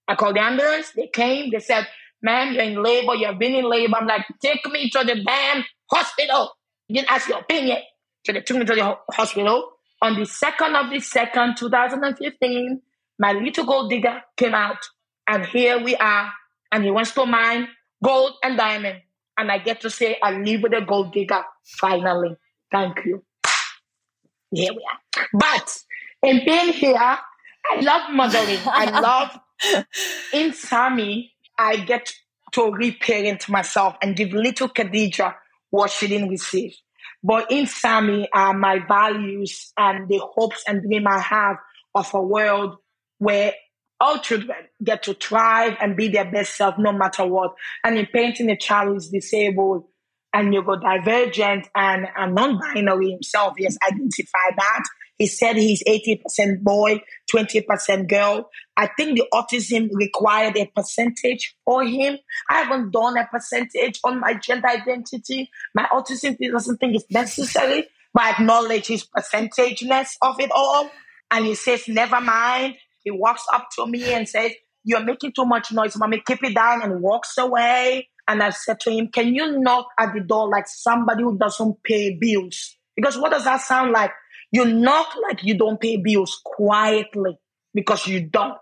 I 0.06 0.14
called 0.14 0.36
the 0.36 0.40
ambulance. 0.40 0.92
They 0.96 1.08
came. 1.12 1.50
They 1.50 1.58
said, 1.58 1.86
man, 2.22 2.54
you're 2.54 2.64
in 2.64 2.82
labor. 2.82 3.14
You 3.14 3.26
have 3.26 3.38
been 3.38 3.54
in 3.54 3.68
labor. 3.68 3.96
I'm 3.96 4.06
like, 4.06 4.24
take 4.40 4.64
me 4.70 4.88
to 4.90 5.04
the 5.04 5.22
damn 5.22 5.64
hospital. 5.90 6.52
You 6.88 6.96
didn't 6.96 7.10
ask 7.10 7.28
your 7.28 7.40
opinion. 7.40 7.78
So 8.24 8.32
they 8.32 8.40
took 8.40 8.56
me 8.56 8.64
to 8.64 8.74
the 8.74 8.96
hospital. 9.12 9.70
On 10.00 10.14
the 10.14 10.22
2nd 10.22 10.84
of 10.84 10.90
the 10.90 10.96
2nd, 10.96 11.56
2015, 11.56 12.80
my 13.18 13.32
little 13.32 13.64
gold 13.64 13.90
digger 13.90 14.22
came 14.36 14.54
out. 14.54 14.78
And 15.26 15.44
here 15.44 15.82
we 15.82 15.96
are. 15.96 16.30
And 16.70 16.84
he 16.84 16.90
wants 16.90 17.12
to 17.12 17.26
mine 17.26 17.68
gold 18.02 18.32
and 18.42 18.56
diamond. 18.56 19.02
and 19.36 19.52
I 19.52 19.58
get 19.58 19.80
to 19.82 19.90
say 19.90 20.18
I 20.22 20.32
live 20.32 20.62
with 20.62 20.74
a 20.74 20.80
gold 20.80 21.12
digger 21.12 21.44
finally. 21.62 22.36
Thank 22.72 23.04
you. 23.04 23.22
Here 24.50 24.72
we 24.72 24.84
are. 24.84 25.26
But 25.32 25.78
in 26.22 26.44
being 26.44 26.72
here, 26.72 26.96
I 26.96 27.80
love 27.80 28.10
mothering. 28.12 28.58
I 28.66 29.00
love 29.00 29.38
in 30.32 30.52
Sammy, 30.52 31.32
I 31.58 31.76
get 31.76 32.12
to 32.52 32.70
reparent 32.72 33.48
myself 33.48 33.96
and 34.02 34.16
give 34.16 34.32
little 34.32 34.68
Khadija 34.68 35.34
what 35.70 35.90
she 35.90 36.08
didn't 36.08 36.28
receive. 36.28 36.74
But 37.22 37.50
in 37.50 37.66
Sammy 37.66 38.28
are 38.32 38.54
my 38.54 38.78
values 38.86 39.72
and 39.76 40.08
the 40.08 40.18
hopes 40.18 40.62
and 40.66 40.82
dream 40.82 41.06
I 41.06 41.18
have 41.18 41.56
of 41.94 42.12
a 42.14 42.22
world 42.22 42.76
where 43.18 43.52
all 44.00 44.18
children 44.18 44.56
get 44.82 45.02
to 45.04 45.14
thrive 45.14 45.76
and 45.80 45.96
be 45.96 46.08
their 46.08 46.30
best 46.30 46.56
self 46.56 46.76
no 46.78 46.92
matter 46.92 47.26
what. 47.26 47.54
And 47.84 47.98
in 47.98 48.06
painting 48.06 48.50
a 48.50 48.56
child 48.56 48.88
who's 48.90 49.08
disabled 49.08 49.84
and 50.32 50.52
you 50.54 50.62
go 50.62 50.76
divergent 50.76 51.68
and, 51.74 52.06
and 52.16 52.34
non-binary 52.34 53.10
himself, 53.10 53.54
he 53.56 53.64
has 53.64 53.78
identified 53.86 54.54
that. 54.56 54.84
He 55.18 55.26
said 55.26 55.56
he's 55.56 55.82
80% 55.82 56.60
boy, 56.60 57.02
20% 57.34 58.08
girl. 58.08 58.48
I 58.76 58.86
think 58.86 59.18
the 59.18 59.26
autism 59.34 59.88
required 59.92 60.56
a 60.56 60.66
percentage 60.66 61.56
for 61.64 61.84
him. 61.84 62.18
I 62.48 62.62
haven't 62.62 62.92
done 62.92 63.16
a 63.18 63.26
percentage 63.26 63.98
on 64.04 64.20
my 64.20 64.34
gender 64.34 64.68
identity. 64.68 65.50
My 65.74 65.88
autism 65.92 66.38
doesn't 66.38 66.76
think 66.76 66.94
it's 66.94 67.10
necessary, 67.10 67.88
but 68.14 68.22
I 68.22 68.30
acknowledge 68.30 68.86
his 68.86 69.04
percentageness 69.04 70.10
of 70.22 70.38
it 70.38 70.52
all. 70.54 70.88
And 71.32 71.44
he 71.44 71.56
says, 71.56 71.88
never 71.88 72.20
mind. 72.20 72.76
He 73.02 73.10
walks 73.10 73.44
up 73.52 73.68
to 73.76 73.86
me 73.86 74.12
and 74.12 74.28
says, 74.28 74.52
You're 74.84 75.04
making 75.04 75.32
too 75.32 75.44
much 75.44 75.72
noise, 75.72 75.96
mommy. 75.96 76.22
Keep 76.26 76.44
it 76.44 76.54
down 76.54 76.82
and 76.82 77.00
walks 77.00 77.36
away. 77.38 78.08
And 78.26 78.42
I 78.42 78.50
said 78.50 78.80
to 78.80 78.90
him, 78.90 79.08
Can 79.08 79.34
you 79.34 79.58
knock 79.60 79.86
at 79.98 80.12
the 80.14 80.20
door 80.20 80.48
like 80.48 80.66
somebody 80.68 81.22
who 81.22 81.38
doesn't 81.38 81.82
pay 81.82 82.14
bills? 82.14 82.76
Because 82.94 83.16
what 83.16 83.32
does 83.32 83.44
that 83.44 83.60
sound 83.60 83.92
like? 83.92 84.10
You 84.52 84.64
knock 84.64 85.08
like 85.28 85.44
you 85.44 85.56
don't 85.56 85.80
pay 85.80 85.96
bills 85.96 86.40
quietly 86.44 87.38
because 87.74 88.06
you 88.06 88.20
don't 88.28 88.56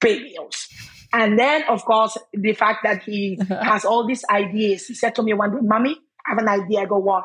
pay 0.00 0.18
bills. 0.18 0.68
And 1.12 1.38
then, 1.38 1.62
of 1.68 1.84
course, 1.84 2.18
the 2.32 2.52
fact 2.52 2.80
that 2.84 3.02
he 3.04 3.38
has 3.48 3.84
all 3.84 4.06
these 4.06 4.24
ideas. 4.30 4.86
He 4.86 4.94
said 4.94 5.14
to 5.14 5.22
me 5.22 5.32
one 5.34 5.52
day, 5.52 5.60
Mommy, 5.62 5.96
I 6.26 6.30
have 6.30 6.38
an 6.38 6.48
idea. 6.48 6.80
I 6.80 6.86
go, 6.86 6.98
What? 6.98 7.24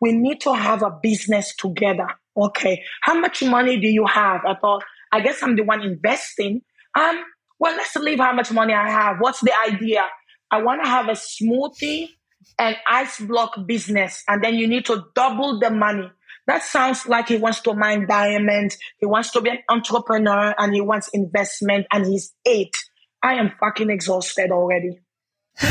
We 0.00 0.12
need 0.12 0.40
to 0.42 0.52
have 0.54 0.82
a 0.82 0.90
business 0.90 1.54
together. 1.56 2.08
Okay. 2.36 2.82
How 3.02 3.18
much 3.18 3.42
money 3.42 3.78
do 3.78 3.88
you 3.88 4.06
have? 4.06 4.42
I 4.44 4.54
thought, 4.60 4.82
I 5.12 5.20
guess 5.20 5.42
I'm 5.42 5.56
the 5.56 5.62
one 5.62 5.82
investing. 5.82 6.62
Um, 6.98 7.22
well, 7.58 7.76
let's 7.76 7.94
leave 7.96 8.18
how 8.18 8.32
much 8.32 8.50
money 8.50 8.74
I 8.74 8.88
have. 8.90 9.18
What's 9.20 9.40
the 9.40 9.52
idea? 9.68 10.04
I 10.50 10.62
want 10.62 10.82
to 10.82 10.90
have 10.90 11.08
a 11.08 11.12
smoothie 11.12 12.08
and 12.58 12.76
ice 12.86 13.20
block 13.20 13.66
business, 13.66 14.24
and 14.26 14.42
then 14.42 14.54
you 14.54 14.66
need 14.66 14.86
to 14.86 15.04
double 15.14 15.60
the 15.60 15.70
money. 15.70 16.10
That 16.46 16.62
sounds 16.64 17.06
like 17.06 17.28
he 17.28 17.36
wants 17.36 17.60
to 17.60 17.74
mine 17.74 18.06
diamonds. 18.08 18.76
He 18.98 19.06
wants 19.06 19.30
to 19.32 19.40
be 19.40 19.50
an 19.50 19.58
entrepreneur 19.68 20.54
and 20.58 20.74
he 20.74 20.80
wants 20.80 21.08
investment, 21.12 21.86
and 21.92 22.06
he's 22.06 22.34
eight. 22.44 22.74
I 23.22 23.34
am 23.34 23.52
fucking 23.60 23.90
exhausted 23.90 24.50
already. 24.50 24.98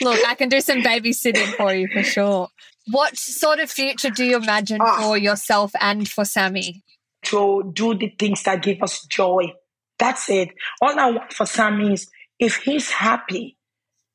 Look, 0.00 0.20
I 0.26 0.34
can 0.36 0.48
do 0.48 0.60
some 0.60 0.82
babysitting 0.82 1.54
for 1.54 1.72
you 1.74 1.88
for 1.92 2.02
sure. 2.02 2.48
What 2.90 3.16
sort 3.16 3.60
of 3.60 3.70
future 3.70 4.10
do 4.10 4.24
you 4.24 4.36
imagine 4.36 4.80
ah. 4.80 5.00
for 5.00 5.18
yourself 5.18 5.72
and 5.80 6.08
for 6.08 6.24
Sammy? 6.24 6.82
To 7.24 7.70
do 7.74 7.94
the 7.94 8.08
things 8.18 8.42
that 8.44 8.62
give 8.62 8.82
us 8.82 9.04
joy. 9.06 9.52
That's 9.98 10.30
it. 10.30 10.50
All 10.80 10.98
I 10.98 11.10
want 11.10 11.32
for 11.32 11.46
Sammy 11.46 11.92
is 11.92 12.08
if 12.38 12.56
he's 12.56 12.90
happy, 12.90 13.58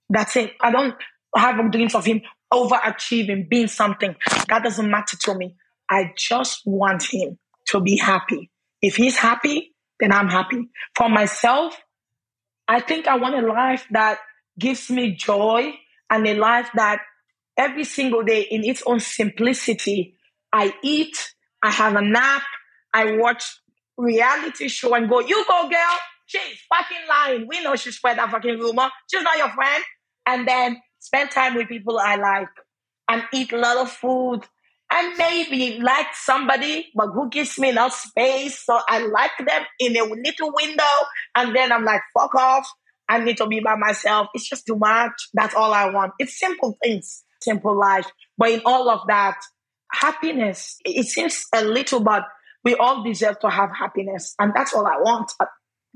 that's 0.09 0.35
it. 0.35 0.53
I 0.61 0.71
don't 0.71 0.95
have 1.35 1.71
dreams 1.71 1.95
of 1.95 2.05
him 2.05 2.21
overachieving, 2.51 3.49
being 3.49 3.67
something. 3.67 4.15
That 4.47 4.63
doesn't 4.63 4.89
matter 4.89 5.17
to 5.17 5.35
me. 5.35 5.55
I 5.89 6.13
just 6.17 6.61
want 6.65 7.03
him 7.03 7.37
to 7.67 7.81
be 7.81 7.97
happy. 7.97 8.49
If 8.81 8.95
he's 8.95 9.17
happy, 9.17 9.73
then 9.99 10.11
I'm 10.11 10.29
happy. 10.29 10.69
For 10.95 11.09
myself, 11.09 11.75
I 12.67 12.79
think 12.79 13.07
I 13.07 13.17
want 13.17 13.35
a 13.35 13.47
life 13.47 13.85
that 13.91 14.19
gives 14.57 14.89
me 14.89 15.15
joy 15.15 15.73
and 16.09 16.27
a 16.27 16.35
life 16.35 16.69
that 16.75 17.01
every 17.57 17.83
single 17.83 18.23
day 18.23 18.41
in 18.41 18.63
its 18.63 18.83
own 18.85 18.99
simplicity. 18.99 20.15
I 20.51 20.73
eat, 20.83 21.17
I 21.61 21.71
have 21.71 21.95
a 21.95 22.01
nap, 22.01 22.43
I 22.93 23.17
watch 23.17 23.43
reality 23.97 24.67
show 24.67 24.93
and 24.93 25.09
go, 25.09 25.19
you 25.19 25.45
go 25.47 25.69
girl, 25.69 25.97
she's 26.25 26.59
fucking 26.69 27.07
lying. 27.07 27.47
We 27.47 27.63
know 27.63 27.75
she 27.75 27.91
spread 27.91 28.17
that 28.17 28.29
fucking 28.29 28.59
rumor. 28.59 28.89
She's 29.11 29.23
not 29.23 29.37
your 29.37 29.49
friend. 29.49 29.83
And 30.25 30.47
then 30.47 30.81
spend 30.99 31.31
time 31.31 31.55
with 31.55 31.67
people 31.67 31.99
I 31.99 32.15
like 32.15 32.47
and 33.09 33.23
eat 33.33 33.51
a 33.51 33.57
lot 33.57 33.77
of 33.77 33.91
food 33.91 34.41
and 34.91 35.17
maybe 35.17 35.79
like 35.79 36.07
somebody, 36.13 36.91
but 36.95 37.07
who 37.07 37.29
gives 37.29 37.57
me 37.57 37.69
enough 37.69 37.93
space 37.93 38.63
so 38.63 38.79
I 38.87 38.99
like 38.99 39.31
them 39.39 39.63
in 39.79 39.97
a 39.97 40.03
little 40.03 40.53
window. 40.53 40.83
And 41.35 41.55
then 41.55 41.71
I'm 41.71 41.83
like, 41.83 42.01
fuck 42.17 42.35
off. 42.35 42.69
I 43.09 43.19
need 43.19 43.37
to 43.37 43.47
be 43.47 43.59
by 43.59 43.75
myself. 43.75 44.27
It's 44.33 44.47
just 44.47 44.65
too 44.65 44.77
much. 44.77 45.11
That's 45.33 45.55
all 45.55 45.73
I 45.73 45.89
want. 45.89 46.13
It's 46.19 46.39
simple 46.39 46.77
things 46.81 47.22
simple 47.43 47.77
life. 47.77 48.05
But 48.37 48.51
in 48.51 48.61
all 48.65 48.89
of 48.89 49.01
that, 49.07 49.37
happiness, 49.91 50.77
it 50.85 51.05
seems 51.07 51.45
a 51.53 51.63
little, 51.63 51.99
but 51.99 52.23
we 52.63 52.75
all 52.75 53.03
deserve 53.03 53.39
to 53.39 53.49
have 53.49 53.69
happiness. 53.77 54.35
And 54.39 54.53
that's 54.55 54.73
all 54.73 54.85
I 54.85 54.97
want. 54.97 55.31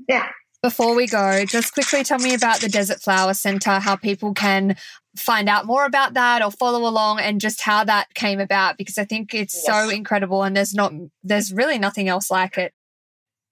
Yeah. 0.08 0.28
Before 0.62 0.96
we 0.96 1.06
go, 1.06 1.44
just 1.44 1.72
quickly 1.72 2.02
tell 2.02 2.18
me 2.18 2.34
about 2.34 2.60
the 2.60 2.68
Desert 2.68 3.00
Flower 3.00 3.32
Center, 3.32 3.78
how 3.78 3.94
people 3.94 4.34
can 4.34 4.76
find 5.16 5.48
out 5.48 5.66
more 5.66 5.84
about 5.84 6.14
that 6.14 6.42
or 6.42 6.50
follow 6.50 6.88
along 6.88 7.20
and 7.20 7.40
just 7.40 7.60
how 7.60 7.84
that 7.84 8.12
came 8.14 8.40
about 8.40 8.76
because 8.76 8.98
I 8.98 9.04
think 9.04 9.34
it's 9.34 9.54
yes. 9.54 9.66
so 9.66 9.88
incredible 9.88 10.42
and 10.42 10.56
there's 10.56 10.74
not 10.74 10.92
there's 11.22 11.52
really 11.52 11.78
nothing 11.78 12.08
else 12.08 12.30
like 12.30 12.58
it. 12.58 12.72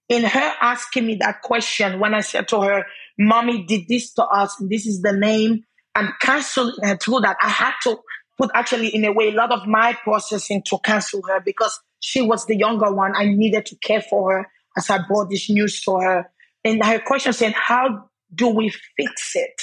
In 0.09 0.25
her 0.25 0.53
asking 0.61 1.07
me 1.07 1.17
that 1.21 1.43
question 1.43 1.99
when 1.99 2.15
I 2.15 2.21
said 2.21 2.49
to 2.49 2.61
her, 2.61 2.87
Mommy 3.19 3.65
did 3.65 3.89
this 3.89 4.13
to 4.15 4.25
us, 4.25 4.61
and 4.61 4.71
this 4.71 4.87
is 4.87 5.03
the 5.03 5.13
name 5.13 5.65
and 5.97 6.11
cancel 6.21 6.73
her 6.83 6.97
through 6.97 7.21
that. 7.21 7.37
I 7.41 7.49
had 7.49 7.73
to 7.85 7.99
put 8.39 8.51
actually 8.55 8.89
in 8.89 9.05
a 9.05 9.13
way 9.13 9.29
a 9.29 9.33
lot 9.33 9.51
of 9.51 9.67
my 9.67 9.97
processing 10.05 10.63
to 10.67 10.79
cancel 10.85 11.23
her 11.27 11.41
because 11.41 11.81
she 12.01 12.21
was 12.21 12.47
the 12.47 12.57
younger 12.57 12.93
one. 12.93 13.15
I 13.17 13.25
needed 13.25 13.67
to 13.67 13.77
care 13.77 14.03
for 14.03 14.33
her 14.33 14.47
as 14.77 14.91
I 14.91 14.99
brought 15.09 15.31
this 15.31 15.49
news 15.49 15.81
to 15.83 15.97
her. 15.97 16.31
And 16.65 16.85
her 16.85 17.01
question 17.01 17.33
said, 17.33 17.55
How 17.55 18.11
do 18.35 18.49
we 18.49 18.73
fix 18.97 19.33
it? 19.35 19.63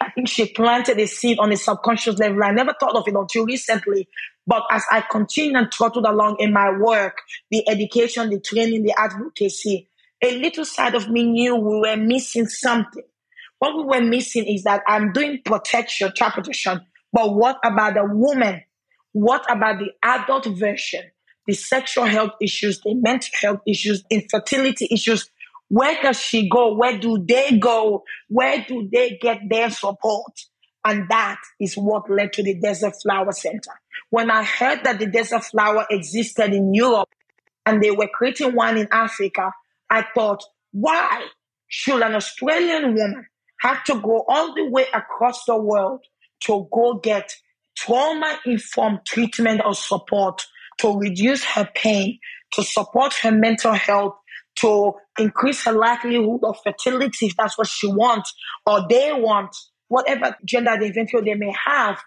I 0.00 0.10
think 0.10 0.28
she 0.28 0.46
planted 0.46 0.98
a 0.98 1.06
seed 1.06 1.38
on 1.38 1.52
a 1.52 1.56
subconscious 1.56 2.18
level. 2.18 2.44
I 2.44 2.50
never 2.50 2.74
thought 2.78 2.96
of 2.96 3.08
it 3.08 3.14
until 3.14 3.46
recently. 3.46 4.08
But 4.46 4.64
as 4.70 4.84
I 4.90 5.04
continued 5.08 5.56
and 5.56 5.72
trotted 5.72 6.04
along 6.04 6.36
in 6.40 6.52
my 6.52 6.76
work, 6.76 7.18
the 7.50 7.66
education, 7.68 8.28
the 8.28 8.40
training, 8.40 8.82
the 8.82 8.94
advocacy, 8.98 9.88
a 10.22 10.38
little 10.38 10.64
side 10.64 10.94
of 10.94 11.08
me 11.08 11.24
knew 11.24 11.56
we 11.56 11.80
were 11.80 11.96
missing 11.96 12.46
something. 12.46 13.04
What 13.62 13.76
we 13.76 13.84
were 13.84 14.04
missing 14.04 14.44
is 14.44 14.64
that 14.64 14.82
I'm 14.88 15.12
doing 15.12 15.38
protection, 15.44 16.10
child 16.16 16.32
protection, 16.32 16.80
but 17.12 17.32
what 17.32 17.60
about 17.64 17.94
the 17.94 18.04
woman? 18.04 18.60
What 19.12 19.48
about 19.48 19.78
the 19.78 19.92
adult 20.02 20.46
version? 20.46 21.04
The 21.46 21.52
sexual 21.52 22.06
health 22.06 22.32
issues, 22.40 22.80
the 22.80 22.94
mental 22.94 23.30
health 23.40 23.60
issues, 23.64 24.02
infertility 24.10 24.88
issues. 24.90 25.30
Where 25.68 25.96
does 26.02 26.20
she 26.20 26.48
go? 26.48 26.74
Where 26.74 26.98
do 26.98 27.24
they 27.24 27.56
go? 27.56 28.02
Where 28.28 28.64
do 28.66 28.88
they 28.92 29.16
get 29.22 29.42
their 29.48 29.70
support? 29.70 30.32
And 30.84 31.08
that 31.10 31.38
is 31.60 31.76
what 31.76 32.10
led 32.10 32.32
to 32.32 32.42
the 32.42 32.58
Desert 32.58 32.94
Flower 33.00 33.30
Center. 33.30 33.70
When 34.10 34.28
I 34.28 34.42
heard 34.42 34.82
that 34.82 34.98
the 34.98 35.06
Desert 35.06 35.44
Flower 35.44 35.86
existed 35.88 36.52
in 36.52 36.74
Europe 36.74 37.10
and 37.64 37.80
they 37.80 37.92
were 37.92 38.08
creating 38.12 38.56
one 38.56 38.76
in 38.76 38.88
Africa, 38.90 39.52
I 39.88 40.04
thought, 40.16 40.42
why 40.72 41.28
should 41.68 42.02
an 42.02 42.16
Australian 42.16 42.96
woman 42.96 43.26
have 43.62 43.84
to 43.84 44.00
go 44.00 44.24
all 44.28 44.54
the 44.54 44.68
way 44.68 44.86
across 44.92 45.44
the 45.44 45.56
world 45.56 46.00
to 46.44 46.68
go 46.72 46.94
get 46.94 47.32
trauma 47.76 48.38
informed 48.44 49.00
treatment 49.06 49.60
or 49.64 49.74
support 49.74 50.42
to 50.78 50.98
reduce 50.98 51.44
her 51.44 51.68
pain, 51.74 52.18
to 52.52 52.62
support 52.62 53.14
her 53.14 53.30
mental 53.30 53.72
health, 53.72 54.14
to 54.56 54.92
increase 55.18 55.64
her 55.64 55.72
likelihood 55.72 56.40
of 56.42 56.56
fertility 56.62 57.26
if 57.26 57.36
that's 57.36 57.56
what 57.56 57.68
she 57.68 57.86
wants 57.86 58.34
or 58.66 58.86
they 58.88 59.12
want, 59.12 59.54
whatever 59.88 60.36
gender 60.44 60.70
identity 60.70 61.20
they 61.24 61.34
may 61.34 61.54
have. 61.64 62.00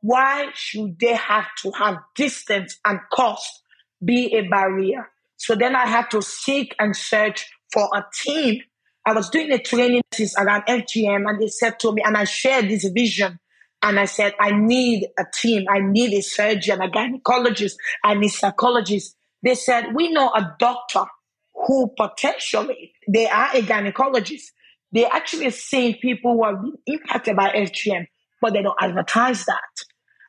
Why 0.00 0.48
should 0.54 0.98
they 0.98 1.14
have 1.14 1.46
to 1.62 1.70
have 1.72 1.98
distance 2.16 2.78
and 2.84 2.98
cost 3.12 3.62
be 4.04 4.34
a 4.34 4.48
barrier? 4.48 5.08
So 5.36 5.54
then 5.54 5.76
I 5.76 5.86
had 5.86 6.10
to 6.10 6.22
seek 6.22 6.74
and 6.78 6.96
search 6.96 7.46
for 7.72 7.88
a 7.94 8.04
team 8.24 8.62
I 9.04 9.12
was 9.14 9.30
doing 9.30 9.50
a 9.50 9.58
training 9.58 10.02
around 10.38 10.62
FGM 10.62 11.28
and 11.28 11.40
they 11.40 11.48
said 11.48 11.80
to 11.80 11.92
me, 11.92 12.02
and 12.04 12.16
I 12.16 12.24
shared 12.24 12.68
this 12.68 12.84
vision. 12.88 13.38
And 13.82 13.98
I 13.98 14.04
said, 14.04 14.34
I 14.38 14.52
need 14.52 15.08
a 15.18 15.24
team. 15.34 15.64
I 15.68 15.80
need 15.80 16.12
a 16.16 16.22
surgeon, 16.22 16.80
a 16.80 16.88
gynecologist, 16.88 17.74
I 18.04 18.14
need 18.14 18.28
psychologist. 18.28 19.16
They 19.42 19.56
said, 19.56 19.86
we 19.92 20.12
know 20.12 20.28
a 20.28 20.54
doctor 20.58 21.04
who 21.52 21.92
potentially, 21.96 22.92
they 23.08 23.28
are 23.28 23.50
a 23.54 23.62
gynecologist. 23.62 24.42
they 24.92 25.04
actually 25.06 25.50
see 25.50 25.94
people 26.00 26.34
who 26.34 26.44
have 26.44 26.62
been 26.62 26.78
impacted 26.86 27.34
by 27.34 27.48
FGM, 27.50 28.06
but 28.40 28.52
they 28.52 28.62
don't 28.62 28.76
advertise 28.80 29.44
that. 29.46 29.84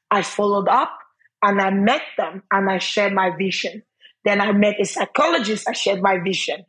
I 0.10 0.24
followed 0.24 0.68
up 0.68 0.98
and 1.44 1.62
I 1.62 1.70
met 1.70 2.02
them 2.18 2.44
and 2.52 2.70
I 2.70 2.80
shared 2.80 3.14
my 3.14 3.32
vision. 3.38 3.84
Then 4.26 4.42
I 4.42 4.52
met 4.52 4.80
a 4.80 4.86
psychologist, 4.86 5.68
I 5.68 5.74
shared 5.74 6.02
my 6.02 6.18
vision. 6.18 6.64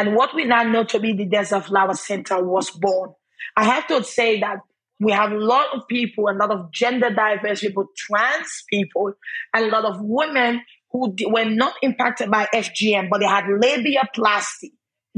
And 0.00 0.16
what 0.16 0.34
we 0.34 0.46
now 0.46 0.62
know 0.62 0.84
to 0.84 0.98
be 0.98 1.12
the 1.12 1.26
Desert 1.26 1.66
Flower 1.66 1.92
Center 1.92 2.42
was 2.42 2.70
born. 2.70 3.10
I 3.54 3.64
have 3.64 3.86
to 3.88 4.02
say 4.02 4.40
that 4.40 4.60
we 4.98 5.12
have 5.12 5.30
a 5.30 5.36
lot 5.36 5.66
of 5.74 5.86
people, 5.88 6.30
a 6.30 6.32
lot 6.32 6.50
of 6.50 6.72
gender 6.72 7.10
diverse 7.10 7.60
people, 7.60 7.84
trans 7.98 8.64
people, 8.72 9.12
and 9.52 9.66
a 9.66 9.68
lot 9.68 9.84
of 9.84 9.98
women 10.00 10.62
who 10.90 11.14
were 11.26 11.44
not 11.44 11.74
impacted 11.82 12.30
by 12.30 12.48
FGM, 12.54 13.10
but 13.10 13.20
they 13.20 13.26
had 13.26 13.44
labiaplasty 13.44 14.70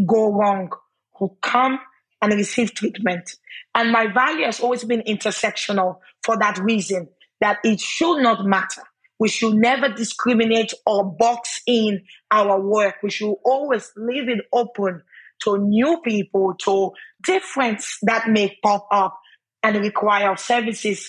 go 0.04 0.32
wrong, 0.32 0.68
who 1.16 1.36
come 1.40 1.78
and 2.20 2.32
receive 2.32 2.74
treatment. 2.74 3.36
And 3.76 3.92
my 3.92 4.12
value 4.12 4.46
has 4.46 4.58
always 4.58 4.82
been 4.82 5.02
intersectional 5.02 5.98
for 6.24 6.36
that 6.38 6.58
reason, 6.58 7.06
that 7.40 7.58
it 7.62 7.78
should 7.78 8.20
not 8.20 8.44
matter. 8.46 8.82
We 9.22 9.28
should 9.28 9.54
never 9.54 9.88
discriminate 9.88 10.74
or 10.84 11.04
box 11.04 11.60
in 11.64 12.02
our 12.32 12.60
work. 12.60 12.96
We 13.04 13.10
should 13.10 13.36
always 13.44 13.92
leave 13.96 14.28
it 14.28 14.40
open 14.52 15.00
to 15.44 15.58
new 15.58 16.00
people, 16.04 16.54
to 16.64 16.90
difference 17.22 17.98
that 18.02 18.28
may 18.28 18.58
pop 18.64 18.88
up 18.90 19.16
and 19.62 19.76
require 19.76 20.36
services. 20.36 21.08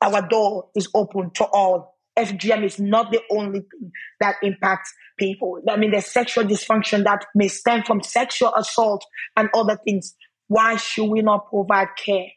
Our 0.00 0.22
door 0.28 0.68
is 0.76 0.88
open 0.94 1.32
to 1.34 1.46
all. 1.46 1.98
FGM 2.16 2.62
is 2.62 2.78
not 2.78 3.10
the 3.10 3.22
only 3.28 3.62
thing 3.62 3.90
that 4.20 4.36
impacts 4.44 4.94
people. 5.18 5.60
I 5.68 5.76
mean, 5.78 5.90
the 5.90 6.00
sexual 6.00 6.44
dysfunction 6.44 7.02
that 7.02 7.24
may 7.34 7.48
stem 7.48 7.82
from 7.82 8.04
sexual 8.04 8.54
assault 8.54 9.04
and 9.36 9.48
other 9.52 9.76
things. 9.84 10.14
Why 10.46 10.76
should 10.76 11.10
we 11.10 11.22
not 11.22 11.50
provide 11.50 11.88
care? 11.96 12.28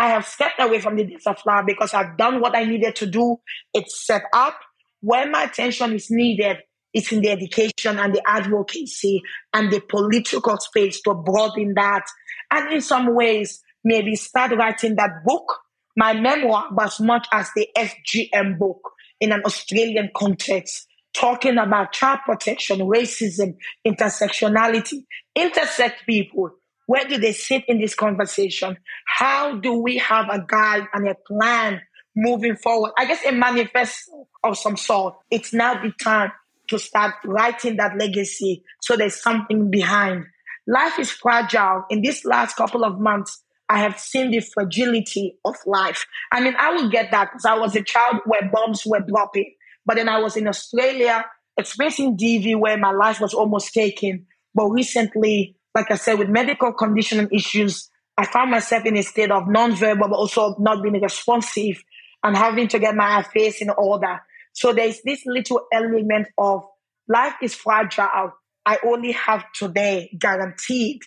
I 0.00 0.08
have 0.08 0.26
stepped 0.26 0.58
away 0.58 0.80
from 0.80 0.96
the 0.96 1.04
Desert 1.04 1.40
Flower 1.40 1.62
because 1.62 1.92
I've 1.92 2.16
done 2.16 2.40
what 2.40 2.56
I 2.56 2.64
needed 2.64 2.96
to 2.96 3.06
do. 3.06 3.36
It's 3.74 4.06
set 4.06 4.22
up. 4.32 4.58
Where 5.02 5.30
my 5.30 5.42
attention 5.42 5.92
is 5.92 6.10
needed, 6.10 6.56
it's 6.94 7.12
in 7.12 7.20
the 7.20 7.28
education 7.28 7.98
and 7.98 8.14
the 8.14 8.22
advocacy 8.26 9.20
and 9.52 9.70
the 9.70 9.80
political 9.80 10.56
space 10.56 11.02
to 11.02 11.12
broaden 11.12 11.74
that. 11.74 12.06
And 12.50 12.72
in 12.72 12.80
some 12.80 13.14
ways, 13.14 13.60
maybe 13.84 14.16
start 14.16 14.52
writing 14.56 14.96
that 14.96 15.22
book, 15.26 15.58
my 15.98 16.14
memoir, 16.14 16.68
as 16.80 16.98
much 16.98 17.28
as 17.30 17.50
the 17.54 17.68
FGM 17.76 18.58
book 18.58 18.80
in 19.20 19.32
an 19.32 19.42
Australian 19.44 20.08
context, 20.16 20.86
talking 21.12 21.58
about 21.58 21.92
child 21.92 22.20
protection, 22.24 22.78
racism, 22.78 23.54
intersectionality, 23.86 25.04
intersex 25.36 25.92
people. 26.06 26.52
Where 26.90 27.06
do 27.06 27.18
they 27.18 27.30
sit 27.30 27.62
in 27.68 27.80
this 27.80 27.94
conversation? 27.94 28.76
How 29.06 29.54
do 29.58 29.74
we 29.74 29.98
have 29.98 30.26
a 30.28 30.44
guide 30.44 30.88
and 30.92 31.06
a 31.06 31.14
plan 31.14 31.80
moving 32.16 32.56
forward? 32.56 32.90
I 32.98 33.04
guess 33.04 33.24
a 33.24 33.30
manifesto 33.30 34.26
of 34.42 34.58
some 34.58 34.76
sort. 34.76 35.14
It's 35.30 35.54
now 35.54 35.80
the 35.80 35.92
time 36.02 36.32
to 36.66 36.80
start 36.80 37.14
writing 37.24 37.76
that 37.76 37.96
legacy 37.96 38.64
so 38.82 38.96
there's 38.96 39.22
something 39.22 39.70
behind. 39.70 40.24
Life 40.66 40.98
is 40.98 41.12
fragile. 41.12 41.84
In 41.90 42.02
these 42.02 42.24
last 42.24 42.56
couple 42.56 42.82
of 42.84 42.98
months, 42.98 43.40
I 43.68 43.78
have 43.78 43.96
seen 44.00 44.32
the 44.32 44.40
fragility 44.40 45.38
of 45.44 45.54
life. 45.66 46.04
I 46.32 46.40
mean, 46.40 46.56
I 46.58 46.72
will 46.72 46.90
get 46.90 47.12
that 47.12 47.30
because 47.30 47.44
I 47.44 47.56
was 47.56 47.76
a 47.76 47.84
child 47.84 48.16
where 48.26 48.50
bombs 48.52 48.82
were 48.84 48.98
dropping. 48.98 49.54
But 49.86 49.94
then 49.94 50.08
I 50.08 50.18
was 50.18 50.36
in 50.36 50.48
Australia 50.48 51.24
experiencing 51.56 52.16
DV 52.16 52.58
where 52.58 52.76
my 52.76 52.90
life 52.90 53.20
was 53.20 53.32
almost 53.32 53.72
taken. 53.72 54.26
But 54.56 54.70
recently, 54.70 55.54
like 55.74 55.90
I 55.90 55.96
said, 55.96 56.18
with 56.18 56.28
medical 56.28 56.72
condition 56.72 57.28
issues, 57.32 57.90
I 58.16 58.26
found 58.26 58.50
myself 58.50 58.84
in 58.84 58.96
a 58.96 59.02
state 59.02 59.30
of 59.30 59.48
non-verbal, 59.48 60.08
but 60.08 60.16
also 60.16 60.56
not 60.58 60.82
being 60.82 61.00
responsive 61.00 61.82
and 62.22 62.36
having 62.36 62.68
to 62.68 62.78
get 62.78 62.94
my 62.94 63.20
affairs 63.20 63.56
in 63.60 63.70
order. 63.70 64.20
So 64.52 64.72
there's 64.72 65.00
this 65.02 65.22
little 65.26 65.62
element 65.72 66.28
of 66.36 66.64
life 67.08 67.34
is 67.42 67.54
fragile. 67.54 68.32
I 68.66 68.78
only 68.84 69.12
have 69.12 69.44
today 69.54 70.14
guaranteed 70.18 71.00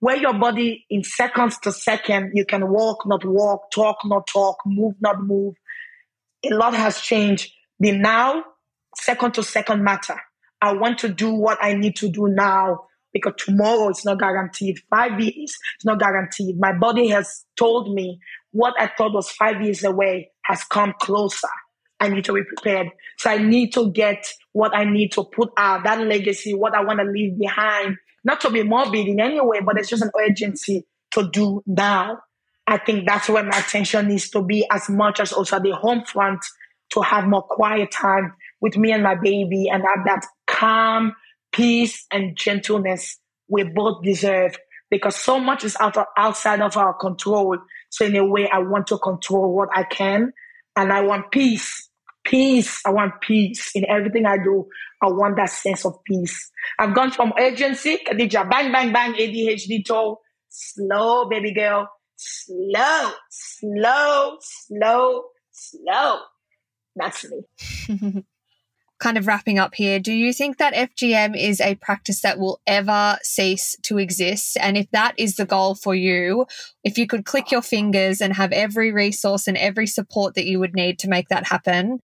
where 0.00 0.16
your 0.16 0.32
body 0.32 0.86
in 0.88 1.04
seconds 1.04 1.58
to 1.58 1.72
second, 1.72 2.32
you 2.34 2.46
can 2.46 2.70
walk, 2.70 3.06
not 3.06 3.24
walk, 3.24 3.70
talk, 3.70 3.96
not 4.04 4.26
talk, 4.32 4.56
move, 4.64 4.94
not 5.00 5.22
move. 5.22 5.54
A 6.44 6.54
lot 6.54 6.74
has 6.74 7.00
changed. 7.00 7.52
The 7.80 7.92
now, 7.92 8.44
second 8.96 9.34
to 9.34 9.42
second 9.42 9.84
matter. 9.84 10.18
I 10.62 10.72
want 10.74 10.98
to 11.00 11.08
do 11.08 11.32
what 11.34 11.58
I 11.60 11.74
need 11.74 11.96
to 11.96 12.08
do 12.08 12.28
now 12.28 12.86
because 13.12 13.34
tomorrow 13.38 13.88
is 13.90 14.04
not 14.04 14.18
guaranteed. 14.18 14.78
Five 14.90 15.20
years 15.20 15.50
is 15.50 15.84
not 15.84 15.98
guaranteed. 15.98 16.58
My 16.58 16.72
body 16.72 17.08
has 17.08 17.44
told 17.56 17.92
me 17.94 18.20
what 18.52 18.74
I 18.78 18.90
thought 18.96 19.12
was 19.12 19.30
five 19.30 19.62
years 19.62 19.84
away 19.84 20.30
has 20.44 20.64
come 20.64 20.94
closer. 21.00 21.48
I 22.00 22.08
need 22.08 22.24
to 22.24 22.32
be 22.32 22.42
prepared. 22.42 22.88
So 23.18 23.30
I 23.30 23.38
need 23.38 23.72
to 23.74 23.92
get 23.92 24.26
what 24.52 24.74
I 24.74 24.84
need 24.84 25.12
to 25.12 25.24
put 25.24 25.50
out, 25.56 25.84
that 25.84 26.00
legacy, 26.00 26.54
what 26.54 26.74
I 26.74 26.82
want 26.82 27.00
to 27.00 27.04
leave 27.04 27.38
behind 27.38 27.96
not 28.24 28.40
to 28.42 28.50
be 28.50 28.62
morbid 28.62 29.06
in 29.06 29.20
any 29.20 29.40
way, 29.40 29.60
but 29.60 29.78
it's 29.78 29.88
just 29.88 30.02
an 30.02 30.10
urgency 30.18 30.86
to 31.12 31.28
do 31.30 31.62
now. 31.66 32.18
I 32.66 32.78
think 32.78 33.06
that's 33.06 33.28
where 33.28 33.42
my 33.42 33.58
attention 33.58 34.08
needs 34.08 34.30
to 34.30 34.42
be 34.42 34.66
as 34.70 34.88
much 34.88 35.20
as 35.20 35.32
also 35.32 35.58
the 35.58 35.72
home 35.72 36.04
front 36.04 36.40
to 36.90 37.00
have 37.00 37.26
more 37.26 37.42
quiet 37.42 37.90
time 37.90 38.34
with 38.60 38.76
me 38.76 38.92
and 38.92 39.02
my 39.02 39.14
baby 39.14 39.68
and 39.68 39.82
have 39.82 40.04
that 40.06 40.26
calm, 40.46 41.14
peace 41.52 42.06
and 42.12 42.36
gentleness 42.36 43.18
we 43.48 43.64
both 43.64 44.02
deserve 44.02 44.56
because 44.90 45.16
so 45.16 45.38
much 45.38 45.64
is 45.64 45.76
out 45.80 45.96
of, 45.96 46.06
outside 46.16 46.60
of 46.60 46.76
our 46.76 46.94
control. 46.94 47.58
So 47.90 48.04
in 48.04 48.16
a 48.16 48.24
way, 48.24 48.48
I 48.48 48.58
want 48.58 48.86
to 48.88 48.98
control 48.98 49.54
what 49.54 49.68
I 49.74 49.84
can 49.84 50.32
and 50.76 50.92
I 50.92 51.00
want 51.02 51.30
peace 51.30 51.90
peace. 52.24 52.80
I 52.86 52.90
want 52.90 53.20
peace 53.20 53.70
in 53.74 53.84
everything 53.88 54.26
I 54.26 54.36
do. 54.36 54.66
I 55.02 55.06
want 55.06 55.36
that 55.36 55.50
sense 55.50 55.84
of 55.84 55.96
peace. 56.04 56.50
I've 56.78 56.94
gone 56.94 57.10
from 57.10 57.32
urgency, 57.38 57.98
Khadija, 58.06 58.48
bang, 58.50 58.72
bang, 58.72 58.92
bang, 58.92 59.14
ADHD 59.14 59.84
to 59.86 60.16
slow, 60.48 61.28
baby 61.28 61.54
girl, 61.54 61.88
slow, 62.16 63.10
slow, 63.30 64.36
slow, 64.40 65.24
slow. 65.50 66.18
That's 66.96 67.26
me. 67.30 68.24
kind 69.00 69.18
of 69.18 69.26
wrapping 69.26 69.58
up 69.58 69.74
here, 69.74 69.98
do 69.98 70.12
you 70.12 70.32
think 70.32 70.58
that 70.58 70.74
FGM 70.74 71.36
is 71.36 71.60
a 71.60 71.74
practice 71.76 72.20
that 72.22 72.38
will 72.38 72.60
ever 72.66 73.18
cease 73.22 73.76
to 73.82 73.98
exist? 73.98 74.56
And 74.60 74.76
if 74.76 74.90
that 74.92 75.14
is 75.18 75.36
the 75.36 75.46
goal 75.46 75.74
for 75.74 75.94
you, 75.94 76.46
if 76.84 76.98
you 76.98 77.06
could 77.06 77.24
click 77.24 77.50
your 77.50 77.62
fingers 77.62 78.20
and 78.20 78.34
have 78.34 78.52
every 78.52 78.92
resource 78.92 79.48
and 79.48 79.56
every 79.56 79.86
support 79.86 80.34
that 80.34 80.46
you 80.46 80.60
would 80.60 80.74
need 80.74 80.98
to 81.00 81.08
make 81.08 81.28
that 81.28 81.48
happen, 81.48 82.00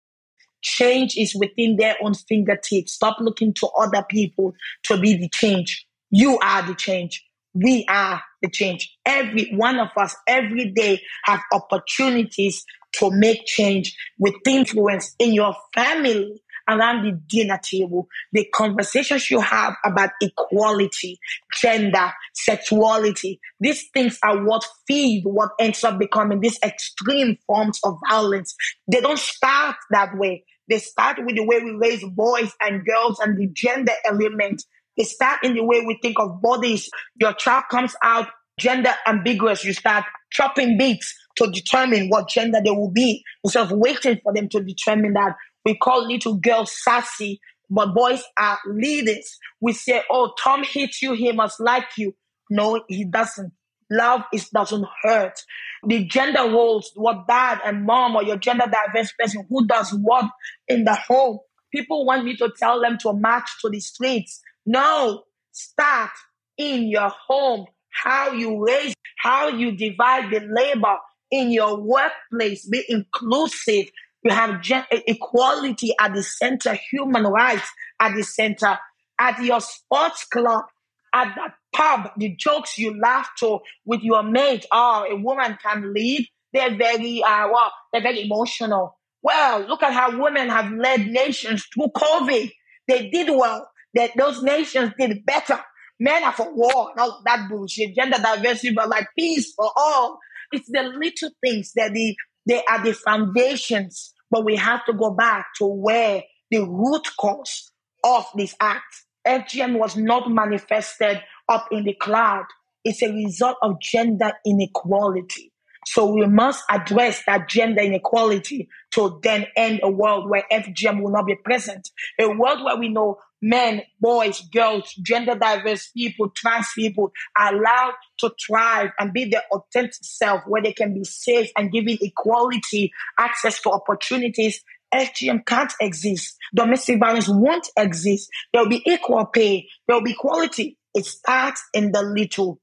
Change 0.62 1.16
is 1.16 1.34
within 1.34 1.76
their 1.76 1.96
own 2.00 2.14
fingertips. 2.14 2.92
Stop 2.92 3.16
looking 3.20 3.52
to 3.54 3.66
other 3.78 4.04
people 4.08 4.54
to 4.84 4.96
be 4.96 5.16
the 5.16 5.28
change. 5.28 5.84
You 6.10 6.38
are 6.38 6.62
the 6.64 6.74
change. 6.74 7.24
We 7.52 7.84
are 7.88 8.22
the 8.40 8.48
change. 8.48 8.96
Every 9.04 9.50
one 9.54 9.78
of 9.78 9.88
us 9.96 10.14
every 10.26 10.70
day 10.70 11.02
have 11.24 11.40
opportunities 11.52 12.64
to 12.94 13.10
make 13.10 13.44
change 13.46 13.96
with 14.18 14.34
influence 14.46 15.14
in 15.18 15.32
your 15.32 15.54
family, 15.74 16.40
around 16.78 17.04
the 17.04 17.12
dinner 17.28 17.58
table, 17.62 18.08
the 18.32 18.46
conversations 18.54 19.30
you 19.30 19.40
have 19.40 19.74
about 19.84 20.10
equality, 20.20 21.18
gender, 21.60 22.10
sexuality, 22.34 23.40
these 23.60 23.88
things 23.92 24.18
are 24.22 24.44
what 24.44 24.64
feed 24.86 25.22
what 25.24 25.50
ends 25.58 25.84
up 25.84 25.98
becoming 25.98 26.40
these 26.40 26.58
extreme 26.64 27.36
forms 27.46 27.78
of 27.84 27.98
violence. 28.08 28.54
They 28.90 29.00
don't 29.00 29.18
start 29.18 29.76
that 29.90 30.16
way. 30.16 30.44
They 30.68 30.78
start 30.78 31.18
with 31.24 31.36
the 31.36 31.44
way 31.44 31.60
we 31.62 31.72
raise 31.72 32.04
boys 32.04 32.52
and 32.60 32.84
girls 32.84 33.18
and 33.20 33.36
the 33.36 33.48
gender 33.52 33.92
element. 34.04 34.62
They 34.96 35.04
start 35.04 35.44
in 35.44 35.54
the 35.54 35.64
way 35.64 35.84
we 35.86 35.98
think 36.02 36.18
of 36.18 36.40
bodies. 36.40 36.88
Your 37.20 37.32
child 37.34 37.64
comes 37.70 37.94
out 38.02 38.28
gender 38.58 38.94
ambiguous. 39.06 39.64
You 39.64 39.72
start 39.72 40.04
chopping 40.30 40.78
beats 40.78 41.14
to 41.36 41.50
determine 41.50 42.08
what 42.08 42.28
gender 42.28 42.60
they 42.62 42.70
will 42.70 42.90
be 42.90 43.24
instead 43.42 43.64
of 43.64 43.72
waiting 43.72 44.18
for 44.22 44.32
them 44.32 44.48
to 44.50 44.62
determine 44.62 45.14
that. 45.14 45.34
We 45.64 45.76
call 45.76 46.06
little 46.06 46.34
girls 46.34 46.72
sassy, 46.82 47.40
but 47.70 47.94
boys 47.94 48.22
are 48.36 48.58
leaders. 48.66 49.38
We 49.60 49.72
say, 49.72 50.02
oh, 50.10 50.34
Tom 50.42 50.62
hits 50.64 51.02
you, 51.02 51.14
he 51.14 51.32
must 51.32 51.60
like 51.60 51.96
you. 51.96 52.14
No, 52.50 52.82
he 52.88 53.04
doesn't. 53.04 53.52
Love 53.90 54.22
is 54.32 54.48
doesn't 54.48 54.86
hurt. 55.02 55.38
The 55.86 56.04
gender 56.06 56.44
roles, 56.44 56.92
what 56.94 57.26
dad 57.28 57.60
and 57.64 57.84
mom 57.84 58.16
or 58.16 58.22
your 58.22 58.38
gender 58.38 58.64
diverse 58.64 59.12
person 59.18 59.46
who 59.48 59.66
does 59.66 59.90
what 59.90 60.30
in 60.66 60.84
the 60.84 60.94
home. 60.94 61.38
People 61.70 62.06
want 62.06 62.24
me 62.24 62.36
to 62.36 62.50
tell 62.58 62.80
them 62.80 62.96
to 62.98 63.12
march 63.12 63.48
to 63.60 63.68
the 63.68 63.80
streets. 63.80 64.40
No, 64.64 65.24
start 65.52 66.10
in 66.56 66.88
your 66.88 67.10
home. 67.28 67.66
How 67.90 68.32
you 68.32 68.64
raise, 68.64 68.94
how 69.18 69.48
you 69.48 69.72
divide 69.76 70.30
the 70.30 70.40
labor 70.40 70.96
in 71.30 71.50
your 71.50 71.78
workplace. 71.78 72.66
Be 72.66 72.84
inclusive. 72.88 73.86
You 74.24 74.30
have 74.30 74.62
gen- 74.62 74.84
equality 74.90 75.94
at 75.98 76.14
the 76.14 76.22
center, 76.22 76.74
human 76.74 77.24
rights 77.24 77.68
at 78.00 78.14
the 78.14 78.22
center, 78.22 78.78
at 79.18 79.42
your 79.42 79.60
sports 79.60 80.24
club, 80.24 80.64
at 81.12 81.34
the 81.34 81.52
pub, 81.76 82.10
the 82.16 82.34
jokes 82.36 82.78
you 82.78 82.98
laugh 82.98 83.28
to 83.40 83.58
with 83.84 84.02
your 84.02 84.22
mate, 84.22 84.66
oh, 84.72 85.06
a 85.10 85.16
woman 85.16 85.58
can 85.62 85.92
lead. 85.92 86.26
They're 86.52 86.76
very, 86.76 87.22
uh, 87.22 87.48
well, 87.52 87.72
they're 87.92 88.02
very 88.02 88.22
emotional. 88.24 88.98
Well, 89.22 89.60
look 89.66 89.82
at 89.82 89.92
how 89.92 90.20
women 90.20 90.48
have 90.48 90.70
led 90.72 91.06
nations 91.06 91.66
through 91.72 91.88
COVID. 91.96 92.50
They 92.88 93.10
did 93.10 93.28
well. 93.30 93.68
That 93.94 94.12
those 94.16 94.42
nations 94.42 94.92
did 94.98 95.24
better. 95.26 95.60
Men 96.00 96.24
are 96.24 96.32
for 96.32 96.52
war 96.54 96.92
all 96.98 97.22
that 97.24 97.48
bullshit. 97.48 97.94
Gender 97.94 98.16
diversity, 98.16 98.72
but 98.74 98.88
like 98.88 99.06
peace 99.16 99.52
for 99.54 99.70
all. 99.76 100.18
It's 100.50 100.68
the 100.68 100.82
little 100.82 101.30
things 101.44 101.72
that 101.74 101.92
the 101.92 102.16
they 102.46 102.62
are 102.64 102.82
the 102.82 102.92
foundations, 102.92 104.11
but 104.32 104.44
we 104.44 104.56
have 104.56 104.84
to 104.86 104.94
go 104.94 105.10
back 105.10 105.46
to 105.58 105.66
where 105.66 106.22
the 106.50 106.60
root 106.64 107.06
cause 107.20 107.70
of 108.02 108.24
this 108.34 108.56
act. 108.60 109.04
FGM 109.26 109.78
was 109.78 109.94
not 109.94 110.28
manifested 110.28 111.22
up 111.48 111.68
in 111.70 111.84
the 111.84 111.94
cloud. 111.94 112.46
It's 112.84 113.02
a 113.02 113.12
result 113.12 113.58
of 113.62 113.80
gender 113.80 114.32
inequality. 114.44 115.52
So 115.86 116.12
we 116.12 116.26
must 116.26 116.64
address 116.70 117.22
that 117.26 117.48
gender 117.48 117.82
inequality 117.82 118.68
to 118.92 119.20
then 119.22 119.46
end 119.56 119.80
a 119.82 119.90
world 119.90 120.30
where 120.30 120.44
FGM 120.50 121.02
will 121.02 121.12
not 121.12 121.26
be 121.26 121.36
present. 121.36 121.90
A 122.18 122.28
world 122.28 122.64
where 122.64 122.76
we 122.76 122.88
know 122.88 123.18
men, 123.42 123.82
boys, 124.00 124.40
girls, 124.52 124.94
gender 125.02 125.34
diverse 125.34 125.88
people, 125.88 126.30
trans 126.30 126.68
people 126.74 127.12
are 127.36 127.54
allowed 127.54 127.94
to 128.18 128.30
thrive 128.44 128.90
and 128.98 129.12
be 129.12 129.26
their 129.26 129.42
authentic 129.52 129.94
self 130.02 130.42
where 130.46 130.62
they 130.62 130.72
can 130.72 130.94
be 130.94 131.04
safe 131.04 131.50
and 131.56 131.72
given 131.72 131.98
equality, 132.00 132.92
access 133.18 133.60
to 133.60 133.70
opportunities. 133.70 134.62
FGM 134.94 135.44
can't 135.46 135.72
exist. 135.80 136.36
Domestic 136.54 137.00
violence 137.00 137.28
won't 137.28 137.68
exist. 137.76 138.28
There'll 138.52 138.68
be 138.68 138.82
equal 138.86 139.26
pay. 139.26 139.68
There'll 139.86 140.02
be 140.02 140.12
equality. 140.12 140.78
It 140.94 141.06
starts 141.06 141.62
in 141.74 141.92
the 141.92 142.02
little. 142.02 142.60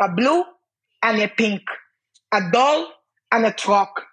A 0.00 0.10
blue 0.10 0.42
and 1.02 1.20
a 1.20 1.28
pink 1.28 1.62
a 2.32 2.50
doll 2.52 2.88
and 3.32 3.46
a 3.46 3.52
truck. 3.52 4.04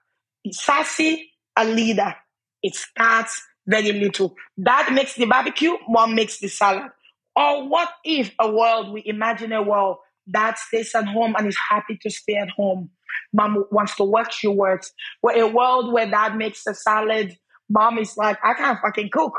Sassy, 0.51 1.32
a 1.55 1.66
leader. 1.66 2.16
It 2.61 2.76
starts 2.76 3.41
very 3.66 3.91
little. 3.93 4.36
Dad 4.61 4.93
makes 4.93 5.16
the 5.16 5.26
barbecue, 5.26 5.74
mom 5.88 6.16
makes 6.16 6.39
the 6.39 6.47
salad. 6.47 6.91
Or 7.36 7.68
what 7.68 7.89
if 8.03 8.34
a 8.39 8.51
world, 8.51 8.93
we 8.93 9.03
imagine 9.05 9.51
a 9.53 9.61
world, 9.61 9.97
dad 10.30 10.57
stays 10.57 10.93
at 10.95 11.07
home 11.07 11.36
and 11.38 11.47
is 11.47 11.57
happy 11.70 11.97
to 12.01 12.09
stay 12.09 12.36
at 12.36 12.49
home. 12.49 12.89
Mom 13.32 13.66
wants 13.72 13.95
to 13.95 14.03
work, 14.03 14.32
she 14.32 14.47
works. 14.47 14.91
Where 15.22 15.41
a 15.41 15.47
world 15.47 15.93
where 15.93 16.09
dad 16.09 16.36
makes 16.36 16.64
the 16.64 16.76
salad, 16.76 17.38
mom 17.70 17.97
is 17.97 18.16
like, 18.18 18.38
I 18.43 18.53
can't 18.53 18.80
fucking 18.80 19.09
cook. 19.11 19.34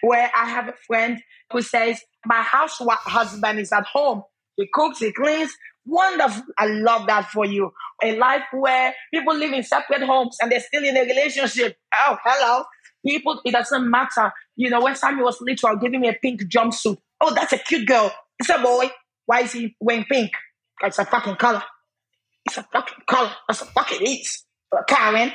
Where 0.00 0.30
I 0.34 0.48
have 0.48 0.68
a 0.68 0.74
friend 0.86 1.20
who 1.52 1.60
says, 1.60 2.00
my 2.24 2.40
house 2.40 2.78
husband 2.80 3.58
is 3.58 3.70
at 3.72 3.84
home. 3.84 4.22
He 4.56 4.66
cooks, 4.72 5.00
he 5.00 5.12
cleans, 5.12 5.52
Wonderful. 5.86 6.42
I 6.58 6.66
love 6.66 7.06
that 7.06 7.30
for 7.30 7.46
you. 7.46 7.70
A 8.02 8.16
life 8.16 8.42
where 8.52 8.92
people 9.14 9.36
live 9.36 9.52
in 9.52 9.62
separate 9.62 10.02
homes 10.02 10.36
and 10.40 10.50
they're 10.50 10.60
still 10.60 10.84
in 10.84 10.96
a 10.96 11.02
relationship. 11.02 11.76
Oh, 11.94 12.18
hello. 12.24 12.64
People, 13.06 13.40
it 13.44 13.52
doesn't 13.52 13.88
matter. 13.88 14.32
You 14.56 14.70
know, 14.70 14.80
when 14.80 14.96
Sammy 14.96 15.22
was 15.22 15.40
little, 15.40 15.76
giving 15.76 16.00
me 16.00 16.08
a 16.08 16.14
pink 16.20 16.42
jumpsuit. 16.42 16.96
Oh, 17.20 17.34
that's 17.34 17.52
a 17.52 17.58
cute 17.58 17.86
girl. 17.86 18.12
It's 18.38 18.48
a 18.50 18.58
boy. 18.58 18.90
Why 19.26 19.40
is 19.40 19.52
he 19.52 19.76
wearing 19.80 20.04
pink? 20.04 20.32
It's 20.82 20.98
a 20.98 21.04
fucking 21.04 21.36
color. 21.36 21.62
It's 22.44 22.58
a 22.58 22.62
fucking 22.72 23.04
color. 23.08 23.32
That's 23.48 23.62
a 23.62 23.66
fucking 23.66 24.06
is. 24.06 24.44
Karen. 24.88 25.32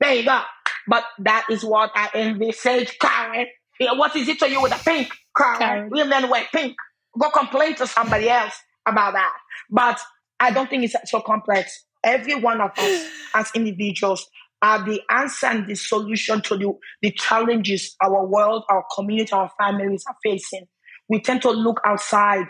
There 0.00 0.14
you 0.14 0.24
go. 0.24 0.40
But 0.86 1.04
that 1.20 1.46
is 1.50 1.64
what 1.64 1.90
I 1.94 2.10
envisage, 2.14 2.98
Karen. 2.98 3.46
What 3.80 4.14
is 4.16 4.28
it 4.28 4.38
to 4.40 4.50
you 4.50 4.62
with 4.62 4.74
a 4.74 4.84
pink? 4.84 5.08
Karen. 5.36 5.58
Karen. 5.58 5.90
Women 5.90 6.28
wear 6.28 6.46
pink. 6.52 6.76
Go 7.18 7.30
complain 7.30 7.74
to 7.76 7.86
somebody 7.86 8.28
else 8.28 8.54
about 8.86 9.14
that. 9.14 9.32
But 9.70 10.00
I 10.40 10.50
don't 10.50 10.68
think 10.68 10.84
it's 10.84 11.10
so 11.10 11.20
complex. 11.20 11.84
Every 12.02 12.34
one 12.34 12.60
of 12.60 12.70
us 12.76 13.08
as 13.34 13.50
individuals 13.54 14.26
are 14.64 14.82
the 14.82 15.02
answer 15.10 15.46
and 15.46 15.66
the 15.66 15.74
solution 15.74 16.40
to 16.40 16.56
the, 16.56 16.72
the 17.02 17.10
challenges 17.10 17.94
our 18.02 18.26
world, 18.26 18.64
our 18.70 18.82
community, 18.94 19.30
our 19.32 19.50
families 19.58 20.02
are 20.08 20.16
facing. 20.22 20.64
We 21.06 21.20
tend 21.20 21.42
to 21.42 21.50
look 21.50 21.82
outside. 21.84 22.46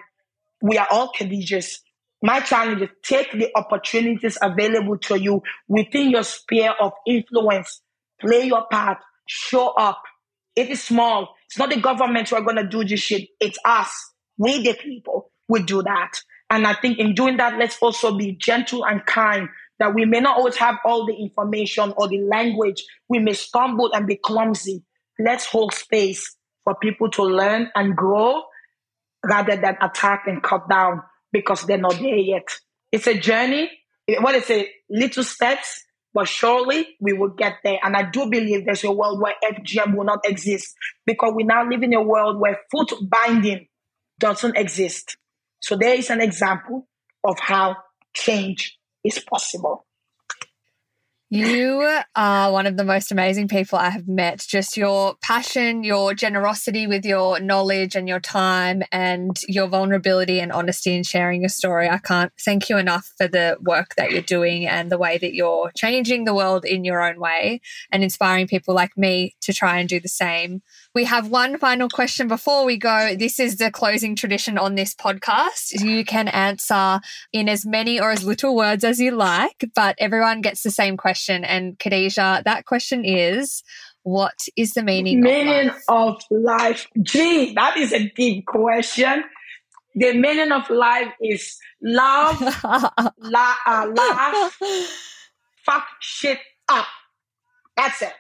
We 0.63 0.79
are 0.79 0.87
all 0.93 1.11
Khadijas. 1.13 1.79
My 2.23 2.39
challenge 2.39 2.83
is 2.83 2.89
take 3.03 3.33
the 3.33 3.51
opportunities 3.57 4.39
available 4.41 4.97
to 4.99 5.21
you 5.21 5.43
within 5.67 6.11
your 6.11 6.23
sphere 6.23 6.73
of 6.81 6.93
influence. 7.05 7.83
Play 8.21 8.45
your 8.45 8.65
part. 8.71 8.99
Show 9.27 9.71
up. 9.71 10.01
It 10.55 10.71
is 10.71 10.85
small. 10.85 11.35
It's 11.47 11.59
not 11.59 11.71
the 11.71 11.81
government 11.81 12.29
who 12.29 12.37
are 12.37 12.43
going 12.43 12.59
to 12.59 12.67
do 12.67 12.85
this 12.85 13.01
shit. 13.01 13.29
It's 13.41 13.59
us. 13.65 13.93
We, 14.39 14.63
the 14.63 14.75
people, 14.75 15.33
will 15.49 15.65
do 15.65 15.83
that. 15.83 16.13
And 16.49 16.65
I 16.65 16.75
think 16.75 16.99
in 16.99 17.15
doing 17.15 17.39
that, 17.39 17.59
let's 17.59 17.79
also 17.83 18.17
be 18.17 18.37
gentle 18.41 18.87
and 18.87 19.05
kind 19.05 19.49
that 19.79 19.95
we 19.95 20.05
may 20.05 20.21
not 20.21 20.39
always 20.39 20.57
have 20.57 20.77
all 20.85 21.07
the 21.07 21.15
information 21.15 21.93
or 21.97 22.09
the 22.09 22.21
language. 22.21 22.85
We 23.09 23.19
may 23.19 23.33
stumble 23.33 23.93
and 23.93 24.07
be 24.07 24.17
clumsy. 24.17 24.85
Let's 25.19 25.47
hold 25.47 25.75
space 25.75 26.37
for 26.65 26.75
people 26.77 27.11
to 27.11 27.23
learn 27.23 27.71
and 27.75 27.97
grow 27.97 28.43
rather 29.25 29.57
than 29.57 29.77
attack 29.81 30.25
and 30.27 30.43
cut 30.43 30.69
down 30.69 31.03
because 31.33 31.63
they're 31.65 31.79
not 31.79 31.95
there 31.95 32.17
yet. 32.17 32.47
It's 32.93 33.07
a 33.07 33.19
journey. 33.19 33.71
What 34.21 34.35
is 34.35 34.49
it? 34.51 34.69
Little 34.89 35.25
steps, 35.25 35.83
but 36.13 36.29
surely 36.29 36.89
we 37.01 37.13
will 37.13 37.31
get 37.31 37.55
there. 37.65 37.79
And 37.83 37.97
I 37.97 38.09
do 38.09 38.31
believe 38.31 38.65
there's 38.65 38.85
a 38.85 38.93
world 38.93 39.21
where 39.21 39.35
FGM 39.43 39.97
will 39.97 40.05
not 40.05 40.21
exist 40.25 40.75
because 41.07 41.33
we 41.35 41.43
now 41.43 41.69
live 41.69 41.83
in 41.83 41.95
a 41.95 42.03
world 42.03 42.39
where 42.39 42.61
foot 42.71 42.93
binding 43.03 43.67
doesn't 44.21 44.57
exist. 44.57 45.17
So 45.61 45.77
there 45.77 45.95
is 45.95 46.11
an 46.11 46.21
example 46.21 46.87
of 47.25 47.39
how 47.41 47.77
change 48.13 48.79
is 49.05 49.19
possible. 49.21 49.87
You 51.31 52.01
are 52.15 52.53
one 52.53 52.67
of 52.67 52.77
the 52.77 52.85
most 52.85 53.11
amazing 53.11 53.49
people 53.49 53.77
I 53.77 53.91
have 53.91 54.07
met. 54.07 54.45
Just 54.47 54.77
your 54.77 55.17
passion, 55.21 55.83
your 55.83 56.15
generosity 56.15 56.87
with 56.87 57.05
your 57.05 57.41
knowledge 57.41 57.97
and 57.97 58.07
your 58.07 58.21
time, 58.21 58.85
and 58.93 59.37
your 59.49 59.67
vulnerability 59.67 60.39
and 60.39 60.53
honesty 60.53 60.95
in 60.95 61.03
sharing 61.03 61.41
your 61.41 61.49
story. 61.49 61.89
I 61.89 61.99
can't 61.99 62.31
thank 62.45 62.69
you 62.69 62.77
enough 62.77 63.11
for 63.19 63.27
the 63.27 63.57
work 63.61 63.97
that 63.97 64.13
you're 64.13 64.23
doing 64.23 64.69
and 64.69 64.93
the 64.93 64.99
way 64.99 65.19
that 65.19 65.35
you're 65.35 65.73
changing 65.77 66.25
the 66.25 66.35
world 66.35 66.65
in 66.65 66.85
your 66.85 67.03
own 67.03 67.19
way 67.19 67.61
and 67.91 68.05
inspiring 68.05 68.47
people 68.47 68.73
like 68.73 68.97
me 68.97 69.35
to 69.41 69.53
try 69.53 69.79
and 69.81 69.89
do 69.89 69.99
the 69.99 70.09
same. 70.09 70.63
We 70.95 71.05
have 71.07 71.29
one 71.29 71.59
final 71.59 71.89
question 71.89 72.29
before 72.29 72.65
we 72.65 72.77
go. 72.77 73.17
This 73.17 73.41
is 73.41 73.57
the 73.57 73.73
closing 73.73 74.15
tradition 74.15 74.57
on 74.57 74.77
this 74.77 74.95
podcast. 74.95 75.73
You 75.81 76.05
can 76.05 76.29
answer 76.29 77.01
in 77.33 77.49
as 77.49 77.67
many 77.67 77.99
or 77.99 78.13
as 78.13 78.23
little 78.23 78.55
words 78.55 78.85
as 78.85 79.01
you 79.01 79.11
like, 79.11 79.65
but 79.75 79.97
everyone 79.99 80.41
gets 80.41 80.63
the 80.63 80.71
same 80.71 80.97
question. 80.97 81.43
And 81.43 81.77
Khadija, 81.81 82.45
that 82.45 82.65
question 82.65 83.05
is 83.05 83.65
what 84.05 84.47
is 84.57 84.75
the 84.75 84.85
meaning 84.85 85.21
meaning 85.21 85.71
of 85.71 85.75
life? 85.75 85.83
of 85.89 86.23
life? 86.31 86.87
Gee, 87.03 87.55
that 87.55 87.77
is 87.77 87.93
a 87.93 88.09
deep 88.11 88.47
question. 88.47 89.25
The 89.97 90.13
meaning 90.13 90.53
of 90.53 90.71
life 90.71 91.13
is 91.21 91.59
love, 91.83 92.41
la, 92.63 93.55
uh, 93.67 93.87
laugh, 93.97 94.59
fuck 95.67 95.87
shit 96.01 96.39
up. 96.69 96.87
That's 97.77 98.03
it. 98.03 98.13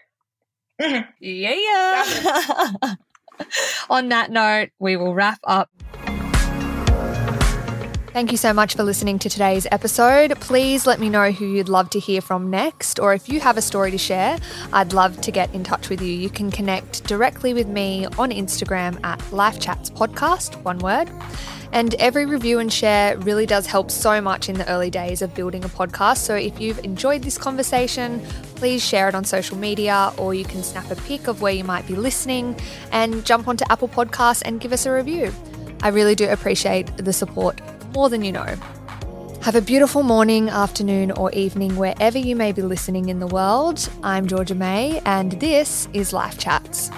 Mm-hmm. 0.81 1.11
Yeah. 1.21 2.95
On 3.91 4.09
that 4.11 4.31
note, 4.31 4.71
we 4.79 4.97
will 4.97 5.15
wrap 5.15 5.41
up. 5.45 5.71
Thank 8.15 8.31
you 8.31 8.39
so 8.39 8.53
much 8.53 8.77
for 8.77 8.85
listening 8.85 9.19
to 9.19 9.29
today's 9.29 9.67
episode. 9.73 10.39
Please 10.39 10.87
let 10.87 11.01
me 11.01 11.09
know 11.09 11.33
who 11.33 11.47
you'd 11.47 11.69
love 11.69 11.91
to 11.91 11.99
hear 11.99 12.21
from 12.21 12.49
next, 12.49 13.01
or 13.01 13.13
if 13.13 13.29
you 13.29 13.41
have 13.41 13.57
a 13.57 13.63
story 13.63 13.91
to 13.91 13.99
share, 13.99 14.39
I'd 14.73 14.93
love 14.93 15.21
to 15.23 15.33
get 15.33 15.53
in 15.53 15.65
touch 15.65 15.89
with 15.89 16.01
you. 16.01 16.13
You 16.13 16.31
can 16.31 16.53
connect 16.53 17.03
directly 17.09 17.53
with 17.55 17.67
me 17.67 18.07
on 18.17 18.31
Instagram 18.31 19.05
at 19.05 19.21
Life 19.33 19.59
Chats 19.59 19.91
Podcast, 19.91 20.63
one 20.63 20.79
word. 20.79 21.11
And 21.75 21.93
every 21.97 22.25
review 22.25 22.61
and 22.61 22.73
share 22.73 23.19
really 23.19 23.47
does 23.47 23.67
help 23.67 23.91
so 23.91 24.21
much 24.21 24.49
in 24.49 24.57
the 24.57 24.69
early 24.71 24.91
days 24.91 25.23
of 25.23 25.35
building 25.35 25.65
a 25.65 25.69
podcast. 25.69 26.19
So 26.19 26.37
if 26.37 26.61
you've 26.61 26.79
enjoyed 26.85 27.25
this 27.25 27.37
conversation, 27.37 28.25
please 28.55 28.83
share 28.83 29.09
it 29.09 29.15
on 29.17 29.25
social 29.25 29.57
media 29.57 30.13
or 30.17 30.35
you 30.35 30.45
can 30.45 30.63
snap 30.63 30.89
a 30.93 30.95
pic 30.95 31.27
of 31.27 31.43
where 31.43 31.53
you 31.53 31.65
might 31.65 31.85
be 31.89 31.97
listening 31.97 32.57
and 32.93 33.27
jump 33.27 33.49
onto 33.49 33.65
Apple 33.71 33.89
Podcasts 33.89 34.43
and 34.45 34.61
give 34.61 34.73
us 34.73 34.87
a 34.87 34.93
review. 34.93 35.33
I 35.83 35.89
really 35.89 36.15
do 36.15 36.31
appreciate 36.31 36.97
the 36.97 37.13
support 37.13 37.61
more 37.93 38.09
than 38.09 38.23
you 38.23 38.31
know. 38.31 38.55
Have 39.43 39.57
a 39.57 39.61
beautiful 39.61 40.05
morning, 40.05 40.49
afternoon, 40.51 41.11
or 41.11 41.33
evening 41.33 41.75
wherever 41.75 42.17
you 42.17 42.37
may 42.37 42.53
be 42.53 42.63
listening 42.63 43.09
in 43.09 43.19
the 43.19 43.27
world. 43.27 43.91
I'm 44.05 44.29
Georgia 44.29 44.55
May, 44.55 45.03
and 45.05 45.33
this 45.33 45.89
is 45.93 46.13
Life 46.13 46.39
Chats. 46.39 46.91